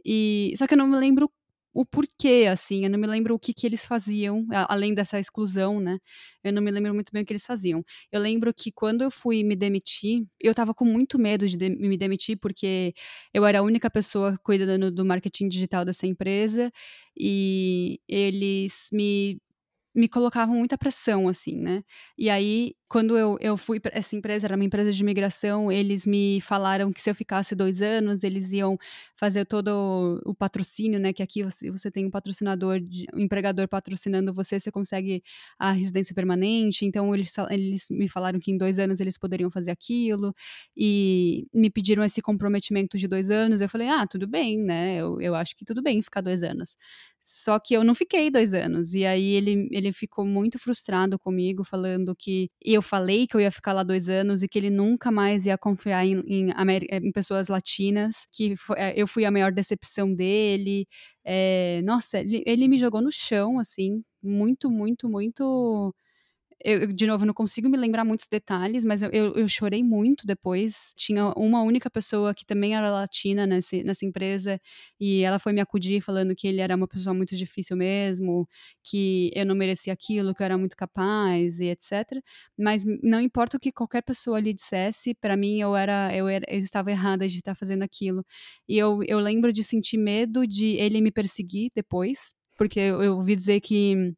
E 0.05 0.53
só 0.57 0.67
que 0.67 0.73
eu 0.73 0.77
não 0.77 0.87
me 0.87 0.97
lembro 0.97 1.29
o 1.73 1.85
porquê, 1.85 2.47
assim, 2.51 2.83
eu 2.83 2.89
não 2.89 2.99
me 2.99 3.07
lembro 3.07 3.35
o 3.35 3.39
que, 3.39 3.53
que 3.53 3.65
eles 3.67 3.85
faziam, 3.85 4.45
além 4.67 4.93
dessa 4.93 5.19
exclusão, 5.19 5.79
né? 5.79 5.99
Eu 6.43 6.51
não 6.53 6.61
me 6.61 6.71
lembro 6.71 6.93
muito 6.93 7.11
bem 7.11 7.23
o 7.23 7.25
que 7.25 7.33
eles 7.33 7.45
faziam. 7.45 7.83
Eu 8.11 8.21
lembro 8.21 8.53
que 8.53 8.71
quando 8.71 9.03
eu 9.03 9.11
fui 9.11 9.43
me 9.43 9.55
demitir, 9.55 10.25
eu 10.39 10.53
tava 10.55 10.73
com 10.73 10.85
muito 10.85 11.19
medo 11.19 11.47
de, 11.47 11.57
de 11.57 11.69
me 11.69 11.97
demitir, 11.97 12.37
porque 12.39 12.93
eu 13.33 13.45
era 13.45 13.59
a 13.59 13.61
única 13.63 13.89
pessoa 13.89 14.37
cuidando 14.43 14.91
do 14.91 15.05
marketing 15.05 15.47
digital 15.49 15.85
dessa 15.85 16.07
empresa, 16.07 16.71
e 17.17 17.99
eles 18.07 18.87
me 18.91 19.39
me 19.95 20.07
colocavam 20.07 20.55
muita 20.55 20.77
pressão, 20.77 21.27
assim, 21.27 21.55
né? 21.57 21.83
E 22.17 22.29
aí, 22.29 22.73
quando 22.89 23.15
eu, 23.15 23.37
eu 23.39 23.55
fui 23.55 23.79
para 23.79 23.95
essa 23.95 24.15
empresa, 24.15 24.47
era 24.47 24.55
uma 24.55 24.65
empresa 24.65 24.91
de 24.91 24.99
imigração, 25.03 25.71
eles 25.71 26.07
me 26.07 26.41
falaram 26.41 26.91
que 26.91 26.99
se 26.99 27.07
eu 27.07 27.13
ficasse 27.13 27.53
dois 27.53 27.83
anos, 27.83 28.23
eles 28.23 28.51
iam 28.51 28.79
fazer 29.15 29.45
todo 29.45 30.19
o 30.25 30.33
patrocínio, 30.33 30.99
né? 30.99 31.13
Que 31.13 31.21
aqui 31.21 31.43
você, 31.43 31.69
você 31.69 31.91
tem 31.91 32.07
um 32.07 32.09
patrocinador, 32.09 32.79
de, 32.79 33.05
um 33.13 33.19
empregador 33.19 33.67
patrocinando 33.67 34.33
você, 34.33 34.59
você 34.59 34.71
consegue 34.71 35.21
a 35.59 35.71
residência 35.71 36.15
permanente. 36.15 36.83
Então, 36.83 37.13
eles, 37.13 37.31
eles 37.51 37.87
me 37.91 38.09
falaram 38.09 38.39
que 38.39 38.51
em 38.51 38.57
dois 38.57 38.79
anos 38.79 38.99
eles 38.99 39.19
poderiam 39.19 39.51
fazer 39.51 39.69
aquilo 39.69 40.33
e 40.75 41.47
me 41.53 41.69
pediram 41.69 42.03
esse 42.03 42.23
comprometimento 42.23 42.97
de 42.97 43.07
dois 43.07 43.29
anos. 43.29 43.61
Eu 43.61 43.69
falei, 43.69 43.87
ah, 43.87 44.07
tudo 44.07 44.27
bem, 44.27 44.57
né? 44.57 44.97
Eu, 44.97 45.21
eu 45.21 45.35
acho 45.35 45.55
que 45.55 45.63
tudo 45.63 45.83
bem 45.83 46.01
ficar 46.01 46.21
dois 46.21 46.43
anos. 46.43 46.75
Só 47.21 47.59
que 47.59 47.73
eu 47.73 47.83
não 47.83 47.93
fiquei 47.93 48.31
dois 48.31 48.53
anos. 48.53 48.93
E 48.93 49.05
aí 49.05 49.33
ele, 49.35 49.67
ele 49.71 49.91
ficou 49.91 50.25
muito 50.25 50.57
frustrado 50.57 51.19
comigo, 51.19 51.63
falando 51.63 52.15
que 52.15 52.49
eu 52.61 52.78
falei 52.81 53.27
que 53.27 53.35
eu 53.35 53.41
ia 53.41 53.51
ficar 53.51 53.73
lá 53.73 53.83
dois 53.83 54.09
anos 54.09 54.41
e 54.43 54.47
que 54.47 54.57
ele 54.59 54.69
nunca 54.69 55.11
mais 55.11 55.45
ia 55.45 55.57
confiar 55.57 56.05
em, 56.05 56.19
em, 56.27 56.49
em 56.91 57.11
pessoas 57.11 57.47
latinas, 57.47 58.15
que 58.31 58.55
foi, 58.55 58.77
é, 58.79 58.93
eu 58.95 59.07
fui 59.07 59.25
a 59.25 59.31
maior 59.31 59.51
decepção 59.51 60.13
dele. 60.13 60.87
É, 61.23 61.81
nossa, 61.83 62.19
ele, 62.19 62.43
ele 62.45 62.67
me 62.67 62.77
jogou 62.77 63.01
no 63.01 63.11
chão, 63.11 63.59
assim, 63.59 64.03
muito, 64.21 64.69
muito, 64.71 65.09
muito 65.09 65.93
eu, 66.63 66.91
de 66.91 67.07
novo, 67.07 67.25
não 67.25 67.33
consigo 67.33 67.69
me 67.69 67.77
lembrar 67.77 68.03
muitos 68.03 68.27
detalhes, 68.27 68.83
mas 68.83 69.01
eu, 69.01 69.09
eu, 69.11 69.33
eu, 69.33 69.47
chorei 69.47 69.83
muito 69.83 70.27
depois. 70.27 70.93
Tinha 70.95 71.31
uma 71.37 71.61
única 71.61 71.89
pessoa 71.89 72.33
que 72.33 72.45
também 72.45 72.75
era 72.75 72.89
latina 72.89 73.47
nessa 73.47 74.05
empresa, 74.05 74.59
e 74.99 75.21
ela 75.21 75.39
foi 75.39 75.53
me 75.53 75.61
acudir 75.61 76.01
falando 76.01 76.35
que 76.35 76.47
ele 76.47 76.59
era 76.59 76.75
uma 76.75 76.87
pessoa 76.87 77.13
muito 77.13 77.35
difícil 77.35 77.77
mesmo, 77.77 78.47
que 78.83 79.31
eu 79.33 79.45
não 79.45 79.55
merecia 79.55 79.93
aquilo, 79.93 80.33
que 80.33 80.41
eu 80.41 80.45
era 80.45 80.57
muito 80.57 80.75
capaz 80.75 81.59
e 81.59 81.67
etc. 81.67 82.21
Mas 82.57 82.83
não 83.01 83.21
importa 83.21 83.57
o 83.57 83.59
que 83.59 83.71
qualquer 83.71 84.01
pessoa 84.03 84.39
lhe 84.39 84.53
dissesse, 84.53 85.13
para 85.15 85.37
mim 85.37 85.59
eu 85.61 85.75
era, 85.75 86.15
eu 86.15 86.27
era, 86.27 86.45
eu 86.49 86.59
estava 86.59 86.91
errada 86.91 87.27
de 87.27 87.37
estar 87.37 87.55
fazendo 87.55 87.83
aquilo. 87.83 88.25
E 88.67 88.77
eu, 88.77 88.99
eu 89.07 89.19
lembro 89.19 89.53
de 89.53 89.63
sentir 89.63 89.97
medo 89.97 90.45
de 90.45 90.75
ele 90.77 91.01
me 91.01 91.11
perseguir 91.11 91.71
depois, 91.73 92.33
porque 92.57 92.79
eu 92.79 93.15
ouvi 93.15 93.35
dizer 93.35 93.61
que 93.61 94.13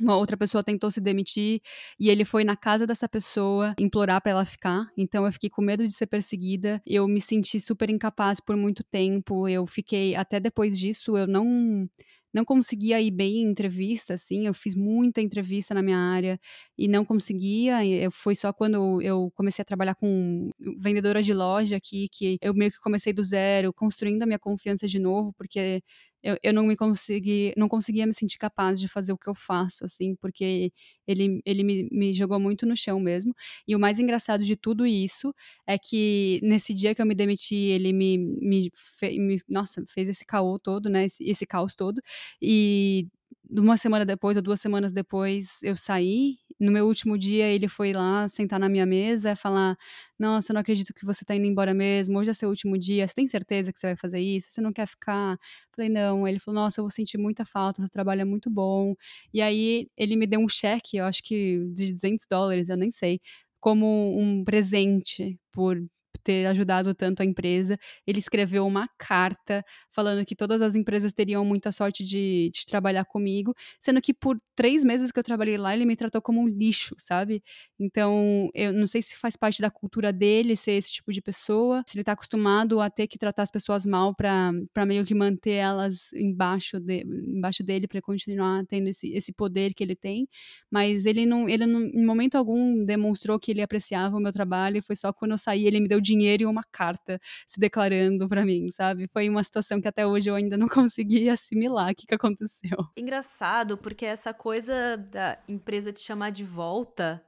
uma 0.00 0.16
outra 0.16 0.36
pessoa 0.36 0.64
tentou 0.64 0.90
se 0.90 1.00
demitir 1.00 1.60
e 1.98 2.10
ele 2.10 2.24
foi 2.24 2.44
na 2.44 2.56
casa 2.56 2.86
dessa 2.86 3.08
pessoa 3.08 3.74
implorar 3.78 4.20
para 4.20 4.32
ela 4.32 4.44
ficar. 4.44 4.86
Então 4.96 5.24
eu 5.24 5.32
fiquei 5.32 5.48
com 5.50 5.62
medo 5.62 5.86
de 5.86 5.92
ser 5.94 6.06
perseguida. 6.06 6.82
Eu 6.86 7.06
me 7.06 7.20
senti 7.20 7.60
super 7.60 7.90
incapaz 7.90 8.40
por 8.40 8.56
muito 8.56 8.82
tempo. 8.84 9.48
Eu 9.48 9.66
fiquei 9.66 10.14
até 10.16 10.40
depois 10.40 10.78
disso, 10.78 11.16
eu 11.16 11.26
não 11.26 11.88
não 12.34 12.44
conseguia 12.44 13.00
ir 13.00 13.12
bem 13.12 13.42
em 13.42 13.50
entrevista, 13.50 14.14
assim, 14.14 14.46
eu 14.48 14.52
fiz 14.52 14.74
muita 14.74 15.20
entrevista 15.20 15.72
na 15.72 15.80
minha 15.80 15.96
área 15.96 16.38
e 16.76 16.88
não 16.88 17.04
conseguia, 17.04 17.86
eu, 17.86 18.10
foi 18.10 18.34
só 18.34 18.52
quando 18.52 19.00
eu 19.00 19.30
comecei 19.36 19.62
a 19.62 19.64
trabalhar 19.64 19.94
com 19.94 20.50
vendedora 20.78 21.22
de 21.22 21.32
loja 21.32 21.76
aqui, 21.76 22.08
que 22.10 22.36
eu 22.42 22.52
meio 22.52 22.72
que 22.72 22.80
comecei 22.80 23.12
do 23.12 23.22
zero, 23.22 23.72
construindo 23.72 24.24
a 24.24 24.26
minha 24.26 24.38
confiança 24.38 24.88
de 24.88 24.98
novo, 24.98 25.32
porque 25.38 25.80
eu, 26.24 26.38
eu 26.42 26.54
não 26.54 26.64
me 26.66 26.74
consegui, 26.76 27.52
não 27.56 27.68
conseguia 27.68 28.06
me 28.06 28.14
sentir 28.14 28.38
capaz 28.38 28.80
de 28.80 28.88
fazer 28.88 29.12
o 29.12 29.18
que 29.18 29.28
eu 29.28 29.34
faço, 29.34 29.84
assim, 29.84 30.16
porque 30.16 30.72
ele, 31.06 31.42
ele 31.44 31.62
me, 31.62 31.88
me 31.92 32.12
jogou 32.14 32.40
muito 32.40 32.64
no 32.66 32.74
chão 32.74 32.98
mesmo. 32.98 33.34
E 33.68 33.76
o 33.76 33.78
mais 33.80 33.98
engraçado 34.00 34.42
de 34.42 34.56
tudo 34.56 34.86
isso 34.86 35.34
é 35.66 35.78
que 35.78 36.40
nesse 36.42 36.72
dia 36.74 36.94
que 36.94 37.02
eu 37.02 37.06
me 37.06 37.14
demiti, 37.14 37.56
ele 37.56 37.92
me, 37.92 38.16
me, 38.18 38.70
fe, 38.74 39.18
me 39.20 39.38
nossa, 39.48 39.84
fez 39.88 40.08
esse 40.08 40.24
caô 40.24 40.58
todo, 40.58 40.88
né, 40.88 41.04
esse, 41.04 41.22
esse 41.28 41.46
caos 41.46 41.76
todo, 41.76 42.00
e 42.40 43.06
uma 43.50 43.76
semana 43.76 44.06
depois 44.06 44.36
ou 44.36 44.42
duas 44.42 44.60
semanas 44.60 44.92
depois 44.92 45.58
eu 45.62 45.76
saí. 45.76 46.38
No 46.60 46.70
meu 46.72 46.86
último 46.86 47.18
dia, 47.18 47.46
ele 47.48 47.68
foi 47.68 47.92
lá 47.92 48.28
sentar 48.28 48.60
na 48.60 48.68
minha 48.68 48.86
mesa 48.86 49.32
e 49.32 49.36
falar: 49.36 49.76
Nossa, 50.18 50.52
eu 50.52 50.54
não 50.54 50.60
acredito 50.60 50.94
que 50.94 51.04
você 51.04 51.24
tá 51.24 51.34
indo 51.34 51.46
embora 51.46 51.74
mesmo. 51.74 52.18
Hoje 52.18 52.30
é 52.30 52.34
seu 52.34 52.48
último 52.48 52.78
dia. 52.78 53.06
Você 53.06 53.14
tem 53.14 53.26
certeza 53.28 53.72
que 53.72 53.78
você 53.80 53.88
vai 53.88 53.96
fazer 53.96 54.20
isso? 54.20 54.50
Você 54.52 54.60
não 54.60 54.72
quer 54.72 54.86
ficar? 54.86 55.38
Falei: 55.74 55.90
Não. 55.90 56.26
Ele 56.28 56.38
falou: 56.38 56.60
Nossa, 56.62 56.80
eu 56.80 56.84
vou 56.84 56.90
sentir 56.90 57.18
muita 57.18 57.44
falta. 57.44 57.82
Seu 57.82 57.90
trabalho 57.90 58.22
é 58.22 58.24
muito 58.24 58.50
bom. 58.50 58.94
E 59.32 59.42
aí 59.42 59.88
ele 59.96 60.16
me 60.16 60.26
deu 60.26 60.40
um 60.40 60.48
cheque, 60.48 60.96
eu 60.98 61.04
acho 61.06 61.22
que 61.22 61.58
de 61.74 61.92
200 61.92 62.26
dólares, 62.28 62.68
eu 62.68 62.76
nem 62.76 62.90
sei, 62.90 63.20
como 63.60 64.18
um 64.18 64.44
presente 64.44 65.38
por 65.52 65.76
ter 66.22 66.46
ajudado 66.46 66.94
tanto 66.94 67.22
a 67.22 67.24
empresa. 67.24 67.78
Ele 68.06 68.18
escreveu 68.18 68.66
uma 68.66 68.88
carta 68.98 69.64
falando 69.90 70.24
que 70.24 70.36
todas 70.36 70.62
as 70.62 70.74
empresas 70.74 71.12
teriam 71.12 71.44
muita 71.44 71.72
sorte 71.72 72.04
de, 72.04 72.50
de 72.52 72.66
trabalhar 72.66 73.04
comigo, 73.04 73.54
sendo 73.80 74.00
que 74.00 74.14
por 74.14 74.40
três 74.54 74.84
meses 74.84 75.10
que 75.10 75.18
eu 75.18 75.24
trabalhei 75.24 75.56
lá, 75.56 75.74
ele 75.74 75.84
me 75.84 75.96
tratou 75.96 76.22
como 76.22 76.40
um 76.40 76.48
lixo, 76.48 76.94
sabe? 76.98 77.42
Então, 77.78 78.48
eu 78.54 78.72
não 78.72 78.86
sei 78.86 79.02
se 79.02 79.16
faz 79.16 79.36
parte 79.36 79.60
da 79.60 79.70
cultura 79.70 80.12
dele 80.12 80.56
ser 80.56 80.72
esse 80.72 80.92
tipo 80.92 81.12
de 81.12 81.20
pessoa, 81.20 81.82
se 81.86 81.96
ele 81.96 82.04
tá 82.04 82.12
acostumado 82.12 82.80
a 82.80 82.88
ter 82.88 83.06
que 83.06 83.18
tratar 83.18 83.42
as 83.42 83.50
pessoas 83.50 83.86
mal 83.86 84.14
para 84.14 84.86
meio 84.86 85.04
que 85.04 85.14
manter 85.14 85.52
elas 85.52 86.12
embaixo, 86.12 86.78
de, 86.78 87.02
embaixo 87.02 87.62
dele 87.62 87.86
para 87.88 88.00
continuar 88.00 88.64
tendo 88.66 88.88
esse, 88.88 89.12
esse 89.12 89.32
poder 89.32 89.74
que 89.74 89.82
ele 89.82 89.96
tem, 89.96 90.28
mas 90.70 91.06
ele 91.06 91.26
não, 91.26 91.48
ele 91.48 91.66
não, 91.66 91.82
em 91.82 92.04
momento 92.04 92.36
algum 92.36 92.84
demonstrou 92.84 93.38
que 93.38 93.50
ele 93.50 93.62
apreciava 93.62 94.16
o 94.16 94.20
meu 94.20 94.32
trabalho, 94.32 94.82
foi 94.82 94.96
só 94.96 95.12
quando 95.12 95.32
eu 95.32 95.38
saí 95.38 95.66
ele 95.66 95.80
me 95.80 95.88
deu 95.88 96.00
dinheiro 96.04 96.44
e 96.44 96.46
uma 96.46 96.62
carta 96.70 97.18
se 97.46 97.58
declarando 97.58 98.28
para 98.28 98.44
mim, 98.44 98.70
sabe? 98.70 99.08
Foi 99.12 99.28
uma 99.28 99.42
situação 99.42 99.80
que 99.80 99.88
até 99.88 100.06
hoje 100.06 100.30
eu 100.30 100.34
ainda 100.34 100.56
não 100.56 100.68
consegui 100.68 101.28
assimilar 101.28 101.90
o 101.90 101.94
que, 101.94 102.06
que 102.06 102.14
aconteceu. 102.14 102.78
Engraçado, 102.96 103.76
porque 103.76 104.06
essa 104.06 104.32
coisa 104.32 104.96
da 104.96 105.38
empresa 105.48 105.92
te 105.92 106.00
chamar 106.00 106.30
de 106.30 106.44
volta 106.44 107.22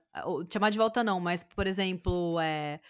chamar 0.51 0.71
de 0.71 0.79
volta 0.79 1.05
não, 1.05 1.21
mas, 1.21 1.45
por 1.45 1.67
exemplo, 1.67 2.39
é, 2.41 2.81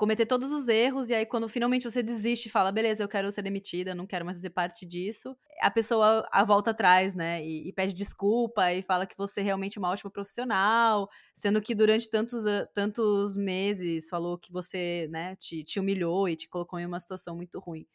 cometer 0.00 0.24
todos 0.24 0.50
os 0.50 0.66
erros 0.66 1.10
e 1.10 1.14
aí 1.14 1.26
quando 1.26 1.46
finalmente 1.46 1.84
você 1.84 2.02
desiste 2.02 2.46
e 2.48 2.50
fala, 2.50 2.72
beleza, 2.72 3.04
eu 3.04 3.08
quero 3.08 3.30
ser 3.30 3.42
demitida, 3.42 3.94
não 3.94 4.06
quero 4.06 4.24
mais 4.24 4.38
fazer 4.38 4.48
parte 4.48 4.86
disso, 4.86 5.36
a 5.60 5.70
pessoa 5.70 6.26
a 6.32 6.42
volta 6.42 6.70
atrás, 6.70 7.14
né, 7.14 7.44
e, 7.44 7.68
e, 7.68 7.72
pede 7.74 7.92
desculpa 7.92 8.72
e 8.72 8.80
fala 8.80 9.04
que 9.04 9.14
você 9.14 9.42
realmente 9.42 9.76
é 9.76 9.78
uma 9.78 9.90
ótima 9.90 10.10
profissional, 10.10 11.06
sendo 11.34 11.60
que 11.60 11.74
durante 11.74 12.08
tantos, 12.08 12.44
tantos 12.72 13.36
meses 13.36 14.08
falou 14.08 14.38
que 14.38 14.50
você, 14.50 15.06
né, 15.10 15.36
te, 15.36 15.62
te 15.64 15.78
humilhou 15.78 16.26
e 16.30 16.34
te 16.34 16.48
colocou 16.48 16.78
em 16.78 16.86
uma 16.86 16.98
situação 16.98 17.36
muito 17.36 17.58
ruim. 17.60 17.86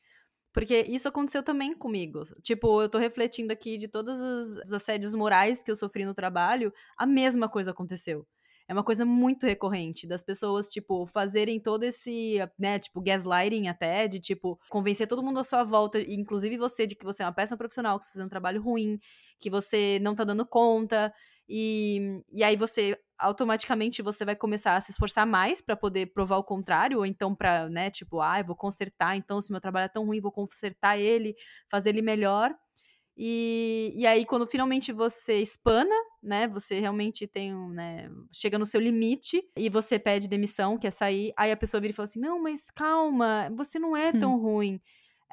Porque 0.53 0.85
isso 0.87 1.07
aconteceu 1.07 1.41
também 1.41 1.73
comigo. 1.75 2.21
Tipo, 2.43 2.83
eu 2.83 2.87
tô 2.87 2.99
refletindo 2.99 3.51
aqui 3.51 3.77
de 3.77 3.87
todos 3.87 4.19
os 4.21 4.71
assédios 4.71 5.15
morais 5.15 5.63
que 5.63 5.71
eu 5.71 5.75
sofri 5.75 6.05
no 6.05 6.13
trabalho, 6.13 6.71
a 6.97 7.05
mesma 7.07 7.49
coisa 7.49 7.71
aconteceu 7.71 8.27
é 8.67 8.73
uma 8.73 8.83
coisa 8.83 9.05
muito 9.05 9.45
recorrente 9.45 10.07
das 10.07 10.23
pessoas, 10.23 10.69
tipo, 10.69 11.05
fazerem 11.05 11.59
todo 11.59 11.83
esse, 11.83 12.37
né, 12.57 12.79
tipo, 12.79 13.01
gaslighting 13.01 13.67
até, 13.67 14.07
de, 14.07 14.19
tipo, 14.19 14.59
convencer 14.69 15.07
todo 15.07 15.21
mundo 15.23 15.39
à 15.39 15.43
sua 15.43 15.63
volta, 15.63 15.99
inclusive 16.01 16.57
você, 16.57 16.87
de 16.87 16.95
que 16.95 17.05
você 17.05 17.23
é 17.23 17.25
uma 17.25 17.33
péssima 17.33 17.57
profissional, 17.57 17.99
que 17.99 18.05
você 18.05 18.13
faz 18.13 18.25
um 18.25 18.29
trabalho 18.29 18.61
ruim, 18.61 18.99
que 19.39 19.49
você 19.49 19.99
não 20.01 20.15
tá 20.15 20.23
dando 20.23 20.45
conta, 20.45 21.13
e, 21.47 22.15
e 22.31 22.43
aí 22.43 22.55
você 22.55 22.97
automaticamente 23.17 24.01
você 24.01 24.25
vai 24.25 24.35
começar 24.35 24.75
a 24.75 24.81
se 24.81 24.91
esforçar 24.91 25.25
mais 25.25 25.61
para 25.61 25.75
poder 25.75 26.07
provar 26.07 26.37
o 26.37 26.43
contrário, 26.43 26.97
ou 26.97 27.05
então 27.05 27.35
para, 27.35 27.69
né, 27.69 27.89
tipo, 27.89 28.19
ah, 28.19 28.39
eu 28.39 28.45
vou 28.45 28.55
consertar, 28.55 29.15
então 29.15 29.41
se 29.41 29.51
meu 29.51 29.61
trabalho 29.61 29.85
é 29.85 29.89
tão 29.89 30.05
ruim, 30.05 30.19
vou 30.19 30.31
consertar 30.31 30.97
ele, 30.97 31.35
fazer 31.69 31.89
ele 31.89 32.01
melhor. 32.01 32.53
E, 33.17 33.93
e 33.95 34.05
aí, 34.05 34.25
quando 34.25 34.45
finalmente 34.45 34.91
você 34.91 35.41
espana, 35.41 35.95
né? 36.25 36.47
Você 36.47 36.79
realmente 36.79 37.27
tem 37.27 37.55
um, 37.55 37.69
né? 37.69 38.09
Chega 38.31 38.57
no 38.57 38.65
seu 38.65 38.81
limite 38.81 39.43
e 39.55 39.69
você 39.69 39.99
pede 39.99 40.27
demissão, 40.27 40.77
quer 40.77 40.91
sair. 40.91 41.31
Aí 41.37 41.51
a 41.51 41.57
pessoa 41.57 41.79
vira 41.79 41.91
e 41.91 41.95
fala 41.95 42.05
assim: 42.05 42.19
Não, 42.19 42.41
mas 42.41 42.71
calma, 42.71 43.49
você 43.55 43.79
não 43.79 43.95
é 43.95 44.11
tão 44.11 44.35
hum. 44.35 44.41
ruim. 44.41 44.81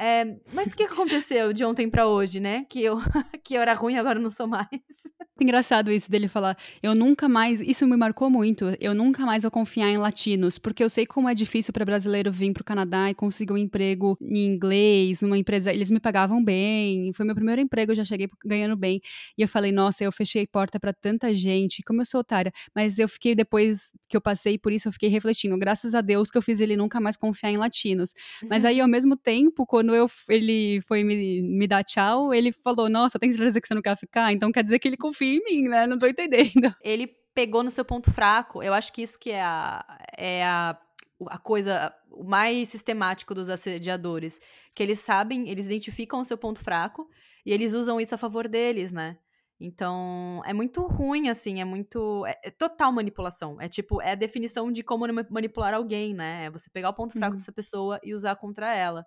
É, 0.04 0.24
mas 0.52 0.66
o 0.66 0.76
que 0.76 0.82
aconteceu 0.82 1.52
de 1.52 1.64
ontem 1.64 1.88
para 1.88 2.08
hoje, 2.08 2.40
né? 2.40 2.66
Que 2.68 2.82
eu, 2.82 2.96
que 3.44 3.54
eu 3.54 3.60
era 3.62 3.72
ruim 3.72 3.94
agora 3.94 4.18
não 4.18 4.32
sou 4.32 4.48
mais. 4.48 4.66
Engraçado 5.40 5.92
isso 5.92 6.10
dele 6.10 6.26
falar, 6.28 6.56
eu 6.82 6.94
nunca 6.94 7.28
mais, 7.28 7.60
isso 7.60 7.86
me 7.86 7.96
marcou 7.96 8.28
muito, 8.28 8.76
eu 8.80 8.94
nunca 8.94 9.24
mais 9.24 9.42
vou 9.42 9.50
confiar 9.50 9.88
em 9.88 9.96
latinos, 9.96 10.58
porque 10.58 10.84
eu 10.84 10.88
sei 10.88 11.06
como 11.06 11.28
é 11.28 11.34
difícil 11.34 11.72
para 11.72 11.84
brasileiro 11.84 12.30
vir 12.30 12.52
pro 12.52 12.62
Canadá 12.62 13.10
e 13.10 13.14
conseguir 13.14 13.52
um 13.52 13.56
emprego 13.56 14.16
em 14.20 14.44
inglês, 14.44 15.22
numa 15.22 15.38
empresa, 15.38 15.72
eles 15.72 15.90
me 15.90 15.98
pagavam 15.98 16.44
bem, 16.44 17.12
foi 17.12 17.24
meu 17.24 17.34
primeiro 17.34 17.60
emprego, 17.60 17.92
eu 17.92 17.96
já 17.96 18.04
cheguei 18.04 18.28
ganhando 18.44 18.76
bem. 18.76 19.00
E 19.36 19.42
eu 19.42 19.48
falei, 19.48 19.72
nossa, 19.72 20.04
eu 20.04 20.12
fechei 20.12 20.46
porta 20.46 20.78
para 20.78 20.92
tanta 20.92 21.32
gente, 21.32 21.82
como 21.82 22.00
eu 22.00 22.04
sou 22.04 22.20
otária, 22.20 22.52
mas 22.74 22.98
eu 22.98 23.08
fiquei 23.08 23.34
depois 23.34 23.92
que 24.08 24.16
eu 24.16 24.20
passei 24.20 24.58
por 24.58 24.72
isso, 24.72 24.86
eu 24.88 24.92
fiquei 24.92 25.08
refletindo, 25.08 25.56
graças 25.58 25.94
a 25.94 26.00
Deus 26.00 26.30
que 26.30 26.38
eu 26.38 26.42
fiz 26.42 26.60
ele 26.60 26.76
nunca 26.76 27.00
mais 27.00 27.16
confiar 27.16 27.50
em 27.50 27.56
latinos. 27.56 28.12
Mas 28.48 28.64
aí 28.64 28.80
ao 28.80 28.88
mesmo 28.88 29.16
tempo, 29.16 29.66
quando 29.66 29.91
eu, 29.94 30.10
ele 30.28 30.80
foi 30.82 31.04
me, 31.04 31.42
me 31.42 31.66
dar 31.66 31.84
tchau, 31.84 32.32
ele 32.32 32.52
falou: 32.52 32.88
Nossa, 32.88 33.18
tem 33.18 33.32
certeza 33.32 33.60
que 33.60 33.68
você 33.68 33.74
não 33.74 33.82
quer 33.82 33.96
ficar? 33.96 34.32
Então 34.32 34.52
quer 34.52 34.64
dizer 34.64 34.78
que 34.78 34.88
ele 34.88 34.96
confia 34.96 35.36
em 35.36 35.44
mim, 35.44 35.68
né? 35.68 35.86
Não 35.86 35.98
tô 35.98 36.06
entendendo. 36.06 36.74
Ele 36.82 37.06
pegou 37.34 37.62
no 37.62 37.70
seu 37.70 37.84
ponto 37.84 38.10
fraco. 38.10 38.62
Eu 38.62 38.74
acho 38.74 38.92
que 38.92 39.02
isso 39.02 39.18
que 39.18 39.30
é 39.30 39.42
a, 39.42 39.98
é 40.16 40.44
a, 40.44 40.78
a 41.26 41.38
coisa 41.38 41.94
o 42.10 42.24
mais 42.24 42.68
sistemático 42.68 43.34
dos 43.34 43.48
assediadores. 43.48 44.40
Que 44.74 44.82
eles 44.82 45.00
sabem, 45.00 45.48
eles 45.48 45.66
identificam 45.66 46.20
o 46.20 46.24
seu 46.24 46.36
ponto 46.36 46.60
fraco 46.60 47.08
e 47.44 47.52
eles 47.52 47.74
usam 47.74 48.00
isso 48.00 48.14
a 48.14 48.18
favor 48.18 48.48
deles, 48.48 48.92
né? 48.92 49.18
Então, 49.64 50.42
é 50.44 50.52
muito 50.52 50.82
ruim, 50.82 51.28
assim, 51.28 51.60
é 51.60 51.64
muito. 51.64 52.26
É, 52.26 52.34
é, 52.44 52.50
total 52.50 52.90
manipulação. 52.90 53.60
É 53.60 53.68
tipo, 53.68 54.02
é 54.02 54.10
a 54.10 54.16
definição 54.16 54.72
de 54.72 54.82
como 54.82 55.06
manipular 55.30 55.72
alguém, 55.72 56.12
né? 56.12 56.46
É 56.46 56.50
você 56.50 56.68
pegar 56.68 56.90
o 56.90 56.94
ponto 56.94 57.12
fraco 57.12 57.34
uhum. 57.34 57.38
dessa 57.38 57.52
pessoa 57.52 58.00
e 58.02 58.12
usar 58.12 58.34
contra 58.34 58.74
ela. 58.74 59.06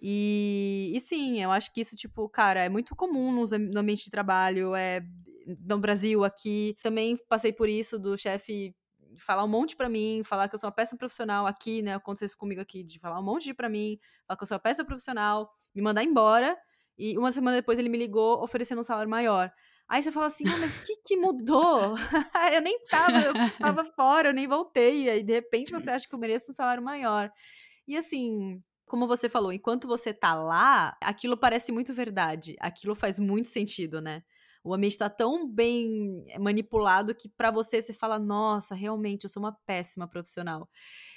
E, 0.00 0.92
e 0.94 1.00
sim, 1.00 1.42
eu 1.42 1.50
acho 1.50 1.72
que 1.72 1.80
isso, 1.80 1.96
tipo, 1.96 2.28
cara, 2.28 2.64
é 2.64 2.68
muito 2.68 2.94
comum 2.94 3.32
no, 3.32 3.44
no 3.58 3.80
ambiente 3.80 4.04
de 4.04 4.10
trabalho, 4.10 4.74
é 4.74 5.02
no 5.66 5.78
Brasil, 5.78 6.24
aqui. 6.24 6.76
Também 6.82 7.16
passei 7.28 7.52
por 7.52 7.68
isso 7.68 7.98
do 7.98 8.16
chefe 8.16 8.74
falar 9.18 9.44
um 9.44 9.48
monte 9.48 9.74
para 9.74 9.88
mim, 9.88 10.22
falar 10.24 10.48
que 10.48 10.54
eu 10.54 10.58
sou 10.58 10.68
uma 10.68 10.74
péssima 10.74 10.98
profissional 10.98 11.46
aqui, 11.46 11.82
né? 11.82 11.94
Aconteceu 11.94 12.26
isso 12.26 12.38
comigo 12.38 12.60
aqui, 12.60 12.84
de 12.84 12.98
falar 12.98 13.18
um 13.18 13.24
monte 13.24 13.44
de 13.44 13.54
pra 13.54 13.68
mim, 13.68 13.98
falar 14.26 14.36
que 14.36 14.42
eu 14.42 14.46
sou 14.46 14.54
uma 14.56 14.60
péssima 14.60 14.86
profissional, 14.86 15.50
me 15.74 15.82
mandar 15.82 16.04
embora. 16.04 16.56
E 16.96 17.16
uma 17.16 17.30
semana 17.30 17.56
depois 17.56 17.78
ele 17.78 17.88
me 17.88 17.98
ligou 17.98 18.42
oferecendo 18.42 18.80
um 18.80 18.84
salário 18.84 19.10
maior. 19.10 19.52
Aí 19.88 20.02
você 20.02 20.12
fala 20.12 20.26
assim, 20.26 20.44
ah, 20.48 20.58
mas 20.58 20.76
o 20.76 20.82
que, 20.82 20.96
que 20.96 21.16
mudou? 21.16 21.94
eu 22.52 22.60
nem 22.60 22.78
tava, 22.86 23.20
eu 23.20 23.32
tava 23.58 23.84
fora, 23.84 24.28
eu 24.28 24.34
nem 24.34 24.46
voltei. 24.46 25.04
E 25.04 25.10
aí, 25.10 25.22
de 25.22 25.32
repente, 25.32 25.72
você 25.72 25.90
acha 25.90 26.08
que 26.08 26.14
eu 26.14 26.18
mereço 26.18 26.50
um 26.50 26.54
salário 26.54 26.82
maior. 26.82 27.30
E 27.86 27.96
assim, 27.96 28.62
como 28.88 29.06
você 29.06 29.28
falou, 29.28 29.52
enquanto 29.52 29.86
você 29.88 30.12
tá 30.14 30.34
lá, 30.34 30.96
aquilo 31.02 31.36
parece 31.38 31.72
muito 31.72 31.94
verdade. 31.94 32.56
Aquilo 32.60 32.94
faz 32.94 33.18
muito 33.18 33.48
sentido, 33.48 34.00
né? 34.00 34.22
O 34.64 34.74
ambiente 34.74 34.98
tá 34.98 35.08
tão 35.10 35.48
bem 35.48 36.26
manipulado 36.40 37.14
que 37.14 37.28
para 37.28 37.50
você 37.50 37.80
você 37.82 37.92
fala: 37.92 38.18
"Nossa, 38.18 38.74
realmente 38.74 39.24
eu 39.24 39.30
sou 39.30 39.42
uma 39.42 39.52
péssima 39.66 40.08
profissional". 40.08 40.68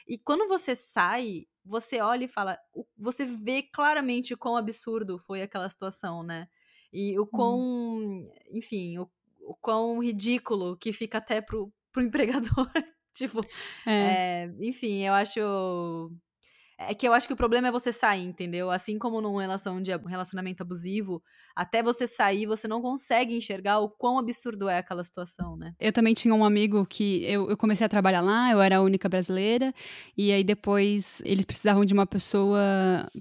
E 0.07 0.17
quando 0.19 0.47
você 0.47 0.75
sai, 0.75 1.45
você 1.65 2.01
olha 2.01 2.25
e 2.25 2.27
fala, 2.27 2.57
você 2.97 3.25
vê 3.25 3.63
claramente 3.63 4.33
o 4.33 4.37
quão 4.37 4.57
absurdo 4.57 5.19
foi 5.19 5.41
aquela 5.41 5.69
situação, 5.69 6.23
né? 6.23 6.47
E 6.93 7.17
o 7.19 7.25
quão, 7.27 7.57
hum. 7.57 7.67
enfim, 8.51 8.97
o, 8.97 9.09
o 9.41 9.55
quão 9.55 9.99
ridículo 10.03 10.77
que 10.77 10.91
fica 10.93 11.17
até 11.19 11.41
pro, 11.41 11.73
pro 11.91 12.03
empregador. 12.03 12.71
tipo, 13.13 13.47
é. 13.85 14.17
É, 14.17 14.49
enfim, 14.59 15.03
eu 15.05 15.13
acho 15.13 15.39
é 16.89 16.93
que 16.93 17.07
eu 17.07 17.13
acho 17.13 17.27
que 17.27 17.33
o 17.33 17.37
problema 17.37 17.67
é 17.67 17.71
você 17.71 17.91
sair, 17.91 18.23
entendeu? 18.23 18.69
Assim 18.71 18.97
como 18.97 19.21
num 19.21 19.37
relação 19.37 19.81
de 19.81 19.91
relacionamento 19.91 20.63
abusivo, 20.63 21.21
até 21.55 21.83
você 21.83 22.07
sair, 22.07 22.45
você 22.45 22.67
não 22.67 22.81
consegue 22.81 23.35
enxergar 23.35 23.79
o 23.79 23.89
quão 23.89 24.17
absurdo 24.17 24.69
é 24.69 24.77
aquela 24.77 25.03
situação, 25.03 25.55
né? 25.55 25.73
Eu 25.79 25.91
também 25.91 26.13
tinha 26.13 26.33
um 26.33 26.43
amigo 26.43 26.85
que 26.85 27.23
eu, 27.25 27.49
eu 27.49 27.57
comecei 27.57 27.85
a 27.85 27.89
trabalhar 27.89 28.21
lá, 28.21 28.51
eu 28.51 28.61
era 28.61 28.77
a 28.77 28.81
única 28.81 29.07
brasileira, 29.09 29.73
e 30.17 30.31
aí 30.31 30.43
depois 30.43 31.21
eles 31.25 31.45
precisavam 31.45 31.85
de 31.85 31.93
uma 31.93 32.05
pessoa 32.05 32.59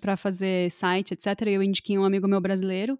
para 0.00 0.16
fazer 0.16 0.70
site, 0.70 1.12
etc. 1.12 1.26
E 1.46 1.54
eu 1.54 1.62
indiquei 1.62 1.98
um 1.98 2.04
amigo 2.04 2.28
meu 2.28 2.40
brasileiro. 2.40 2.98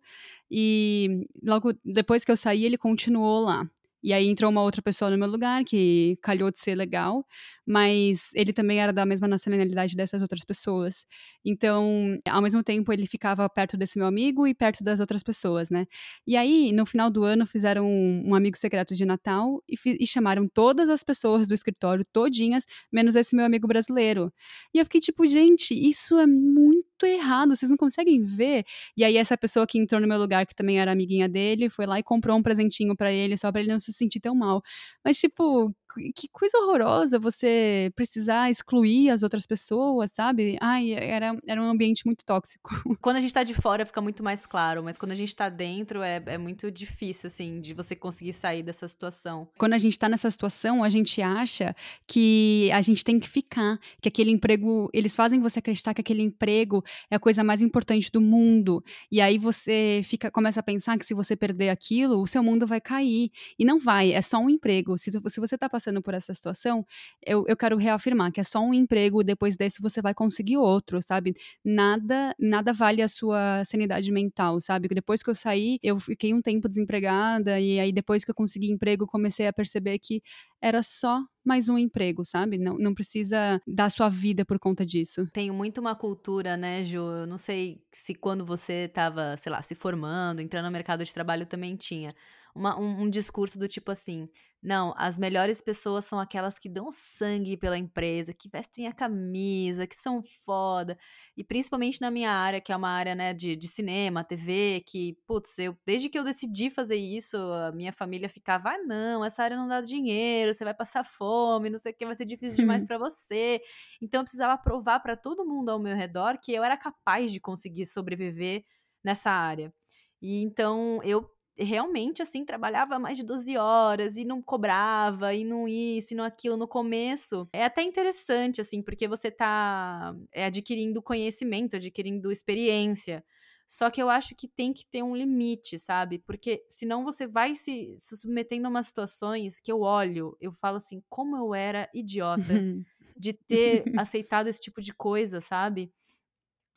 E 0.50 1.26
logo 1.42 1.72
depois 1.84 2.24
que 2.24 2.32
eu 2.32 2.36
saí, 2.36 2.64
ele 2.64 2.76
continuou 2.76 3.40
lá. 3.44 3.64
E 4.02 4.12
aí 4.12 4.26
entrou 4.28 4.50
uma 4.50 4.62
outra 4.62 4.80
pessoa 4.80 5.10
no 5.10 5.18
meu 5.18 5.28
lugar, 5.28 5.62
que 5.64 6.18
calhou 6.22 6.50
de 6.50 6.58
ser 6.58 6.74
legal, 6.74 7.24
mas 7.66 8.30
ele 8.34 8.52
também 8.52 8.80
era 8.80 8.92
da 8.92 9.06
mesma 9.06 9.28
nacionalidade 9.28 9.94
dessas 9.96 10.22
outras 10.22 10.44
pessoas. 10.44 11.06
Então, 11.44 12.18
ao 12.28 12.42
mesmo 12.42 12.62
tempo, 12.62 12.92
ele 12.92 13.06
ficava 13.06 13.48
perto 13.48 13.76
desse 13.76 13.98
meu 13.98 14.06
amigo 14.06 14.46
e 14.46 14.54
perto 14.54 14.82
das 14.82 15.00
outras 15.00 15.22
pessoas, 15.22 15.70
né? 15.70 15.86
E 16.26 16.36
aí, 16.36 16.72
no 16.72 16.86
final 16.86 17.10
do 17.10 17.24
ano, 17.24 17.46
fizeram 17.46 17.86
um, 17.86 18.28
um 18.30 18.34
amigo 18.34 18.56
secreto 18.56 18.94
de 18.94 19.04
Natal 19.04 19.62
e, 19.68 19.76
e, 20.00 20.06
chamaram 20.06 20.48
todas 20.48 20.88
as 20.90 21.02
pessoas 21.02 21.46
do 21.48 21.54
escritório, 21.54 22.04
todinhas, 22.12 22.64
menos 22.92 23.14
esse 23.16 23.36
meu 23.36 23.44
amigo 23.44 23.66
brasileiro. 23.68 24.32
E 24.74 24.78
eu 24.78 24.84
fiquei 24.84 25.00
tipo, 25.00 25.26
gente, 25.26 25.74
isso 25.74 26.18
é 26.18 26.26
muito 26.26 27.04
errado, 27.04 27.54
vocês 27.54 27.70
não 27.70 27.76
conseguem 27.76 28.22
ver? 28.22 28.64
E 28.96 29.04
aí, 29.04 29.16
essa 29.16 29.36
pessoa 29.36 29.66
que 29.66 29.78
entrou 29.78 30.00
no 30.00 30.08
meu 30.08 30.18
lugar, 30.18 30.46
que 30.46 30.54
também 30.54 30.80
era 30.80 30.92
amiguinha 30.92 31.28
dele, 31.28 31.70
foi 31.70 31.86
lá 31.86 31.98
e 31.98 32.02
comprou 32.02 32.36
um 32.36 32.42
presentinho 32.42 32.96
para 32.96 33.12
ele, 33.12 33.36
só 33.36 33.50
pra 33.52 33.60
ele 33.60 33.70
não 33.70 33.80
se 33.80 33.92
sentir 33.92 34.20
tão 34.20 34.34
mal. 34.34 34.62
Mas, 35.04 35.18
tipo, 35.18 35.74
que 36.14 36.28
coisa 36.28 36.58
horrorosa 36.58 37.18
você 37.18 37.90
precisar 37.94 38.50
excluir 38.50 39.10
as 39.10 39.22
outras 39.22 39.46
pessoas, 39.46 40.12
sabe? 40.12 40.56
Ai, 40.60 40.92
era, 40.92 41.36
era 41.46 41.62
um 41.62 41.70
ambiente 41.70 42.04
muito 42.06 42.24
tóxico. 42.24 42.70
Quando 43.00 43.16
a 43.16 43.20
gente 43.20 43.34
tá 43.34 43.42
de 43.42 43.54
fora 43.54 43.84
fica 43.84 44.00
muito 44.00 44.22
mais 44.22 44.46
claro, 44.46 44.82
mas 44.82 44.96
quando 44.96 45.12
a 45.12 45.14
gente 45.14 45.34
tá 45.34 45.48
dentro 45.48 46.02
é, 46.02 46.22
é 46.26 46.38
muito 46.38 46.70
difícil, 46.70 47.28
assim, 47.28 47.60
de 47.60 47.74
você 47.74 47.96
conseguir 47.96 48.32
sair 48.32 48.62
dessa 48.62 48.86
situação. 48.86 49.48
Quando 49.58 49.72
a 49.72 49.78
gente 49.78 49.98
tá 49.98 50.08
nessa 50.08 50.30
situação, 50.30 50.84
a 50.84 50.88
gente 50.88 51.20
acha 51.20 51.74
que 52.06 52.70
a 52.72 52.80
gente 52.80 53.04
tem 53.04 53.18
que 53.18 53.28
ficar, 53.28 53.78
que 54.00 54.08
aquele 54.08 54.30
emprego, 54.30 54.88
eles 54.92 55.16
fazem 55.16 55.40
você 55.40 55.58
acreditar 55.58 55.94
que 55.94 56.00
aquele 56.00 56.22
emprego 56.22 56.84
é 57.10 57.16
a 57.16 57.18
coisa 57.18 57.42
mais 57.42 57.62
importante 57.62 58.10
do 58.12 58.20
mundo. 58.20 58.84
E 59.10 59.20
aí 59.20 59.38
você 59.38 60.02
fica, 60.04 60.30
começa 60.30 60.60
a 60.60 60.62
pensar 60.62 60.98
que 60.98 61.06
se 61.06 61.14
você 61.14 61.34
perder 61.34 61.70
aquilo, 61.70 62.20
o 62.20 62.26
seu 62.26 62.42
mundo 62.42 62.66
vai 62.66 62.80
cair. 62.80 63.30
E 63.58 63.64
não 63.64 63.78
vai, 63.78 64.12
é 64.12 64.22
só 64.22 64.38
um 64.38 64.50
emprego. 64.50 64.96
Se, 64.98 65.10
se 65.10 65.40
você 65.40 65.58
tá 65.58 65.68
passando 65.68 65.79
por 66.02 66.14
essa 66.14 66.34
situação, 66.34 66.84
eu, 67.24 67.44
eu 67.46 67.56
quero 67.56 67.76
reafirmar 67.76 68.32
que 68.32 68.40
é 68.40 68.44
só 68.44 68.60
um 68.60 68.74
emprego, 68.74 69.22
depois 69.22 69.56
desse 69.56 69.80
você 69.80 70.02
vai 70.02 70.14
conseguir 70.14 70.56
outro, 70.56 71.00
sabe? 71.02 71.34
Nada, 71.64 72.34
nada 72.38 72.72
vale 72.72 73.02
a 73.02 73.08
sua 73.08 73.64
sanidade 73.64 74.10
mental, 74.12 74.60
sabe? 74.60 74.88
Depois 74.88 75.22
que 75.22 75.30
eu 75.30 75.34
saí, 75.34 75.78
eu 75.82 75.98
fiquei 75.98 76.34
um 76.34 76.42
tempo 76.42 76.68
desempregada, 76.68 77.58
e 77.60 77.80
aí 77.80 77.92
depois 77.92 78.24
que 78.24 78.30
eu 78.30 78.34
consegui 78.34 78.70
emprego, 78.70 79.06
comecei 79.06 79.46
a 79.46 79.52
perceber 79.52 79.98
que 79.98 80.22
era 80.60 80.82
só 80.82 81.20
mais 81.44 81.68
um 81.68 81.78
emprego, 81.78 82.24
sabe? 82.24 82.58
Não, 82.58 82.76
não 82.76 82.94
precisa 82.94 83.60
dar 83.66 83.90
sua 83.90 84.08
vida 84.08 84.44
por 84.44 84.58
conta 84.58 84.84
disso. 84.84 85.26
Tem 85.32 85.50
muito 85.50 85.80
uma 85.80 85.94
cultura, 85.94 86.56
né, 86.56 86.84
Ju? 86.84 86.98
Eu 86.98 87.26
não 87.26 87.38
sei 87.38 87.82
se 87.90 88.14
quando 88.14 88.44
você 88.44 88.84
estava, 88.84 89.36
sei 89.36 89.50
lá, 89.50 89.62
se 89.62 89.74
formando, 89.74 90.40
entrando 90.40 90.66
no 90.66 90.70
mercado 90.70 91.04
de 91.04 91.12
trabalho 91.12 91.46
também 91.46 91.76
tinha 91.76 92.14
uma, 92.54 92.78
um, 92.78 93.02
um, 93.02 93.10
discurso 93.10 93.58
do 93.58 93.68
tipo 93.68 93.90
assim: 93.90 94.28
Não, 94.62 94.92
as 94.98 95.18
melhores 95.18 95.62
pessoas 95.62 96.04
são 96.04 96.20
aquelas 96.20 96.58
que 96.58 96.68
dão 96.68 96.90
sangue 96.90 97.56
pela 97.56 97.78
empresa, 97.78 98.34
que 98.34 98.46
vestem 98.46 98.86
a 98.86 98.92
camisa, 98.92 99.86
que 99.86 99.96
são 99.96 100.22
foda. 100.22 100.98
E 101.34 101.42
principalmente 101.42 101.98
na 101.98 102.10
minha 102.10 102.30
área, 102.30 102.60
que 102.60 102.70
é 102.70 102.76
uma 102.76 102.90
área, 102.90 103.14
né, 103.14 103.32
de, 103.32 103.56
de 103.56 103.66
cinema, 103.66 104.22
TV, 104.22 104.82
que, 104.86 105.16
putz, 105.26 105.58
eu, 105.58 105.74
desde 105.86 106.10
que 106.10 106.18
eu 106.18 106.24
decidi 106.24 106.68
fazer 106.68 106.96
isso, 106.96 107.38
a 107.38 107.72
minha 107.72 107.92
família 107.92 108.28
ficava, 108.28 108.70
ah, 108.72 108.78
não, 108.84 109.24
essa 109.24 109.42
área 109.42 109.56
não 109.56 109.66
dá 109.66 109.80
dinheiro, 109.80 110.52
você 110.52 110.62
vai 110.62 110.74
passar 110.74 111.04
fome, 111.04 111.70
não 111.70 111.78
sei 111.78 111.92
o 111.92 111.94
que, 111.96 112.04
vai 112.04 112.14
ser 112.14 112.26
difícil 112.26 112.58
demais 112.58 112.84
para 112.86 112.98
você. 112.98 113.62
Então 114.02 114.20
eu 114.20 114.24
precisava 114.24 114.58
provar 114.58 115.00
para 115.00 115.16
todo 115.16 115.46
mundo 115.46 115.70
ao 115.70 115.78
meu 115.78 115.96
redor 115.96 116.38
que 116.38 116.52
eu 116.52 116.62
era 116.62 116.76
capaz 116.76 117.32
de 117.32 117.40
conseguir 117.40 117.86
sobreviver 117.86 118.62
nessa 119.02 119.30
área. 119.30 119.72
E 120.20 120.42
então 120.42 121.00
eu 121.02 121.30
realmente, 121.64 122.22
assim, 122.22 122.44
trabalhava 122.44 122.98
mais 122.98 123.16
de 123.16 123.24
12 123.24 123.56
horas 123.56 124.16
e 124.16 124.24
não 124.24 124.42
cobrava, 124.42 125.34
e 125.34 125.44
não 125.44 125.68
isso, 125.68 126.14
e 126.14 126.16
não 126.16 126.24
aquilo 126.24 126.56
no 126.56 126.68
começo. 126.68 127.48
É 127.52 127.64
até 127.64 127.82
interessante, 127.82 128.60
assim, 128.60 128.82
porque 128.82 129.06
você 129.06 129.30
tá 129.30 130.14
é, 130.32 130.46
adquirindo 130.46 131.02
conhecimento, 131.02 131.76
adquirindo 131.76 132.32
experiência. 132.32 133.24
Só 133.66 133.88
que 133.88 134.02
eu 134.02 134.10
acho 134.10 134.34
que 134.34 134.48
tem 134.48 134.72
que 134.72 134.84
ter 134.84 135.00
um 135.00 135.14
limite, 135.14 135.78
sabe? 135.78 136.18
Porque 136.18 136.64
senão 136.68 137.04
você 137.04 137.24
vai 137.24 137.54
se, 137.54 137.94
se 137.96 138.16
submetendo 138.16 138.66
a 138.66 138.68
umas 138.70 138.88
situações 138.88 139.60
que 139.60 139.70
eu 139.70 139.82
olho, 139.82 140.36
eu 140.40 140.52
falo 140.52 140.78
assim, 140.78 141.00
como 141.08 141.36
eu 141.36 141.54
era 141.54 141.88
idiota 141.94 142.42
de 143.16 143.32
ter 143.32 143.84
aceitado 143.96 144.48
esse 144.48 144.60
tipo 144.60 144.82
de 144.82 144.92
coisa, 144.92 145.40
sabe? 145.40 145.92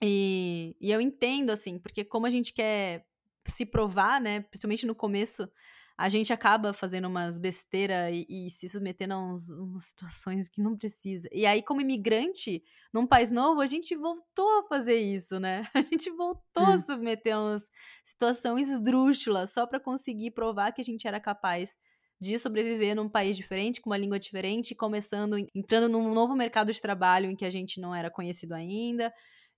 E, 0.03 0.75
e 0.79 0.91
eu 0.91 1.01
entendo, 1.01 1.49
assim, 1.49 1.79
porque 1.79 2.03
como 2.03 2.27
a 2.27 2.29
gente 2.29 2.53
quer 2.53 3.05
se 3.45 3.65
provar, 3.65 4.19
né? 4.21 4.41
Principalmente 4.41 4.85
no 4.85 4.95
começo, 4.95 5.49
a 5.97 6.09
gente 6.09 6.33
acaba 6.33 6.73
fazendo 6.73 7.07
umas 7.07 7.37
besteiras 7.37 8.11
e, 8.13 8.25
e, 8.27 8.49
se 8.49 8.67
submetendo 8.67 9.13
a 9.13 9.19
uns, 9.19 9.49
umas 9.49 9.85
situações 9.85 10.49
que 10.49 10.61
não 10.61 10.75
precisa. 10.75 11.29
E 11.31 11.45
aí, 11.45 11.61
como 11.61 11.81
imigrante, 11.81 12.63
num 12.91 13.05
país 13.05 13.31
novo, 13.31 13.61
a 13.61 13.65
gente 13.65 13.95
voltou 13.95 14.59
a 14.59 14.63
fazer 14.67 14.97
isso, 14.97 15.39
né? 15.39 15.67
A 15.73 15.81
gente 15.81 16.09
voltou 16.11 16.63
hum. 16.63 16.73
a 16.73 16.81
submeter 16.81 17.35
a 17.35 17.41
umas 17.41 17.69
situações 18.03 18.69
esdrúxulas 18.69 19.51
só 19.51 19.67
para 19.67 19.79
conseguir 19.79 20.31
provar 20.31 20.71
que 20.71 20.81
a 20.81 20.83
gente 20.83 21.07
era 21.07 21.19
capaz 21.19 21.75
de 22.19 22.39
sobreviver 22.39 22.95
num 22.95 23.09
país 23.09 23.35
diferente, 23.35 23.81
com 23.81 23.89
uma 23.89 23.97
língua 23.97 24.17
diferente, 24.17 24.73
começando, 24.73 25.37
entrando 25.53 25.89
num 25.89 26.13
novo 26.13 26.35
mercado 26.35 26.71
de 26.71 26.81
trabalho 26.81 27.29
em 27.29 27.35
que 27.35 27.45
a 27.45 27.49
gente 27.49 27.81
não 27.81 27.93
era 27.93 28.09
conhecido 28.09 28.53
ainda. 28.53 29.13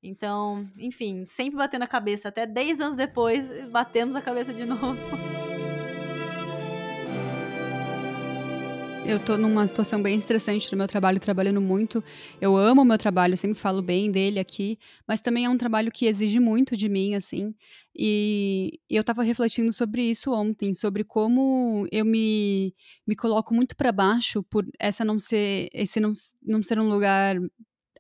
Então, 0.05 0.69
enfim, 0.77 1.25
sempre 1.27 1.57
batendo 1.57 1.83
a 1.83 1.87
cabeça. 1.87 2.29
Até 2.29 2.45
10 2.45 2.79
anos 2.79 2.97
depois, 2.97 3.49
batemos 3.69 4.15
a 4.15 4.21
cabeça 4.21 4.53
de 4.53 4.63
novo. 4.63 4.95
Eu 9.07 9.19
tô 9.23 9.37
numa 9.37 9.67
situação 9.67 10.01
bem 10.01 10.17
estressante 10.17 10.71
no 10.71 10.79
meu 10.79 10.87
trabalho, 10.87 11.19
trabalhando 11.19 11.61
muito. 11.61 12.03
Eu 12.41 12.57
amo 12.57 12.81
o 12.81 12.85
meu 12.85 12.97
trabalho, 12.97 13.37
sempre 13.37 13.59
falo 13.59 13.79
bem 13.79 14.09
dele 14.09 14.39
aqui, 14.39 14.79
mas 15.07 15.21
também 15.21 15.45
é 15.45 15.49
um 15.49 15.59
trabalho 15.59 15.91
que 15.91 16.07
exige 16.07 16.39
muito 16.39 16.75
de 16.75 16.89
mim, 16.89 17.13
assim. 17.13 17.53
E 17.95 18.79
eu 18.89 19.03
tava 19.03 19.21
refletindo 19.21 19.71
sobre 19.71 20.01
isso 20.01 20.33
ontem, 20.33 20.73
sobre 20.73 21.03
como 21.03 21.87
eu 21.91 22.03
me, 22.03 22.73
me 23.05 23.15
coloco 23.15 23.53
muito 23.53 23.75
para 23.75 23.91
baixo 23.91 24.41
por 24.41 24.65
essa 24.79 25.05
não 25.05 25.19
ser, 25.19 25.69
esse 25.71 25.99
não, 25.99 26.11
não 26.41 26.63
ser 26.63 26.79
um 26.79 26.89
lugar 26.89 27.37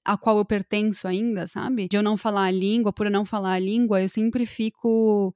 a 0.05 0.17
qual 0.17 0.37
eu 0.37 0.45
pertenço 0.45 1.07
ainda, 1.07 1.47
sabe? 1.47 1.87
De 1.87 1.97
eu 1.97 2.03
não 2.03 2.15
falar 2.17 2.45
a 2.45 2.51
língua, 2.51 2.93
por 2.93 3.07
eu 3.07 3.11
não 3.11 3.25
falar 3.25 3.53
a 3.53 3.59
língua, 3.59 4.01
eu 4.01 4.09
sempre 4.09 4.45
fico 4.45 5.33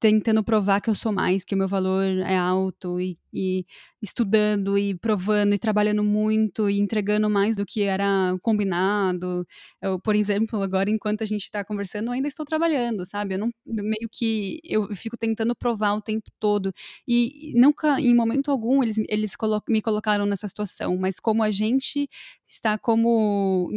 tentando 0.00 0.44
provar 0.44 0.80
que 0.80 0.88
eu 0.90 0.94
sou 0.94 1.12
mais, 1.12 1.44
que 1.44 1.54
o 1.54 1.58
meu 1.58 1.66
valor 1.68 2.04
é 2.04 2.36
alto 2.36 3.00
e, 3.00 3.18
e, 3.32 3.64
estudando 4.00 4.78
e 4.78 4.94
provando 4.94 5.54
e 5.54 5.58
trabalhando 5.58 6.04
muito 6.04 6.70
e 6.70 6.78
entregando 6.78 7.28
mais 7.28 7.56
do 7.56 7.66
que 7.66 7.82
era 7.82 8.36
combinado. 8.42 9.46
Eu, 9.82 9.98
por 10.00 10.14
exemplo, 10.14 10.62
agora 10.62 10.90
enquanto 10.90 11.22
a 11.22 11.26
gente 11.26 11.42
está 11.44 11.64
conversando, 11.64 12.08
eu 12.08 12.12
ainda 12.12 12.28
estou 12.28 12.46
trabalhando, 12.46 13.04
sabe? 13.04 13.34
Eu 13.34 13.38
não 13.38 13.50
meio 13.66 14.08
que 14.10 14.60
eu 14.64 14.94
fico 14.94 15.16
tentando 15.16 15.54
provar 15.56 15.94
o 15.94 16.02
tempo 16.02 16.30
todo 16.38 16.72
e 17.06 17.52
nunca, 17.56 18.00
em 18.00 18.14
momento 18.14 18.50
algum, 18.50 18.82
eles, 18.82 18.98
eles 19.08 19.34
colo 19.36 19.62
me 19.68 19.82
colocaram 19.82 20.26
nessa 20.26 20.46
situação. 20.48 20.96
Mas 20.96 21.18
como 21.20 21.42
a 21.42 21.50
gente 21.50 22.08
está 22.46 22.78
como 22.78 23.70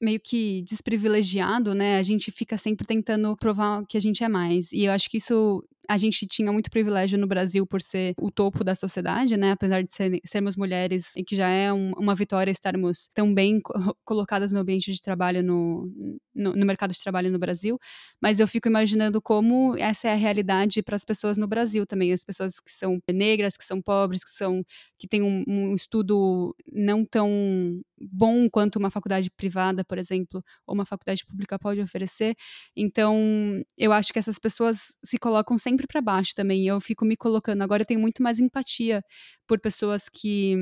meio 0.00 0.20
que 0.20 0.62
desprivilegiado, 0.62 1.74
né? 1.74 1.98
A 1.98 2.02
gente 2.02 2.30
fica 2.30 2.56
sempre 2.58 2.86
tentando 2.86 3.36
provar 3.36 3.84
que 3.86 3.96
a 3.96 4.00
gente 4.00 4.22
é 4.22 4.28
mais. 4.28 4.72
E 4.72 4.84
eu 4.84 4.92
acho 4.92 5.08
que 5.08 5.18
isso 5.18 5.64
a 5.88 5.96
gente 5.96 6.26
tinha 6.26 6.50
muito 6.52 6.70
privilégio 6.70 7.18
no 7.18 7.26
Brasil 7.26 7.66
por 7.66 7.82
ser 7.82 8.14
o 8.18 8.30
topo 8.30 8.64
da 8.64 8.74
sociedade, 8.74 9.36
né? 9.36 9.52
Apesar 9.52 9.82
de 9.82 9.92
ser, 9.92 10.20
sermos 10.24 10.56
mulheres 10.56 11.14
e 11.16 11.22
que 11.22 11.36
já 11.36 11.48
é 11.48 11.72
um, 11.72 11.92
uma 11.92 12.14
vitória 12.14 12.50
estarmos 12.50 13.08
tão 13.12 13.32
bem 13.32 13.60
colocadas 14.04 14.52
no 14.52 14.60
ambiente 14.60 14.92
de 14.92 15.00
trabalho 15.00 15.42
no, 15.42 15.90
no, 16.34 16.52
no, 16.54 16.66
mercado 16.66 16.92
de 16.92 17.00
trabalho 17.00 17.30
no 17.30 17.38
Brasil. 17.38 17.78
Mas 18.20 18.40
eu 18.40 18.48
fico 18.48 18.68
imaginando 18.68 19.20
como 19.20 19.74
essa 19.78 20.08
é 20.08 20.12
a 20.12 20.16
realidade 20.16 20.82
para 20.82 20.96
as 20.96 21.04
pessoas 21.04 21.36
no 21.36 21.46
Brasil 21.46 21.86
também, 21.86 22.12
as 22.12 22.24
pessoas 22.24 22.60
que 22.60 22.72
são 22.72 22.98
negras, 23.12 23.56
que 23.56 23.64
são 23.64 23.82
pobres, 23.82 24.24
que 24.24 24.30
são 24.30 24.64
que 24.98 25.06
têm 25.06 25.22
um, 25.22 25.44
um 25.46 25.74
estudo 25.74 26.54
não 26.72 27.04
tão 27.04 27.82
bom 28.00 28.48
quanto 28.50 28.76
uma 28.76 28.90
faculdade 28.90 29.30
privada, 29.30 29.83
por 29.84 29.98
exemplo, 29.98 30.42
ou 30.66 30.74
uma 30.74 30.86
faculdade 30.86 31.24
pública 31.26 31.58
pode 31.58 31.80
oferecer. 31.80 32.34
Então, 32.74 33.62
eu 33.76 33.92
acho 33.92 34.12
que 34.12 34.18
essas 34.18 34.38
pessoas 34.38 34.78
se 35.04 35.18
colocam 35.18 35.58
sem 35.58 35.74
sempre 35.74 35.86
para 35.86 36.00
baixo 36.00 36.32
também. 36.34 36.66
Eu 36.66 36.80
fico 36.80 37.04
me 37.04 37.16
colocando. 37.16 37.62
Agora 37.62 37.82
eu 37.82 37.86
tenho 37.86 38.00
muito 38.00 38.22
mais 38.22 38.38
empatia 38.38 39.02
por 39.46 39.60
pessoas 39.60 40.08
que 40.08 40.56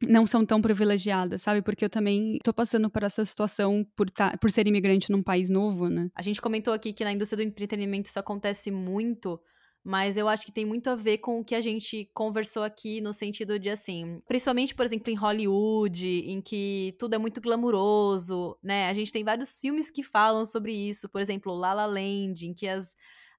não 0.00 0.26
são 0.26 0.44
tão 0.44 0.60
privilegiadas, 0.60 1.42
sabe? 1.42 1.62
Porque 1.62 1.84
eu 1.84 1.90
também 1.90 2.38
tô 2.42 2.52
passando 2.52 2.90
por 2.90 3.04
essa 3.04 3.24
situação 3.24 3.86
por, 3.94 4.10
tá, 4.10 4.36
por 4.40 4.50
ser 4.50 4.66
imigrante 4.66 5.12
num 5.12 5.22
país 5.22 5.48
novo, 5.48 5.88
né? 5.88 6.08
A 6.14 6.22
gente 6.22 6.40
comentou 6.40 6.74
aqui 6.74 6.92
que 6.92 7.04
na 7.04 7.12
indústria 7.12 7.44
do 7.44 7.48
entretenimento 7.48 8.08
isso 8.08 8.18
acontece 8.18 8.70
muito, 8.70 9.40
mas 9.84 10.16
eu 10.16 10.28
acho 10.28 10.44
que 10.44 10.52
tem 10.52 10.64
muito 10.64 10.88
a 10.88 10.94
ver 10.94 11.18
com 11.18 11.40
o 11.40 11.44
que 11.44 11.54
a 11.54 11.60
gente 11.60 12.08
conversou 12.14 12.62
aqui 12.62 13.00
no 13.00 13.12
sentido 13.12 13.58
de 13.58 13.70
assim, 13.70 14.18
principalmente, 14.26 14.74
por 14.74 14.86
exemplo, 14.86 15.10
em 15.10 15.16
Hollywood, 15.16 16.06
em 16.06 16.40
que 16.40 16.94
tudo 16.98 17.14
é 17.14 17.18
muito 17.18 17.40
glamuroso, 17.40 18.56
né? 18.62 18.88
A 18.88 18.92
gente 18.92 19.12
tem 19.12 19.24
vários 19.24 19.58
filmes 19.58 19.90
que 19.90 20.02
falam 20.02 20.44
sobre 20.44 20.72
isso, 20.72 21.08
por 21.08 21.20
exemplo, 21.20 21.54
La 21.54 21.74
La 21.74 21.86
Land, 21.86 22.46
em 22.46 22.54
que 22.54 22.68
as 22.68 22.94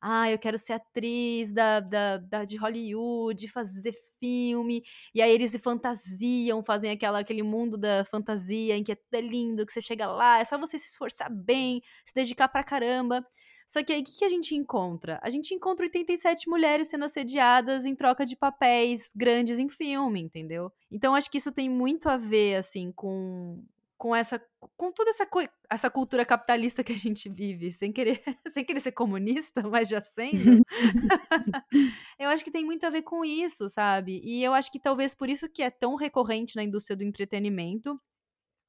ah, 0.06 0.30
eu 0.30 0.38
quero 0.38 0.58
ser 0.58 0.74
atriz 0.74 1.54
da, 1.54 1.80
da, 1.80 2.18
da, 2.18 2.44
de 2.44 2.58
Hollywood, 2.58 3.48
fazer 3.48 3.94
filme, 4.20 4.84
e 5.16 5.22
aí 5.22 5.32
eles 5.32 5.52
se 5.52 5.60
fantasiam, 5.60 6.62
fazem 6.62 6.92
aquela, 6.92 7.20
aquele 7.20 7.42
mundo 7.42 7.78
da 7.78 8.04
fantasia 8.04 8.76
em 8.76 8.84
que 8.84 8.92
é 8.92 8.96
tudo 8.96 9.22
lindo, 9.22 9.66
que 9.66 9.72
você 9.72 9.80
chega 9.80 10.06
lá, 10.08 10.40
é 10.40 10.46
só 10.46 10.58
você 10.58 10.78
se 10.78 10.90
esforçar 10.90 11.32
bem, 11.32 11.82
se 12.06 12.14
dedicar 12.14 12.50
pra 12.50 12.66
caramba. 12.66 13.26
Só 13.68 13.84
que 13.84 13.94
aí 13.94 14.02
o 14.02 14.04
que, 14.04 14.18
que 14.18 14.26
a 14.26 14.30
gente 14.30 14.56
encontra? 14.56 15.20
A 15.22 15.30
gente 15.30 15.54
encontra 15.54 15.86
87 15.86 16.50
mulheres 16.50 16.90
sendo 16.90 17.06
assediadas 17.06 17.86
em 17.86 17.96
troca 17.96 18.26
de 18.26 18.36
papéis 18.36 19.12
grandes 19.16 19.60
em 19.60 19.70
filme, 19.70 20.22
entendeu? 20.22 20.72
Então 20.92 21.16
acho 21.16 21.30
que 21.30 21.38
isso 21.38 21.52
tem 21.52 21.70
muito 21.70 22.10
a 22.10 22.18
ver, 22.18 22.56
assim, 22.56 22.92
com 22.92 23.64
com 24.04 24.14
essa 24.14 24.38
com 24.76 24.92
toda 24.92 25.12
essa, 25.12 25.26
essa 25.70 25.90
cultura 25.90 26.26
capitalista 26.26 26.84
que 26.84 26.92
a 26.92 26.98
gente 26.98 27.30
vive, 27.30 27.72
sem 27.72 27.90
querer, 27.90 28.22
sem 28.50 28.66
querer 28.66 28.82
ser 28.82 28.92
comunista, 28.92 29.64
mas 29.64 29.88
já 29.88 30.02
sendo. 30.02 30.62
eu 32.20 32.30
acho 32.30 32.44
que 32.44 32.52
tem 32.52 32.66
muito 32.66 32.86
a 32.86 32.90
ver 32.90 33.04
com 33.04 33.24
isso, 33.24 33.70
sabe? 33.70 34.22
E 34.26 34.44
eu 34.44 34.54
acho 34.54 34.70
que 34.70 34.80
talvez 34.80 35.16
por 35.16 35.30
isso 35.30 35.48
que 35.48 35.64
é 35.64 35.70
tão 35.70 35.96
recorrente 35.96 36.58
na 36.58 36.64
indústria 36.64 36.98
do 36.98 37.04
entretenimento 37.06 37.98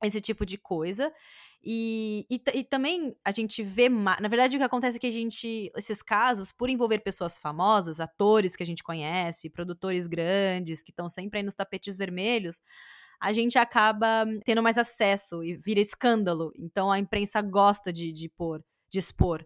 esse 0.05 0.21
tipo 0.21 0.47
de 0.47 0.57
coisa. 0.57 1.13
E, 1.67 2.27
e, 2.31 2.43
e, 2.55 2.65
também 2.65 3.17
a 3.25 3.31
gente 3.31 3.63
vê. 3.63 3.89
Na 3.89 4.29
verdade, 4.29 4.57
o 4.57 4.61
que 4.61 4.65
acontece 4.65 4.99
é 4.99 5.01
que 5.01 5.07
a 5.07 5.11
gente. 5.11 5.73
Esses 5.77 6.03
casos, 6.03 6.53
por 6.53 6.69
envolver 6.69 6.99
pessoas 6.99 7.39
famosas, 7.39 8.01
atores 8.01 8.55
que 8.55 8.63
a 8.63 8.67
gente 8.67 8.83
conhece, 8.83 9.49
produtores 9.49 10.07
grandes, 10.07 10.83
que 10.83 10.91
estão 10.91 11.09
sempre 11.09 11.39
aí 11.39 11.43
nos 11.45 11.55
tapetes 11.55 11.97
vermelhos, 11.97 12.61
a 13.21 13.33
gente 13.33 13.59
acaba 13.59 14.27
tendo 14.45 14.63
mais 14.63 14.77
acesso 14.77 15.43
e 15.43 15.57
vira 15.57 15.81
escândalo. 15.81 16.53
Então 16.59 16.93
a 16.93 16.99
imprensa 16.99 17.41
gosta 17.41 17.93
de, 17.93 18.13
de 18.13 18.29
pôr, 18.29 18.63
de 18.91 18.99
expor. 18.99 19.45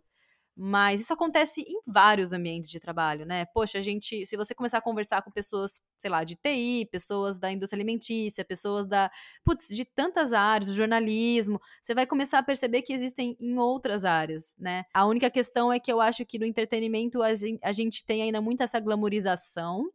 Mas 0.61 1.01
isso 1.01 1.13
acontece 1.13 1.61
em 1.61 1.81
vários 1.87 2.33
ambientes 2.33 2.69
de 2.69 2.81
trabalho, 2.81 3.25
né? 3.25 3.47
Poxa, 3.55 3.79
a 3.79 3.81
gente, 3.81 4.27
se 4.27 4.37
você 4.37 4.53
começar 4.57 4.79
a 4.79 4.81
conversar 4.81 5.23
com 5.23 5.31
pessoas, 5.31 5.81
sei 5.97 6.11
lá, 6.11 6.25
de 6.25 6.35
TI, 6.35 6.89
pessoas 6.91 7.39
da 7.39 7.53
indústria 7.53 7.77
alimentícia, 7.77 8.45
pessoas 8.45 8.85
da, 8.85 9.09
putz, 9.45 9.69
de 9.69 9.85
tantas 9.85 10.33
áreas, 10.33 10.69
do 10.69 10.75
jornalismo, 10.75 11.61
você 11.81 11.95
vai 11.95 12.05
começar 12.07 12.41
a 12.41 12.43
perceber 12.43 12.83
que 12.83 12.93
existem 12.93 13.37
em 13.39 13.57
outras 13.57 14.05
áreas, 14.05 14.57
né? 14.59 14.83
A 14.93 15.07
única 15.07 15.31
questão 15.31 15.73
é 15.73 15.79
que 15.79 15.93
eu 15.93 16.01
acho 16.01 16.27
que 16.27 16.41
no 16.41 16.45
entretenimento 16.45 17.21
a 17.23 17.73
gente 17.73 18.05
tem 18.05 18.23
ainda 18.23 18.41
muito 18.41 18.61
essa 18.61 18.81
glamorização 18.81 19.89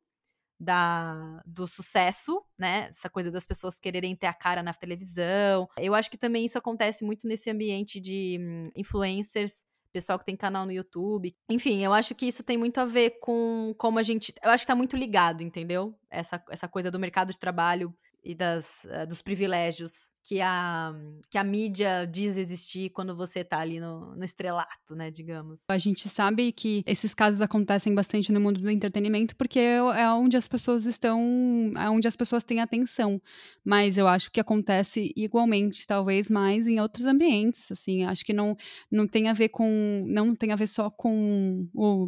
da, 0.58 1.44
do 1.46 1.68
sucesso, 1.68 2.42
né? 2.58 2.88
Essa 2.88 3.10
coisa 3.10 3.30
das 3.30 3.46
pessoas 3.46 3.80
quererem 3.80 4.16
ter 4.16 4.28
a 4.28 4.34
cara 4.34 4.64
na 4.64 4.74
televisão. 4.74 5.68
Eu 5.78 5.94
acho 5.94 6.10
que 6.10 6.18
também 6.18 6.46
isso 6.46 6.58
acontece 6.58 7.04
muito 7.04 7.28
nesse 7.28 7.50
ambiente 7.50 8.00
de 8.00 8.38
hum, 8.40 8.64
influencers 8.78 9.66
pessoal 9.94 10.18
que 10.18 10.26
tem 10.26 10.36
canal 10.36 10.66
no 10.66 10.72
YouTube. 10.72 11.34
Enfim, 11.48 11.84
eu 11.84 11.94
acho 11.94 12.16
que 12.16 12.26
isso 12.26 12.44
tem 12.44 12.58
muito 12.58 12.80
a 12.80 12.86
ver 12.86 13.20
com 13.22 13.74
como 13.78 14.00
a 14.00 14.04
gente. 14.04 14.34
Eu 14.44 14.50
acho 14.50 14.64
que 14.64 14.68
tá 14.68 14.76
muito 14.76 14.98
ligado, 14.98 15.44
entendeu? 15.44 15.96
Essa, 16.10 16.44
essa 16.50 16.68
coisa 16.68 16.90
do 16.90 17.00
mercado 17.00 17.32
de 17.32 17.40
trabalho 17.40 17.96
e 18.24 18.34
das, 18.34 18.86
uh, 18.86 19.06
dos 19.08 19.22
privilégios 19.22 20.14
que 20.24 20.40
a, 20.40 20.96
que 21.30 21.38
a 21.38 21.44
mídia 21.44 22.08
diz 22.10 22.38
existir 22.38 22.90
quando 22.92 23.14
você 23.16 23.44
tá 23.44 23.60
ali 23.60 23.80
no, 23.80 24.16
no, 24.16 24.24
estrelato, 24.24 24.96
né, 24.96 25.12
digamos. 25.12 25.64
A 25.68 25.78
gente 25.78 26.08
sabe 26.08 26.54
que 26.54 26.82
esses 26.88 27.14
casos 27.14 27.42
acontecem 27.42 27.94
bastante 27.94 28.32
no 28.32 28.40
mundo 28.40 28.62
do 28.62 28.70
entretenimento 28.70 29.36
porque 29.36 29.60
é, 29.60 29.76
é 29.76 30.10
onde 30.12 30.38
as 30.38 30.48
pessoas 30.48 30.86
estão, 30.86 31.72
é 31.78 31.90
onde 31.90 32.08
as 32.08 32.16
pessoas 32.16 32.44
têm 32.44 32.62
atenção, 32.62 33.22
mas 33.66 33.98
eu 33.98 34.08
acho 34.08 34.32
que 34.32 34.40
acontece 34.40 35.12
igualmente, 35.16 35.86
talvez 35.86 36.32
mais 36.32 36.68
em 36.68 36.80
outros 36.80 37.06
ambientes, 37.06 37.70
assim, 37.70 38.06
acho 38.06 38.24
que 38.24 38.34
não, 38.34 38.56
não 38.90 39.06
tem 39.06 39.28
a 39.28 39.34
ver 39.34 39.50
com, 39.50 40.06
não 40.08 40.34
tem 40.34 40.54
a 40.54 40.56
ver 40.56 40.68
só 40.68 40.90
com 40.90 41.68
o 41.74 42.08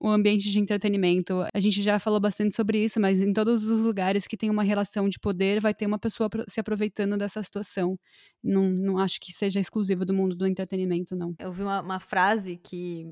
o 0.00 0.08
ambiente 0.08 0.50
de 0.50 0.58
entretenimento. 0.58 1.44
A 1.52 1.60
gente 1.60 1.82
já 1.82 1.98
falou 1.98 2.18
bastante 2.18 2.56
sobre 2.56 2.82
isso, 2.82 2.98
mas 2.98 3.20
em 3.20 3.32
todos 3.32 3.68
os 3.68 3.84
lugares 3.84 4.26
que 4.26 4.36
tem 4.36 4.48
uma 4.48 4.62
relação 4.62 5.08
de 5.08 5.18
poder, 5.18 5.60
vai 5.60 5.74
ter 5.74 5.86
uma 5.86 5.98
pessoa 5.98 6.30
se 6.48 6.58
aproveitando 6.58 7.18
dessa 7.18 7.42
situação. 7.42 7.98
Não, 8.42 8.70
não 8.70 8.98
acho 8.98 9.20
que 9.20 9.32
seja 9.32 9.60
exclusivo 9.60 10.04
do 10.04 10.14
mundo 10.14 10.34
do 10.34 10.46
entretenimento, 10.46 11.14
não. 11.14 11.34
Eu 11.38 11.52
vi 11.52 11.62
uma, 11.62 11.82
uma 11.82 12.00
frase 12.00 12.56
que 12.56 13.06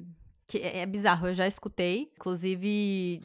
que 0.48 0.56
é, 0.58 0.78
é 0.78 0.86
bizarro, 0.86 1.28
eu 1.28 1.34
já 1.34 1.46
escutei, 1.46 2.10
inclusive 2.16 3.20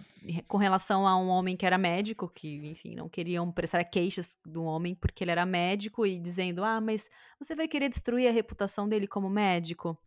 com 0.45 0.57
relação 0.57 1.07
a 1.07 1.18
um 1.18 1.30
homem 1.30 1.55
que 1.55 1.66
era 1.66 1.78
médico, 1.78 2.28
que, 2.28 2.57
enfim, 2.68 2.95
não 2.95 3.07
queriam 3.07 3.49
prestar 3.49 3.86
queixas 3.86 4.38
do 4.45 4.64
homem 4.64 4.93
porque 4.93 5.24
ele 5.24 5.32
era 5.32 5.45
médico 5.45 6.05
e 6.05 6.20
dizendo: 6.20 6.66
"Ah, 6.66 6.82
mas 6.82 7.09
você 7.39 7.55
vai 7.55 7.68
querer 7.68 7.88
destruir 7.88 8.28
a 8.28 8.32
reputação 8.32 8.89
dele 8.89 9.07
como 9.07 9.30
médico?" 9.30 9.97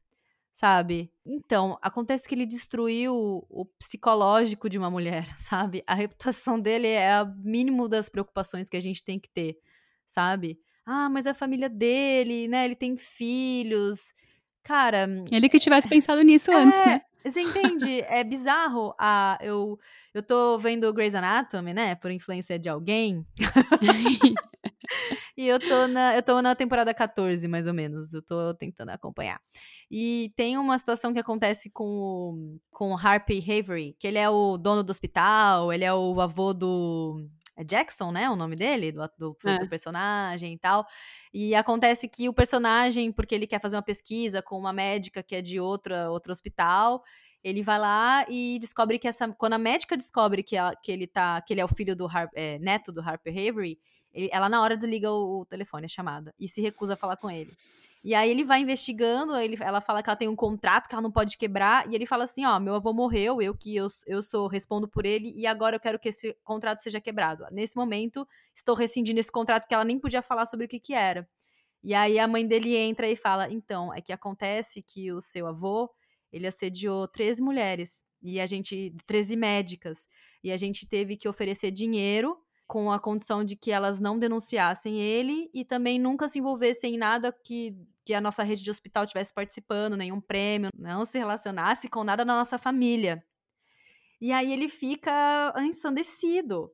Sabe? 0.57 1.13
Então, 1.23 1.79
acontece 1.83 2.27
que 2.27 2.35
ele 2.35 2.47
destruiu 2.47 3.47
o 3.51 3.67
psicológico 3.79 4.71
de 4.71 4.79
uma 4.79 4.91
mulher, 4.91 5.29
sabe? 5.37 5.85
A 5.87 5.95
reputação 5.95 6.59
dele 6.59 6.89
é 6.89 7.23
o 7.23 7.27
mínimo 7.27 7.87
das 7.87 8.09
preocupações 8.09 8.67
que 8.67 8.77
a 8.77 8.81
gente 8.81 9.05
tem 9.05 9.19
que 9.19 9.29
ter, 9.29 9.59
sabe? 10.07 10.59
Ah, 10.87 11.11
mas 11.11 11.27
a 11.27 11.35
família 11.35 11.69
dele, 11.69 12.49
né? 12.49 12.65
Ele 12.65 12.75
tem 12.75 12.97
filhos. 12.97 14.15
Cara. 14.63 15.07
Ele 15.31 15.47
que 15.51 15.59
tivesse 15.59 15.87
pensado 15.87 16.23
nisso 16.23 16.51
é, 16.51 16.55
antes, 16.55 16.87
né? 16.87 17.03
Você 17.29 17.41
entende? 17.41 18.01
É 18.03 18.23
bizarro. 18.23 18.95
Ah, 18.99 19.37
eu, 19.41 19.79
eu 20.15 20.23
tô 20.23 20.57
vendo 20.59 20.93
Grey's 20.93 21.15
Anatomy, 21.15 21.75
né? 21.75 21.95
Por 21.97 22.11
influência 22.11 22.59
de 22.59 22.69
alguém. 22.69 23.27
e 25.37 25.47
eu 25.47 25.59
tô, 25.59 25.89
na, 25.89 26.15
eu 26.15 26.23
tô 26.23 26.41
na 26.41 26.55
temporada 26.55 26.95
14, 26.95 27.49
mais 27.49 27.67
ou 27.67 27.75
menos. 27.75 28.15
Eu 28.15 28.23
tô 28.23 28.55
tentando 28.55 28.91
acompanhar. 28.91 29.41
E 29.91 30.33
tem 30.37 30.57
uma 30.57 30.79
situação 30.79 31.13
que 31.13 31.19
acontece 31.19 31.69
com 31.71 31.85
o, 31.85 32.59
com 32.71 32.93
o 32.93 32.97
Harpy 32.97 33.39
Havery, 33.39 33.97
que 33.99 34.07
ele 34.07 34.19
é 34.19 34.31
o 34.31 34.57
dono 34.57 34.85
do 34.85 34.91
hospital, 34.91 35.73
ele 35.73 35.85
é 35.85 35.93
o 35.93 36.21
avô 36.21 36.55
do. 36.55 37.29
É 37.57 37.65
Jackson, 37.65 38.13
né? 38.13 38.29
O 38.29 38.37
nome 38.37 38.55
dele, 38.55 38.93
do, 38.93 39.01
do, 39.19 39.37
do 39.43 39.49
é. 39.49 39.67
personagem 39.67 40.53
e 40.53 40.59
tal. 40.59 40.87
E 41.33 41.55
acontece 41.55 42.07
que 42.07 42.29
o 42.29 42.35
personagem, 42.35 43.11
porque 43.11 43.35
ele 43.35 43.47
quer 43.47 43.61
fazer 43.61 43.77
uma 43.77 43.83
pesquisa 43.83 44.43
com 44.43 44.59
uma 44.59 44.73
médica 44.73 45.23
que 45.23 45.35
é 45.35 45.41
de 45.41 45.59
outra, 45.59 46.11
outro 46.11 46.33
hospital, 46.33 47.03
ele 47.43 47.63
vai 47.63 47.79
lá 47.79 48.27
e 48.29 48.59
descobre 48.61 48.99
que 48.99 49.07
essa. 49.07 49.29
Quando 49.33 49.55
a 49.55 49.59
médica 49.59 49.97
descobre 49.97 50.43
que, 50.43 50.57
ela, 50.57 50.75
que 50.77 50.91
ele 50.91 51.07
tá. 51.07 51.41
que 51.41 51.55
ele 51.55 51.61
é 51.61 51.65
o 51.65 51.69
filho 51.69 51.95
do 51.95 52.07
Har, 52.07 52.29
é, 52.35 52.59
neto 52.59 52.91
do 52.91 53.01
Harper 53.01 53.33
Havery, 53.33 53.79
ele, 54.13 54.29
ela 54.33 54.49
na 54.49 54.61
hora 54.61 54.77
desliga 54.77 55.11
o, 55.11 55.41
o, 55.41 55.47
telefone, 55.47 55.87
a 55.87 55.89
chamada, 55.89 56.35
e 56.41 56.49
se 56.49 56.61
recusa 56.61 56.95
a 56.95 56.97
falar 56.97 57.17
com 57.17 57.31
ele. 57.31 57.57
E 58.07 58.15
aí 58.15 58.31
ele 58.31 58.45
vai 58.45 58.61
investigando, 58.61 59.35
ele, 59.35 59.57
ela 59.61 59.81
fala 59.81 60.01
que 60.01 60.09
ela 60.09 60.17
tem 60.17 60.29
um 60.29 60.37
contrato 60.37 60.89
que 60.89 60.95
ela 60.95 61.03
não 61.03 61.11
pode 61.11 61.37
quebrar, 61.37 61.91
e 61.91 61.95
ele 61.97 62.07
fala 62.07 62.23
assim, 62.23 62.45
ó, 62.45 62.61
meu 62.61 62.77
avô 62.77 62.93
morreu, 62.93 63.43
eu 63.43 63.53
que 63.53 63.75
eu, 63.75 63.89
eu 64.07 64.23
sou, 64.23 64.47
respondo 64.47 64.87
por 64.87 65.05
ele, 65.05 65.33
e 65.35 65.45
agora 65.45 65.75
eu 65.75 65.81
quero 65.81 65.99
que 65.99 66.11
esse 66.11 66.33
contrato 66.45 66.79
seja 66.85 67.01
quebrado. 67.01 67.45
Nesse 67.51 67.77
momento, 67.77 68.25
estou 68.55 68.77
rescindindo 68.77 69.19
esse 69.19 69.33
contrato 69.33 69.67
que 69.67 69.75
ela 69.75 69.85
nem 69.85 69.99
podia 69.99 70.23
falar 70.23 70.47
sobre 70.47 70.67
o 70.67 70.69
que 70.69 70.79
que 70.79 70.95
era. 70.95 71.29
E 71.83 71.95
aí 71.95 72.17
a 72.21 72.29
mãe 72.29 72.47
dele 72.47 72.77
entra 72.77 73.11
e 73.11 73.17
fala, 73.17 73.51
então, 73.51 73.93
é 73.93 74.01
que 74.01 74.13
acontece 74.13 74.83
que 74.83 75.11
o 75.11 75.21
seu 75.21 75.49
avô, 75.49 75.91
ele 76.33 76.47
assediou 76.47 77.09
13 77.09 77.43
mulheres, 77.43 78.05
e 78.23 78.39
a 78.39 78.47
gente, 78.47 78.95
13 79.05 79.35
médicas, 79.35 80.07
e 80.45 80.53
a 80.53 80.57
gente 80.57 80.87
teve 80.87 81.17
que 81.17 81.29
oferecer 81.29 81.73
dinheiro 81.73 82.39
com 82.67 82.91
a 82.91 82.99
condição 82.99 83.45
de 83.45 83.57
que 83.57 83.71
elas 83.71 84.01
não 84.01 84.19
denunciassem 84.19 85.01
ele 85.01 85.49
e 85.55 85.65
também 85.65 85.99
nunca 85.99 86.29
se 86.29 86.39
envolvessem 86.39 86.95
em 86.95 86.99
nada 86.99 87.33
que, 87.33 87.77
que 88.05 88.13
a 88.13 88.21
nossa 88.21 88.43
rede 88.43 88.63
de 88.63 88.71
hospital 88.71 89.05
estivesse 89.05 89.33
participando, 89.33 89.97
nenhum 89.97 90.21
prêmio, 90.21 90.71
não 90.77 91.05
se 91.05 91.19
relacionasse 91.19 91.89
com 91.89 92.03
nada 92.03 92.25
da 92.25 92.35
nossa 92.35 92.59
família. 92.59 93.25
E 94.21 94.33
aí 94.33 94.53
ele 94.53 94.69
fica 94.69 95.53
ensandecido. 95.59 96.73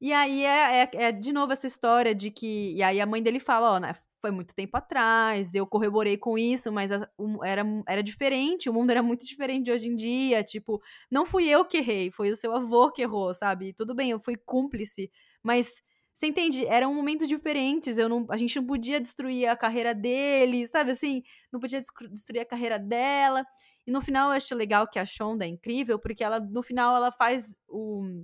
E 0.00 0.12
aí 0.12 0.44
é, 0.44 0.82
é, 0.82 0.90
é, 0.94 1.12
de 1.12 1.32
novo 1.32 1.52
essa 1.52 1.66
história 1.66 2.14
de 2.14 2.30
que. 2.30 2.74
E 2.74 2.82
aí 2.82 3.00
a 3.00 3.06
mãe 3.06 3.22
dele 3.22 3.38
fala: 3.38 3.72
ó, 3.72 3.78
né, 3.78 3.94
foi 4.20 4.30
muito 4.30 4.54
tempo 4.54 4.76
atrás, 4.76 5.54
eu 5.54 5.66
corroborei 5.66 6.16
com 6.16 6.36
isso, 6.36 6.70
mas 6.70 6.92
a, 6.92 7.08
um, 7.18 7.44
era, 7.44 7.64
era 7.88 8.02
diferente, 8.02 8.68
o 8.68 8.72
mundo 8.72 8.90
era 8.90 9.02
muito 9.02 9.24
diferente 9.24 9.64
de 9.66 9.72
hoje 9.72 9.88
em 9.88 9.94
dia. 9.94 10.42
Tipo, 10.44 10.82
não 11.10 11.24
fui 11.24 11.48
eu 11.48 11.64
que 11.64 11.78
errei, 11.78 12.10
foi 12.10 12.30
o 12.30 12.36
seu 12.36 12.54
avô 12.54 12.90
que 12.92 13.02
errou, 13.02 13.32
sabe? 13.34 13.72
Tudo 13.72 13.94
bem, 13.94 14.10
eu 14.10 14.20
fui 14.20 14.36
cúmplice, 14.36 15.10
mas 15.42 15.82
você 16.14 16.26
entende? 16.26 16.66
Eram 16.66 16.94
momentos 16.94 17.26
diferentes. 17.26 17.96
Eu 17.96 18.08
não, 18.08 18.26
a 18.28 18.36
gente 18.36 18.54
não 18.56 18.66
podia 18.66 19.00
destruir 19.00 19.46
a 19.48 19.56
carreira 19.56 19.94
dele, 19.94 20.66
sabe 20.68 20.90
assim? 20.90 21.22
Não 21.50 21.58
podia 21.58 21.80
destruir 22.10 22.40
a 22.40 22.44
carreira 22.44 22.78
dela. 22.78 23.42
E 23.86 23.90
no 23.90 24.02
final 24.02 24.30
eu 24.30 24.36
acho 24.36 24.54
legal 24.54 24.86
que 24.86 24.98
a 24.98 25.04
Shonda 25.04 25.46
é 25.46 25.48
incrível, 25.48 25.98
porque 25.98 26.22
ela 26.22 26.38
no 26.38 26.62
final 26.62 26.94
ela 26.94 27.10
faz 27.10 27.56
o, 27.66 28.22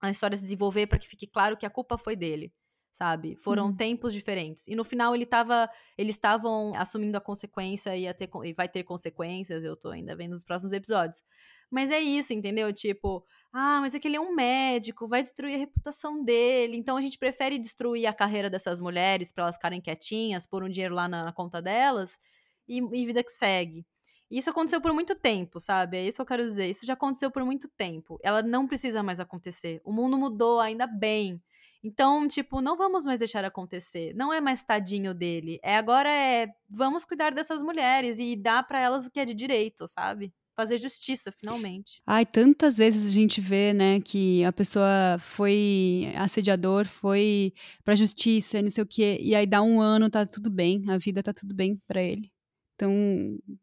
a 0.00 0.10
história 0.10 0.36
se 0.36 0.44
desenvolver 0.44 0.86
para 0.86 0.98
que 0.98 1.08
fique 1.08 1.26
claro 1.26 1.56
que 1.56 1.66
a 1.66 1.70
culpa 1.70 1.98
foi 1.98 2.14
dele 2.14 2.52
sabe? 2.96 3.36
Foram 3.36 3.66
uhum. 3.66 3.76
tempos 3.76 4.14
diferentes. 4.14 4.66
E 4.66 4.74
no 4.74 4.82
final 4.82 5.14
ele 5.14 5.26
tava, 5.26 5.68
eles 5.98 6.16
estavam 6.16 6.72
assumindo 6.74 7.18
a 7.18 7.20
consequência 7.20 7.94
e, 7.94 8.12
ter, 8.14 8.30
e 8.42 8.54
vai 8.54 8.68
ter 8.68 8.84
consequências, 8.84 9.62
eu 9.62 9.76
tô 9.76 9.90
ainda 9.90 10.16
vendo 10.16 10.30
nos 10.30 10.42
próximos 10.42 10.72
episódios. 10.72 11.22
Mas 11.70 11.90
é 11.90 12.00
isso, 12.00 12.32
entendeu? 12.32 12.72
Tipo, 12.72 13.22
ah, 13.52 13.80
mas 13.82 13.94
é 13.94 13.98
que 13.98 14.08
ele 14.08 14.16
é 14.16 14.20
um 14.20 14.34
médico, 14.34 15.06
vai 15.06 15.20
destruir 15.20 15.56
a 15.56 15.58
reputação 15.58 16.24
dele. 16.24 16.76
Então 16.78 16.96
a 16.96 17.00
gente 17.02 17.18
prefere 17.18 17.58
destruir 17.58 18.06
a 18.06 18.14
carreira 18.14 18.48
dessas 18.48 18.80
mulheres 18.80 19.30
para 19.30 19.44
elas 19.44 19.56
ficarem 19.56 19.80
quietinhas, 19.80 20.46
pôr 20.46 20.64
um 20.64 20.68
dinheiro 20.68 20.94
lá 20.94 21.06
na, 21.06 21.24
na 21.24 21.32
conta 21.32 21.60
delas 21.60 22.18
e, 22.66 22.78
e 22.78 23.04
vida 23.04 23.22
que 23.22 23.30
segue. 23.30 23.84
Isso 24.30 24.48
aconteceu 24.48 24.80
por 24.80 24.92
muito 24.94 25.14
tempo, 25.14 25.60
sabe? 25.60 25.98
É 25.98 26.06
isso 26.06 26.16
que 26.16 26.22
eu 26.22 26.26
quero 26.26 26.48
dizer. 26.48 26.66
Isso 26.66 26.86
já 26.86 26.94
aconteceu 26.94 27.30
por 27.30 27.44
muito 27.44 27.68
tempo. 27.68 28.18
Ela 28.22 28.42
não 28.42 28.66
precisa 28.66 29.02
mais 29.02 29.20
acontecer. 29.20 29.80
O 29.84 29.92
mundo 29.92 30.16
mudou, 30.16 30.60
ainda 30.60 30.86
bem. 30.86 31.40
Então, 31.86 32.26
tipo, 32.26 32.60
não 32.60 32.76
vamos 32.76 33.04
mais 33.04 33.20
deixar 33.20 33.44
acontecer. 33.44 34.12
Não 34.16 34.32
é 34.32 34.40
mais 34.40 34.64
tadinho 34.64 35.14
dele. 35.14 35.60
É 35.62 35.76
agora 35.76 36.10
é 36.10 36.48
vamos 36.68 37.04
cuidar 37.04 37.32
dessas 37.32 37.62
mulheres 37.62 38.18
e 38.18 38.34
dar 38.34 38.66
para 38.66 38.80
elas 38.80 39.06
o 39.06 39.10
que 39.10 39.20
é 39.20 39.24
de 39.24 39.32
direito, 39.32 39.86
sabe? 39.86 40.34
Fazer 40.56 40.78
justiça, 40.78 41.30
finalmente. 41.30 42.02
Ai, 42.04 42.26
tantas 42.26 42.78
vezes 42.78 43.06
a 43.06 43.12
gente 43.12 43.40
vê, 43.40 43.72
né, 43.72 44.00
que 44.00 44.42
a 44.42 44.52
pessoa 44.52 45.16
foi 45.20 46.12
assediador, 46.16 46.86
foi 46.86 47.52
pra 47.84 47.94
justiça, 47.94 48.60
não 48.60 48.70
sei 48.70 48.82
o 48.82 48.86
quê, 48.86 49.18
e 49.20 49.34
aí 49.34 49.46
dá 49.46 49.62
um 49.62 49.80
ano, 49.80 50.10
tá 50.10 50.26
tudo 50.26 50.50
bem, 50.50 50.82
a 50.88 50.98
vida 50.98 51.22
tá 51.22 51.32
tudo 51.32 51.54
bem 51.54 51.80
para 51.86 52.02
ele. 52.02 52.32
Então, 52.76 52.92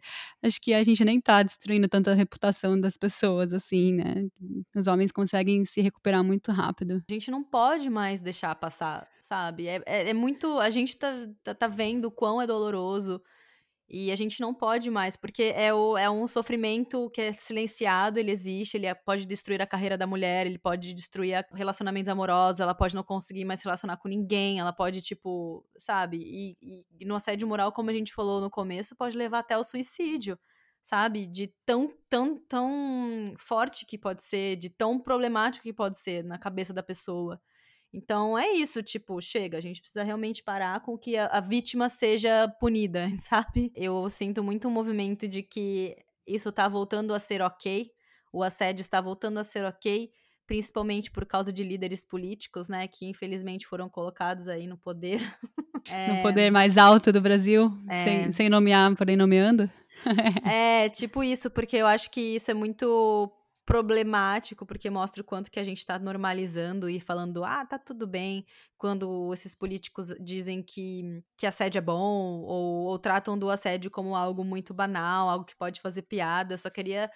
acho 0.42 0.60
que 0.60 0.74
a 0.74 0.84
gente 0.84 1.02
nem 1.04 1.18
tá 1.18 1.42
destruindo 1.42 1.88
tanta 1.88 2.12
reputação 2.12 2.78
das 2.78 2.98
pessoas, 2.98 3.52
assim, 3.52 3.94
né? 3.94 4.28
Os 4.76 4.86
homens 4.86 5.10
conseguem 5.10 5.64
se 5.64 5.80
recuperar 5.80 6.22
muito 6.22 6.52
rápido. 6.52 7.02
A 7.08 7.12
gente 7.12 7.30
não 7.30 7.42
pode 7.42 7.88
mais 7.88 8.20
deixar 8.20 8.54
passar, 8.54 9.08
sabe? 9.22 9.66
É, 9.66 9.82
é, 9.86 10.10
é 10.10 10.14
muito. 10.14 10.58
A 10.58 10.68
gente 10.68 10.96
tá, 10.98 11.10
tá, 11.42 11.54
tá 11.54 11.66
vendo 11.66 12.06
o 12.06 12.10
quão 12.10 12.40
é 12.42 12.46
doloroso 12.46 13.22
e 13.92 14.10
a 14.10 14.16
gente 14.16 14.40
não 14.40 14.54
pode 14.54 14.90
mais, 14.90 15.16
porque 15.16 15.52
é, 15.54 15.72
o, 15.74 15.98
é 15.98 16.08
um 16.08 16.26
sofrimento 16.26 17.10
que 17.10 17.20
é 17.20 17.32
silenciado, 17.34 18.18
ele 18.18 18.30
existe, 18.30 18.78
ele 18.78 18.86
é, 18.86 18.94
pode 18.94 19.26
destruir 19.26 19.60
a 19.60 19.66
carreira 19.66 19.98
da 19.98 20.06
mulher, 20.06 20.46
ele 20.46 20.58
pode 20.58 20.94
destruir 20.94 21.44
relacionamentos 21.52 22.08
amorosos, 22.08 22.60
ela 22.60 22.74
pode 22.74 22.94
não 22.94 23.02
conseguir 23.02 23.44
mais 23.44 23.60
se 23.60 23.66
relacionar 23.66 23.98
com 23.98 24.08
ninguém, 24.08 24.58
ela 24.58 24.72
pode, 24.72 25.02
tipo, 25.02 25.62
sabe? 25.76 26.16
E, 26.16 26.56
e, 26.62 26.86
e 27.00 27.04
no 27.04 27.14
assédio 27.14 27.46
moral, 27.46 27.70
como 27.70 27.90
a 27.90 27.92
gente 27.92 28.14
falou 28.14 28.40
no 28.40 28.50
começo, 28.50 28.96
pode 28.96 29.14
levar 29.14 29.40
até 29.40 29.58
o 29.58 29.62
suicídio, 29.62 30.38
sabe? 30.82 31.26
De 31.26 31.52
tão, 31.66 31.92
tão, 32.08 32.38
tão 32.48 33.24
forte 33.36 33.84
que 33.84 33.98
pode 33.98 34.22
ser, 34.22 34.56
de 34.56 34.70
tão 34.70 34.98
problemático 34.98 35.64
que 35.64 35.72
pode 35.72 35.98
ser 35.98 36.24
na 36.24 36.38
cabeça 36.38 36.72
da 36.72 36.82
pessoa. 36.82 37.38
Então 37.92 38.38
é 38.38 38.50
isso, 38.52 38.82
tipo, 38.82 39.20
chega, 39.20 39.58
a 39.58 39.60
gente 39.60 39.80
precisa 39.80 40.02
realmente 40.02 40.42
parar 40.42 40.80
com 40.80 40.96
que 40.96 41.16
a, 41.16 41.26
a 41.26 41.40
vítima 41.40 41.88
seja 41.88 42.48
punida, 42.58 43.10
sabe? 43.20 43.70
Eu 43.74 44.08
sinto 44.08 44.42
muito 44.42 44.66
um 44.66 44.70
movimento 44.70 45.28
de 45.28 45.42
que 45.42 45.94
isso 46.26 46.50
tá 46.50 46.66
voltando 46.68 47.12
a 47.14 47.18
ser 47.18 47.42
ok, 47.42 47.90
o 48.32 48.42
assédio 48.42 48.80
está 48.80 49.00
voltando 49.00 49.38
a 49.38 49.44
ser 49.44 49.64
ok, 49.66 50.10
principalmente 50.46 51.10
por 51.10 51.26
causa 51.26 51.52
de 51.52 51.62
líderes 51.62 52.04
políticos, 52.04 52.68
né, 52.68 52.88
que 52.88 53.06
infelizmente 53.06 53.66
foram 53.66 53.88
colocados 53.88 54.48
aí 54.48 54.66
no 54.66 54.78
poder. 54.78 55.20
é... 55.86 56.16
No 56.16 56.22
poder 56.22 56.50
mais 56.50 56.78
alto 56.78 57.12
do 57.12 57.20
Brasil, 57.20 57.70
é... 57.88 58.04
sem, 58.04 58.32
sem 58.32 58.48
nomear, 58.48 58.94
porém 58.96 59.16
nomeando. 59.16 59.70
é, 60.50 60.88
tipo 60.88 61.22
isso, 61.22 61.50
porque 61.50 61.76
eu 61.76 61.86
acho 61.86 62.10
que 62.10 62.20
isso 62.20 62.50
é 62.50 62.54
muito 62.54 63.30
problemático, 63.64 64.66
porque 64.66 64.90
mostra 64.90 65.22
o 65.22 65.24
quanto 65.24 65.50
que 65.50 65.60
a 65.60 65.64
gente 65.64 65.78
está 65.78 65.98
normalizando 65.98 66.88
e 66.90 66.98
falando, 66.98 67.44
ah, 67.44 67.64
tá 67.64 67.78
tudo 67.78 68.06
bem, 68.06 68.44
quando 68.76 69.32
esses 69.32 69.54
políticos 69.54 70.12
dizem 70.20 70.62
que, 70.62 71.22
que 71.36 71.46
assédio 71.46 71.78
é 71.78 71.82
bom, 71.82 72.40
ou, 72.42 72.86
ou 72.86 72.98
tratam 72.98 73.38
do 73.38 73.50
assédio 73.50 73.90
como 73.90 74.16
algo 74.16 74.44
muito 74.44 74.74
banal, 74.74 75.28
algo 75.28 75.44
que 75.44 75.56
pode 75.56 75.80
fazer 75.80 76.02
piada. 76.02 76.54
Eu 76.54 76.58
só 76.58 76.68
queria 76.70 77.10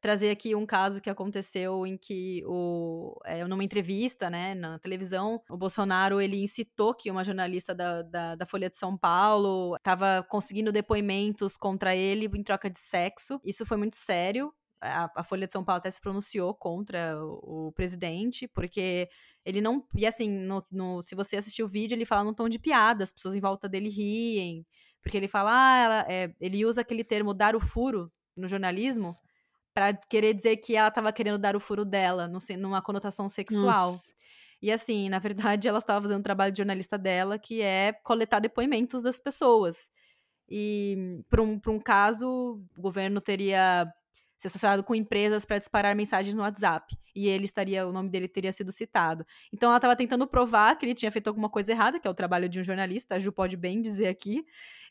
trazer 0.00 0.30
aqui 0.30 0.54
um 0.54 0.66
caso 0.66 1.00
que 1.00 1.10
aconteceu 1.10 1.86
em 1.86 1.96
que 1.96 2.42
o 2.46 3.18
é, 3.24 3.44
numa 3.46 3.64
entrevista, 3.64 4.28
né, 4.30 4.54
na 4.54 4.78
televisão, 4.78 5.42
o 5.50 5.56
Bolsonaro 5.56 6.20
ele 6.20 6.42
incitou 6.42 6.94
que 6.94 7.10
uma 7.10 7.24
jornalista 7.24 7.74
da, 7.74 8.02
da, 8.02 8.34
da 8.36 8.46
Folha 8.46 8.68
de 8.68 8.76
São 8.76 8.96
Paulo 8.96 9.74
estava 9.76 10.24
conseguindo 10.28 10.70
depoimentos 10.70 11.56
contra 11.56 11.96
ele 11.96 12.30
em 12.34 12.42
troca 12.42 12.70
de 12.70 12.78
sexo. 12.78 13.40
Isso 13.44 13.64
foi 13.64 13.76
muito 13.76 13.96
sério 13.96 14.52
a, 14.80 15.10
a, 15.16 15.24
Folha 15.24 15.46
de 15.46 15.52
São 15.52 15.64
Paulo 15.64 15.78
até 15.78 15.90
se 15.90 16.00
pronunciou 16.00 16.54
contra 16.54 17.18
o, 17.22 17.68
o 17.68 17.72
presidente, 17.72 18.46
porque 18.48 19.08
ele 19.44 19.60
não. 19.60 19.84
E 19.94 20.06
assim, 20.06 20.28
no, 20.28 20.64
no, 20.70 21.02
se 21.02 21.14
você 21.14 21.36
assistir 21.36 21.62
o 21.62 21.68
vídeo, 21.68 21.94
ele 21.94 22.04
fala 22.04 22.24
num 22.24 22.34
tom 22.34 22.48
de 22.48 22.58
piada, 22.58 23.04
as 23.04 23.12
pessoas 23.12 23.34
em 23.34 23.40
volta 23.40 23.68
dele 23.68 23.88
riem, 23.88 24.66
porque 25.02 25.16
ele 25.16 25.28
fala, 25.28 25.50
ah, 25.52 25.76
ela, 25.78 26.06
é, 26.08 26.34
ele 26.40 26.64
usa 26.64 26.80
aquele 26.80 27.04
termo 27.04 27.32
dar 27.32 27.54
o 27.54 27.60
furo 27.60 28.12
no 28.36 28.48
jornalismo 28.48 29.16
para 29.72 29.92
querer 29.94 30.32
dizer 30.32 30.56
que 30.56 30.74
ela 30.74 30.88
estava 30.88 31.12
querendo 31.12 31.38
dar 31.38 31.54
o 31.54 31.60
furo 31.60 31.84
dela, 31.84 32.30
numa 32.58 32.80
conotação 32.80 33.28
sexual. 33.28 33.92
Nossa. 33.92 34.16
E 34.62 34.72
assim, 34.72 35.08
na 35.08 35.18
verdade, 35.18 35.68
ela 35.68 35.78
estava 35.78 36.00
fazendo 36.00 36.20
o 36.20 36.24
trabalho 36.24 36.50
de 36.50 36.58
jornalista 36.58 36.96
dela, 36.96 37.38
que 37.38 37.60
é 37.60 37.92
coletar 38.02 38.40
depoimentos 38.40 39.02
das 39.02 39.20
pessoas. 39.20 39.90
E 40.48 41.22
para 41.28 41.42
um, 41.42 41.60
um 41.68 41.78
caso, 41.78 42.60
o 42.76 42.80
governo 42.80 43.20
teria 43.20 43.86
se 44.36 44.46
associado 44.46 44.84
com 44.84 44.94
empresas 44.94 45.44
para 45.44 45.58
disparar 45.58 45.96
mensagens 45.96 46.34
no 46.34 46.42
WhatsApp. 46.42 46.96
E 47.14 47.28
ele 47.28 47.46
estaria, 47.46 47.86
o 47.86 47.92
nome 47.92 48.10
dele 48.10 48.28
teria 48.28 48.52
sido 48.52 48.70
citado. 48.70 49.24
Então 49.52 49.70
ela 49.70 49.78
estava 49.78 49.96
tentando 49.96 50.26
provar 50.26 50.76
que 50.76 50.84
ele 50.84 50.94
tinha 50.94 51.10
feito 51.10 51.28
alguma 51.28 51.48
coisa 51.48 51.72
errada, 51.72 51.98
que 51.98 52.06
é 52.06 52.10
o 52.10 52.14
trabalho 52.14 52.48
de 52.48 52.60
um 52.60 52.62
jornalista, 52.62 53.14
a 53.14 53.18
Ju 53.18 53.32
pode 53.32 53.56
bem 53.56 53.80
dizer 53.80 54.08
aqui. 54.08 54.44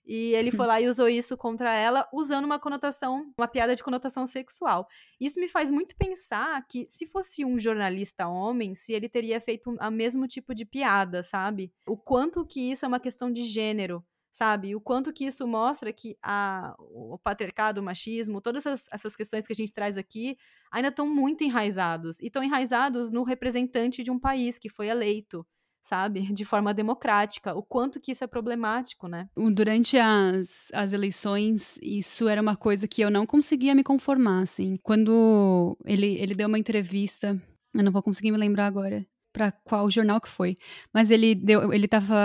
E 0.06 0.34
ele 0.34 0.52
foi 0.52 0.66
lá 0.68 0.82
e 0.82 0.88
usou 0.88 1.08
isso 1.08 1.38
contra 1.38 1.74
ela, 1.74 2.08
usando 2.12 2.46
uma 2.46 2.60
conotação, 2.60 3.32
uma 3.38 3.48
piada 3.48 3.76
de 3.76 3.84
conotação 3.84 4.26
sexual. 4.26 4.88
Isso 5.20 5.40
me 5.40 5.48
faz 5.48 5.70
muito 5.70 5.96
pensar 5.96 6.66
que 6.68 6.86
se 6.90 7.06
fosse 7.06 7.46
um 7.46 7.58
jornalista 7.60 8.28
homem, 8.28 8.74
se 8.74 8.94
ele 8.94 9.08
teria 9.08 9.40
feito 9.40 9.70
o 9.70 9.92
mesmo 9.92 10.28
tipo 10.28 10.56
de 10.56 10.66
piada, 10.66 11.22
sabe? 11.22 11.72
O 11.88 11.96
quanto 11.96 12.46
que 12.46 12.72
isso 12.72 12.86
é 12.86 12.88
uma 12.88 13.00
questão 13.00 13.32
de 13.32 13.44
gênero 13.44 14.04
sabe? 14.36 14.76
O 14.76 14.82
quanto 14.82 15.14
que 15.14 15.24
isso 15.24 15.48
mostra 15.48 15.94
que 15.94 16.18
a, 16.22 16.76
o 16.78 17.18
patriarcado, 17.18 17.80
o 17.80 17.84
machismo, 17.84 18.42
todas 18.42 18.66
essas, 18.66 18.90
essas 18.92 19.16
questões 19.16 19.48
que 19.48 19.54
a 19.54 19.56
gente 19.56 19.72
traz 19.72 19.98
aqui 19.98 20.38
ainda 20.70 20.90
estão 20.90 21.08
muito 21.08 21.46
enraizados. 21.46 22.20
E 22.20 22.26
estão 22.26 22.44
enraizados 22.44 23.10
no 23.10 23.24
representante 23.24 24.04
de 24.04 24.12
um 24.12 24.20
país 24.20 24.60
que 24.60 24.68
foi 24.68 24.88
eleito, 24.88 25.48
sabe? 25.82 26.34
De 26.34 26.44
forma 26.44 26.74
democrática. 26.74 27.56
O 27.56 27.64
quanto 27.64 27.98
que 27.98 28.12
isso 28.12 28.26
é 28.26 28.28
problemático, 28.28 29.08
né? 29.08 29.30
Durante 29.54 29.98
as, 29.98 30.68
as 30.74 30.92
eleições, 30.92 31.80
isso 31.82 32.28
era 32.28 32.42
uma 32.42 32.58
coisa 32.58 32.90
que 32.90 33.00
eu 33.00 33.10
não 33.10 33.26
conseguia 33.26 33.74
me 33.74 33.86
conformar, 33.86 34.42
assim. 34.42 34.76
Quando 34.84 35.78
ele, 35.86 36.08
ele 36.18 36.36
deu 36.36 36.50
uma 36.50 36.60
entrevista, 36.60 37.42
eu 37.74 37.84
não 37.86 37.92
vou 37.92 38.04
conseguir 38.04 38.34
me 38.34 38.38
lembrar 38.38 38.66
agora 38.66 39.08
para 39.36 39.52
qual 39.52 39.92
jornal 39.92 40.22
que 40.22 40.30
foi. 40.30 40.58
Mas 40.94 41.12
ele 41.12 41.36
deu, 41.36 41.74
ele 41.74 41.90
tava 41.90 42.16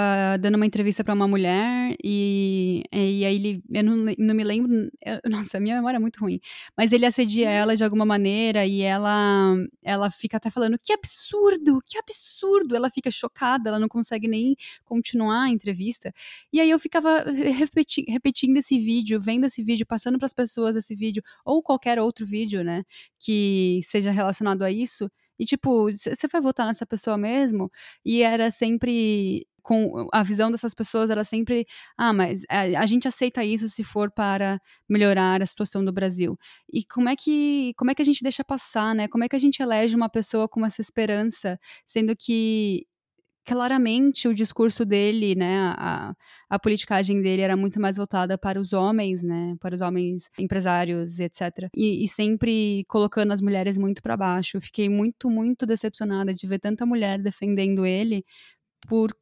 dando 0.40 0.54
uma 0.54 0.64
entrevista 0.64 1.02
para 1.02 1.12
uma 1.12 1.26
mulher 1.26 1.96
e, 2.04 2.84
e 2.92 3.24
aí 3.24 3.34
ele, 3.34 3.62
eu 3.68 3.82
não, 3.82 4.14
não 4.16 4.32
me 4.32 4.44
lembro, 4.44 4.88
eu, 5.04 5.18
nossa, 5.28 5.58
minha 5.58 5.74
memória 5.74 5.96
é 5.96 5.98
muito 5.98 6.20
ruim. 6.20 6.38
Mas 6.78 6.92
ele 6.92 7.04
assedia 7.04 7.48
uhum. 7.48 7.52
ela 7.52 7.76
de 7.76 7.82
alguma 7.82 8.04
maneira 8.04 8.64
e 8.64 8.80
ela, 8.82 9.56
ela 9.82 10.08
fica 10.08 10.36
até 10.36 10.50
falando 10.50 10.78
que 10.80 10.92
absurdo, 10.92 11.80
que 11.84 11.98
absurdo. 11.98 12.76
Ela 12.76 12.88
fica 12.88 13.10
chocada, 13.10 13.70
ela 13.70 13.80
não 13.80 13.88
consegue 13.88 14.28
nem 14.28 14.54
continuar 14.84 15.46
a 15.46 15.50
entrevista. 15.50 16.12
E 16.52 16.60
aí 16.60 16.70
eu 16.70 16.78
ficava 16.78 17.24
repeti 17.24 18.04
repetindo 18.08 18.56
esse 18.58 18.78
vídeo, 18.78 19.20
vendo 19.20 19.46
esse 19.46 19.64
vídeo, 19.64 19.84
passando 19.84 20.16
para 20.16 20.26
as 20.26 20.32
pessoas 20.32 20.76
esse 20.76 20.94
vídeo 20.94 21.24
ou 21.44 21.60
qualquer 21.60 21.98
outro 21.98 22.24
vídeo, 22.24 22.62
né, 22.62 22.84
que 23.18 23.80
seja 23.82 24.12
relacionado 24.12 24.62
a 24.62 24.70
isso. 24.70 25.10
E, 25.40 25.46
tipo, 25.46 25.90
você 25.90 26.28
vai 26.30 26.40
votar 26.42 26.66
nessa 26.66 26.84
pessoa 26.84 27.16
mesmo? 27.16 27.70
E 28.04 28.22
era 28.22 28.50
sempre. 28.50 29.46
Com 29.62 30.08
a 30.12 30.22
visão 30.22 30.50
dessas 30.50 30.74
pessoas 30.74 31.10
era 31.10 31.22
sempre, 31.22 31.66
ah, 31.96 32.14
mas 32.14 32.44
a, 32.48 32.80
a, 32.80 32.86
gente 32.86 33.06
aceita 33.06 33.44
isso 33.44 33.68
se 33.68 33.84
for 33.84 34.10
para 34.10 34.58
melhorar 34.88 35.42
a 35.42 35.46
situação 35.46 35.84
do 35.84 35.92
Brasil. 35.92 36.36
E 36.72 36.82
como 36.82 37.10
é 37.10 37.14
que 37.14 37.72
como 37.76 37.90
é 37.90 37.94
que 37.94 38.02
a 38.02 38.04
gente 38.04 38.22
deixa 38.22 38.42
passar, 38.42 38.94
né? 38.94 39.06
Como 39.06 39.22
é 39.22 39.28
que 39.28 39.36
a 39.36 39.38
gente 39.38 39.62
elege 39.62 39.94
uma 39.94 40.08
pessoa 40.08 40.48
com 40.48 40.64
essa 40.64 40.80
esperança, 40.80 41.60
sendo 41.86 42.16
que 42.16 42.86
claramente 43.50 44.28
o 44.28 44.32
discurso 44.32 44.84
dele, 44.84 45.34
né, 45.34 45.74
a, 45.76 46.14
a 46.48 46.56
politicagem 46.56 47.20
dele 47.20 47.42
era 47.42 47.56
muito 47.56 47.80
mais 47.80 47.96
voltada 47.96 48.38
para 48.38 48.60
os 48.60 48.72
homens, 48.72 49.24
né, 49.24 49.56
para 49.58 49.74
os 49.74 49.80
homens 49.80 50.30
empresários, 50.38 51.18
etc. 51.18 51.68
E, 51.74 52.04
e 52.04 52.08
sempre 52.08 52.84
colocando 52.86 53.32
as 53.32 53.40
mulheres 53.40 53.76
muito 53.76 54.00
para 54.02 54.16
baixo. 54.16 54.60
Fiquei 54.60 54.88
muito, 54.88 55.28
muito 55.28 55.66
decepcionada 55.66 56.32
de 56.32 56.46
ver 56.46 56.60
tanta 56.60 56.86
mulher 56.86 57.20
defendendo 57.20 57.84
ele 57.84 58.24
por 58.88 59.12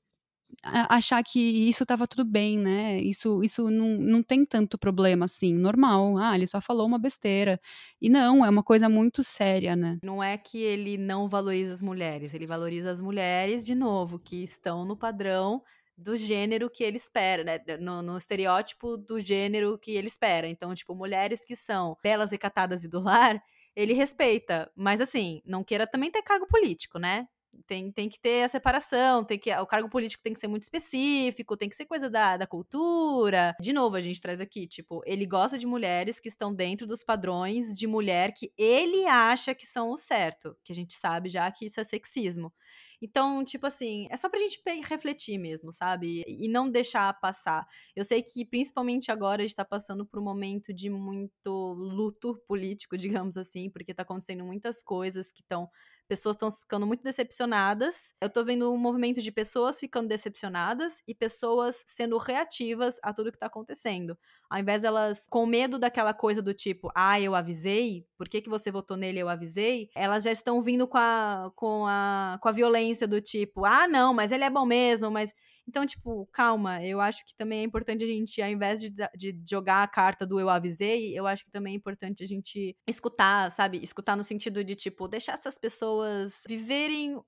achar 0.62 1.22
que 1.22 1.40
isso 1.40 1.82
estava 1.82 2.06
tudo 2.06 2.24
bem, 2.24 2.58
né? 2.58 3.00
Isso, 3.00 3.42
isso 3.42 3.70
não, 3.70 3.88
não 3.98 4.22
tem 4.22 4.44
tanto 4.44 4.78
problema 4.78 5.24
assim, 5.26 5.54
normal. 5.54 6.18
Ah, 6.18 6.34
ele 6.34 6.46
só 6.46 6.60
falou 6.60 6.86
uma 6.86 6.98
besteira. 6.98 7.60
E 8.00 8.08
não, 8.08 8.44
é 8.44 8.48
uma 8.48 8.62
coisa 8.62 8.88
muito 8.88 9.22
séria, 9.22 9.76
né? 9.76 9.98
Não 10.02 10.22
é 10.22 10.36
que 10.36 10.58
ele 10.58 10.96
não 10.96 11.28
valoriza 11.28 11.72
as 11.72 11.82
mulheres, 11.82 12.34
ele 12.34 12.46
valoriza 12.46 12.90
as 12.90 13.00
mulheres, 13.00 13.64
de 13.64 13.74
novo, 13.74 14.18
que 14.18 14.42
estão 14.42 14.84
no 14.84 14.96
padrão 14.96 15.62
do 15.96 16.16
gênero 16.16 16.70
que 16.70 16.84
ele 16.84 16.96
espera, 16.96 17.42
né? 17.42 17.58
No, 17.80 18.02
no, 18.02 18.16
estereótipo 18.16 18.96
do 18.96 19.18
gênero 19.18 19.76
que 19.78 19.92
ele 19.92 20.06
espera. 20.06 20.48
Então, 20.48 20.74
tipo, 20.74 20.94
mulheres 20.94 21.44
que 21.44 21.56
são 21.56 21.96
belas, 22.02 22.30
recatadas 22.30 22.84
e 22.84 22.88
do 22.88 23.00
lar, 23.00 23.42
ele 23.74 23.92
respeita. 23.94 24.70
Mas, 24.76 25.00
assim, 25.00 25.42
não 25.44 25.64
queira 25.64 25.86
também 25.86 26.10
ter 26.10 26.22
cargo 26.22 26.46
político, 26.46 26.98
né? 26.98 27.26
Tem, 27.66 27.90
tem 27.90 28.08
que 28.08 28.20
ter 28.20 28.44
a 28.44 28.48
separação, 28.48 29.24
tem 29.24 29.38
que 29.38 29.52
o 29.54 29.66
cargo 29.66 29.88
político 29.88 30.22
tem 30.22 30.32
que 30.32 30.38
ser 30.38 30.48
muito 30.48 30.62
específico, 30.62 31.56
tem 31.56 31.68
que 31.68 31.76
ser 31.76 31.86
coisa 31.86 32.08
da, 32.08 32.36
da 32.36 32.46
cultura. 32.46 33.54
De 33.60 33.72
novo, 33.72 33.96
a 33.96 34.00
gente 34.00 34.20
traz 34.20 34.40
aqui, 34.40 34.66
tipo, 34.66 35.02
ele 35.04 35.26
gosta 35.26 35.58
de 35.58 35.66
mulheres 35.66 36.20
que 36.20 36.28
estão 36.28 36.54
dentro 36.54 36.86
dos 36.86 37.04
padrões 37.04 37.74
de 37.74 37.86
mulher 37.86 38.32
que 38.32 38.52
ele 38.56 39.06
acha 39.06 39.54
que 39.54 39.66
são 39.66 39.90
o 39.90 39.96
certo, 39.96 40.56
que 40.64 40.72
a 40.72 40.74
gente 40.74 40.94
sabe 40.94 41.28
já 41.28 41.50
que 41.50 41.66
isso 41.66 41.80
é 41.80 41.84
sexismo. 41.84 42.52
Então, 43.00 43.44
tipo 43.44 43.66
assim, 43.66 44.08
é 44.10 44.16
só 44.16 44.28
pra 44.28 44.40
gente 44.40 44.60
refletir 44.88 45.38
mesmo, 45.38 45.72
sabe? 45.72 46.24
E 46.26 46.48
não 46.48 46.68
deixar 46.68 47.12
passar. 47.20 47.66
Eu 47.94 48.04
sei 48.04 48.22
que, 48.22 48.44
principalmente 48.44 49.10
agora, 49.10 49.42
a 49.42 49.46
gente 49.46 49.54
tá 49.54 49.64
passando 49.64 50.04
por 50.04 50.18
um 50.18 50.24
momento 50.24 50.72
de 50.74 50.90
muito 50.90 51.74
luto 51.74 52.36
político, 52.46 52.96
digamos 53.22 53.36
assim, 53.36 53.70
porque 53.70 53.94
tá 53.94 54.02
acontecendo 54.02 54.44
muitas 54.44 54.82
coisas 54.82 55.32
que 55.32 55.42
estão 55.42 55.68
pessoas 56.08 56.34
estão 56.34 56.50
ficando 56.50 56.86
muito 56.86 57.02
decepcionadas. 57.02 58.14
Eu 58.20 58.30
tô 58.30 58.42
vendo 58.42 58.72
um 58.72 58.78
movimento 58.78 59.20
de 59.20 59.30
pessoas 59.30 59.78
ficando 59.78 60.08
decepcionadas 60.08 61.02
e 61.06 61.14
pessoas 61.14 61.84
sendo 61.86 62.16
reativas 62.16 62.98
a 63.02 63.12
tudo 63.12 63.30
que 63.30 63.38
tá 63.38 63.46
acontecendo. 63.46 64.18
Ao 64.48 64.58
invés 64.58 64.82
delas, 64.82 65.26
com 65.28 65.44
medo 65.46 65.78
daquela 65.78 66.14
coisa 66.14 66.40
do 66.40 66.54
tipo, 66.54 66.90
ah, 66.94 67.20
eu 67.20 67.34
avisei, 67.34 68.06
por 68.16 68.28
que, 68.28 68.40
que 68.40 68.48
você 68.48 68.70
votou 68.70 68.96
nele, 68.96 69.20
eu 69.20 69.28
avisei, 69.28 69.90
elas 69.94 70.24
já 70.24 70.32
estão 70.32 70.62
vindo 70.62 70.88
com 70.88 70.98
a, 70.98 71.52
com 71.54 71.86
a, 71.86 72.38
com 72.40 72.48
a 72.48 72.52
violência 72.52 73.06
do 73.06 73.20
tipo, 73.20 73.64
ah, 73.66 73.86
não, 73.86 74.14
mas 74.14 74.32
ele 74.32 74.44
é 74.44 74.50
bom 74.50 74.64
mesmo, 74.64 75.10
mas. 75.10 75.34
Então, 75.68 75.84
tipo, 75.84 76.26
calma, 76.32 76.82
eu 76.82 76.98
acho 76.98 77.26
que 77.26 77.34
também 77.36 77.60
é 77.60 77.62
importante 77.62 78.02
a 78.02 78.06
gente, 78.06 78.40
ao 78.40 78.48
invés 78.48 78.80
de, 78.80 78.90
de 79.14 79.38
jogar 79.46 79.82
a 79.82 79.86
carta 79.86 80.24
do 80.24 80.40
eu 80.40 80.48
avisei, 80.48 81.16
eu 81.16 81.26
acho 81.26 81.44
que 81.44 81.50
também 81.50 81.74
é 81.74 81.76
importante 81.76 82.24
a 82.24 82.26
gente 82.26 82.74
escutar, 82.86 83.50
sabe? 83.50 83.78
Escutar 83.82 84.16
no 84.16 84.22
sentido 84.22 84.64
de, 84.64 84.74
tipo, 84.74 85.06
deixar 85.06 85.34
essas 85.34 85.58
pessoas 85.58 86.42
viverem 86.48 87.20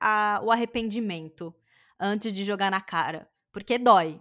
a, 0.00 0.40
o 0.42 0.50
arrependimento 0.50 1.54
antes 2.00 2.32
de 2.32 2.42
jogar 2.42 2.68
na 2.68 2.80
cara. 2.80 3.30
Porque 3.52 3.78
dói. 3.78 4.20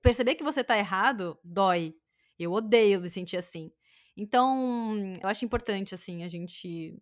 Perceber 0.00 0.36
que 0.36 0.44
você 0.44 0.62
tá 0.62 0.78
errado, 0.78 1.36
dói. 1.42 1.92
Eu 2.38 2.52
odeio 2.52 3.00
me 3.00 3.10
sentir 3.10 3.36
assim. 3.36 3.72
Então, 4.16 5.12
eu 5.20 5.28
acho 5.28 5.44
importante, 5.44 5.92
assim, 5.92 6.22
a 6.22 6.28
gente 6.28 6.96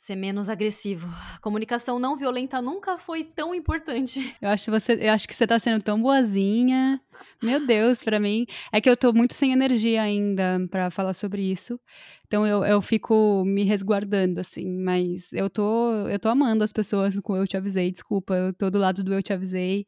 ser 0.00 0.16
menos 0.16 0.48
agressivo. 0.48 1.06
Comunicação 1.42 1.98
não 1.98 2.16
violenta 2.16 2.62
nunca 2.62 2.96
foi 2.96 3.22
tão 3.22 3.54
importante. 3.54 4.34
Eu 4.40 4.48
acho 4.48 4.70
você, 4.70 4.94
eu 4.94 5.12
acho 5.12 5.28
que 5.28 5.34
você 5.34 5.46
tá 5.46 5.58
sendo 5.58 5.82
tão 5.82 6.00
boazinha. 6.00 6.98
Meu 7.42 7.66
Deus, 7.66 8.02
para 8.02 8.18
mim 8.18 8.46
é 8.72 8.80
que 8.80 8.88
eu 8.88 8.96
tô 8.96 9.12
muito 9.12 9.34
sem 9.34 9.52
energia 9.52 10.00
ainda 10.00 10.58
para 10.70 10.90
falar 10.90 11.12
sobre 11.12 11.42
isso. 11.42 11.78
Então 12.26 12.46
eu, 12.46 12.64
eu 12.64 12.80
fico 12.80 13.44
me 13.44 13.62
resguardando 13.62 14.40
assim, 14.40 14.66
mas 14.82 15.30
eu 15.34 15.50
tô 15.50 15.92
eu 16.08 16.18
tô 16.18 16.30
amando 16.30 16.64
as 16.64 16.72
pessoas 16.72 17.18
com 17.20 17.36
eu 17.36 17.46
te 17.46 17.58
avisei, 17.58 17.90
desculpa, 17.92 18.34
eu 18.34 18.54
tô 18.54 18.70
do 18.70 18.78
lado 18.78 19.04
do 19.04 19.12
eu 19.12 19.22
te 19.22 19.34
avisei. 19.34 19.86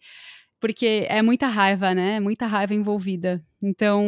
porque 0.61 1.07
é 1.09 1.23
muita 1.23 1.49
raiva, 1.49 1.95
né? 1.95 2.21
Muita 2.21 2.47
raiva 2.47 2.75
envolvida. 2.75 3.43
Então, 3.65 4.05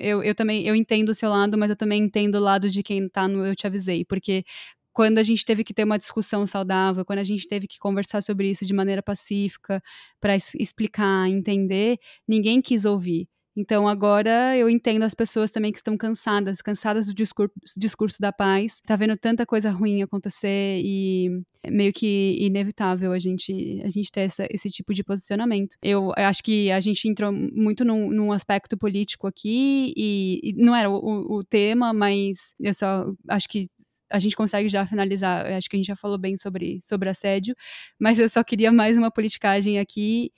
eu, 0.00 0.22
eu 0.22 0.34
também 0.34 0.66
eu 0.66 0.74
entendo 0.74 1.10
o 1.10 1.14
seu 1.14 1.30
lado, 1.30 1.56
mas 1.58 1.70
eu 1.70 1.76
também 1.76 2.02
entendo 2.02 2.36
o 2.36 2.40
lado 2.40 2.68
de 2.70 2.82
quem 2.82 3.08
tá 3.08 3.28
no 3.28 3.46
Eu 3.46 3.54
Te 3.54 3.66
Avisei, 3.68 4.04
porque 4.04 4.44
quando 4.92 5.18
a 5.18 5.22
gente 5.22 5.44
teve 5.44 5.64
que 5.64 5.74
ter 5.74 5.84
uma 5.84 5.98
discussão 5.98 6.46
saudável, 6.46 7.04
quando 7.04 7.20
a 7.20 7.24
gente 7.24 7.46
teve 7.48 7.66
que 7.66 7.78
conversar 7.78 8.22
sobre 8.22 8.50
isso 8.50 8.64
de 8.66 8.74
maneira 8.74 9.02
pacífica, 9.02 9.82
para 10.20 10.36
explicar, 10.36 11.28
entender, 11.28 11.98
ninguém 12.28 12.60
quis 12.60 12.84
ouvir. 12.84 13.28
Então 13.56 13.86
agora 13.86 14.56
eu 14.56 14.68
entendo 14.70 15.02
as 15.02 15.14
pessoas 15.14 15.50
também 15.50 15.70
que 15.70 15.78
estão 15.78 15.96
cansadas, 15.96 16.62
cansadas 16.62 17.06
do 17.06 17.14
discurso, 17.14 17.52
discurso 17.76 18.16
da 18.18 18.32
paz, 18.32 18.80
tá 18.86 18.96
vendo 18.96 19.16
tanta 19.16 19.44
coisa 19.44 19.70
ruim 19.70 20.02
acontecer 20.02 20.80
e 20.82 21.28
é 21.62 21.70
meio 21.70 21.92
que 21.92 22.36
inevitável 22.40 23.12
a 23.12 23.18
gente 23.18 23.82
a 23.84 23.90
gente 23.90 24.10
ter 24.10 24.22
essa, 24.22 24.46
esse 24.50 24.70
tipo 24.70 24.94
de 24.94 25.04
posicionamento. 25.04 25.76
Eu, 25.82 26.12
eu 26.16 26.24
acho 26.24 26.42
que 26.42 26.70
a 26.70 26.80
gente 26.80 27.06
entrou 27.06 27.30
muito 27.30 27.84
num, 27.84 28.10
num 28.10 28.32
aspecto 28.32 28.76
político 28.76 29.26
aqui 29.26 29.92
e, 29.96 30.40
e 30.42 30.52
não 30.54 30.74
era 30.74 30.90
o, 30.90 31.38
o 31.38 31.44
tema, 31.44 31.92
mas 31.92 32.54
eu 32.58 32.72
só 32.72 33.12
acho 33.28 33.48
que 33.48 33.66
a 34.12 34.18
gente 34.18 34.36
consegue 34.36 34.68
já 34.68 34.86
finalizar. 34.86 35.46
Acho 35.46 35.68
que 35.68 35.76
a 35.76 35.78
gente 35.78 35.86
já 35.86 35.96
falou 35.96 36.18
bem 36.18 36.36
sobre, 36.36 36.78
sobre 36.82 37.08
assédio, 37.08 37.56
mas 37.98 38.18
eu 38.18 38.28
só 38.28 38.44
queria 38.44 38.70
mais 38.70 38.98
uma 38.98 39.10
politicagem 39.10 39.78
aqui 39.78 40.30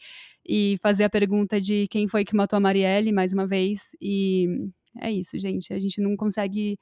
e 0.46 0.76
fazer 0.80 1.04
a 1.04 1.10
pergunta 1.10 1.60
de 1.60 1.88
quem 1.88 2.06
foi 2.06 2.24
que 2.24 2.36
matou 2.36 2.56
a 2.56 2.60
Marielle, 2.60 3.12
mais 3.12 3.32
uma 3.32 3.46
vez. 3.46 3.96
E 4.00 4.46
é 5.00 5.10
isso, 5.10 5.38
gente. 5.38 5.72
A 5.72 5.80
gente 5.80 6.00
não 6.00 6.16
consegue 6.16 6.78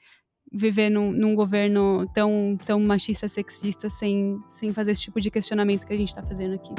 viver 0.53 0.91
num, 0.91 1.11
num 1.11 1.35
governo 1.35 2.07
tão, 2.13 2.59
tão 2.67 2.79
machista, 2.81 3.27
sexista, 3.27 3.89
sem, 3.89 4.39
sem 4.47 4.71
fazer 4.71 4.91
esse 4.91 5.03
tipo 5.03 5.19
de 5.19 5.31
questionamento 5.31 5.87
que 5.87 5.95
a 5.95 5.97
gente 5.97 6.09
está 6.09 6.23
fazendo 6.23 6.55
aqui. 6.55 6.75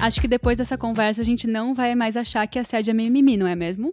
Acho 0.00 0.20
que 0.20 0.28
depois 0.28 0.56
dessa 0.56 0.78
conversa 0.78 1.20
a 1.20 1.24
gente 1.24 1.46
não 1.46 1.74
vai 1.74 1.94
mais 1.94 2.16
achar 2.16 2.46
que 2.46 2.58
assédio 2.58 2.92
é 2.92 2.94
mimimi, 2.94 3.36
não 3.36 3.46
é 3.46 3.56
mesmo? 3.56 3.92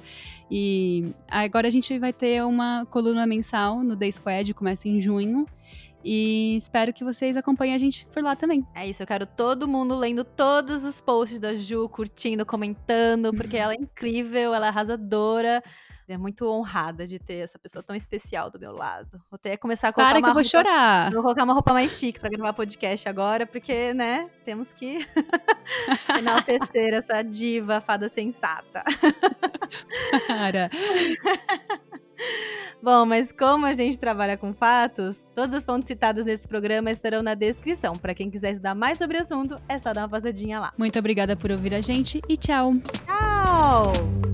E 0.50 1.04
agora 1.28 1.68
a 1.68 1.70
gente 1.70 1.98
vai 1.98 2.12
ter 2.12 2.44
uma 2.44 2.73
coluna 2.90 3.26
mensal 3.26 3.82
no 3.82 3.96
The 3.96 4.10
Squad, 4.10 4.54
começa 4.54 4.88
em 4.88 5.00
junho. 5.00 5.46
E 6.04 6.56
espero 6.56 6.92
que 6.92 7.02
vocês 7.02 7.34
acompanhem 7.34 7.74
a 7.74 7.78
gente 7.78 8.06
por 8.12 8.22
lá 8.22 8.36
também. 8.36 8.66
É 8.74 8.86
isso, 8.86 9.02
eu 9.02 9.06
quero 9.06 9.24
todo 9.24 9.66
mundo 9.66 9.96
lendo 9.96 10.22
todos 10.22 10.84
os 10.84 11.00
posts 11.00 11.40
da 11.40 11.54
Ju, 11.54 11.88
curtindo, 11.88 12.44
comentando, 12.44 13.32
porque 13.32 13.56
ela 13.56 13.72
é 13.72 13.76
incrível, 13.76 14.54
ela 14.54 14.66
é 14.66 14.68
arrasadora. 14.68 15.62
É 16.06 16.18
muito 16.18 16.46
honrada 16.46 17.06
de 17.06 17.18
ter 17.18 17.36
essa 17.36 17.58
pessoa 17.58 17.82
tão 17.82 17.96
especial 17.96 18.50
do 18.50 18.58
meu 18.58 18.72
lado. 18.72 19.12
Vou 19.30 19.36
até 19.36 19.56
começar 19.56 19.88
a 19.88 19.92
colocar 19.92 20.10
Para 20.10 20.20
que 20.20 20.26
uma 20.26 20.30
eu 20.30 20.34
vou 20.34 20.42
roupa, 20.42 20.48
chorar. 20.50 21.10
Vou 21.10 21.22
colocar 21.22 21.44
uma 21.44 21.54
roupa 21.54 21.72
mais 21.72 21.92
chique 21.92 22.20
para 22.20 22.28
gravar 22.28 22.52
podcast 22.52 23.08
agora, 23.08 23.46
porque, 23.46 23.94
né, 23.94 24.28
temos 24.44 24.74
que 24.74 24.98
enaltecer 26.18 26.92
essa 26.92 27.22
diva 27.22 27.80
fada 27.80 28.10
sensata. 28.10 28.84
Para. 30.28 30.68
Bom, 32.82 33.06
mas 33.06 33.32
como 33.32 33.64
a 33.64 33.72
gente 33.72 33.98
trabalha 33.98 34.36
com 34.36 34.52
fatos, 34.52 35.26
todas 35.34 35.54
as 35.54 35.64
fontes 35.64 35.86
citadas 35.86 36.26
nesse 36.26 36.46
programa 36.46 36.90
estarão 36.90 37.22
na 37.22 37.34
descrição. 37.34 37.96
Para 37.96 38.14
quem 38.14 38.30
quiser 38.30 38.50
estudar 38.50 38.74
mais 38.74 38.98
sobre 38.98 39.16
o 39.16 39.20
assunto, 39.20 39.58
é 39.68 39.78
só 39.78 39.94
dar 39.94 40.02
uma 40.02 40.08
passadinha 40.08 40.60
lá. 40.60 40.72
Muito 40.76 40.98
obrigada 40.98 41.34
por 41.34 41.50
ouvir 41.50 41.74
a 41.74 41.80
gente 41.80 42.20
e 42.28 42.36
tchau. 42.36 42.74
Tchau! 43.06 44.33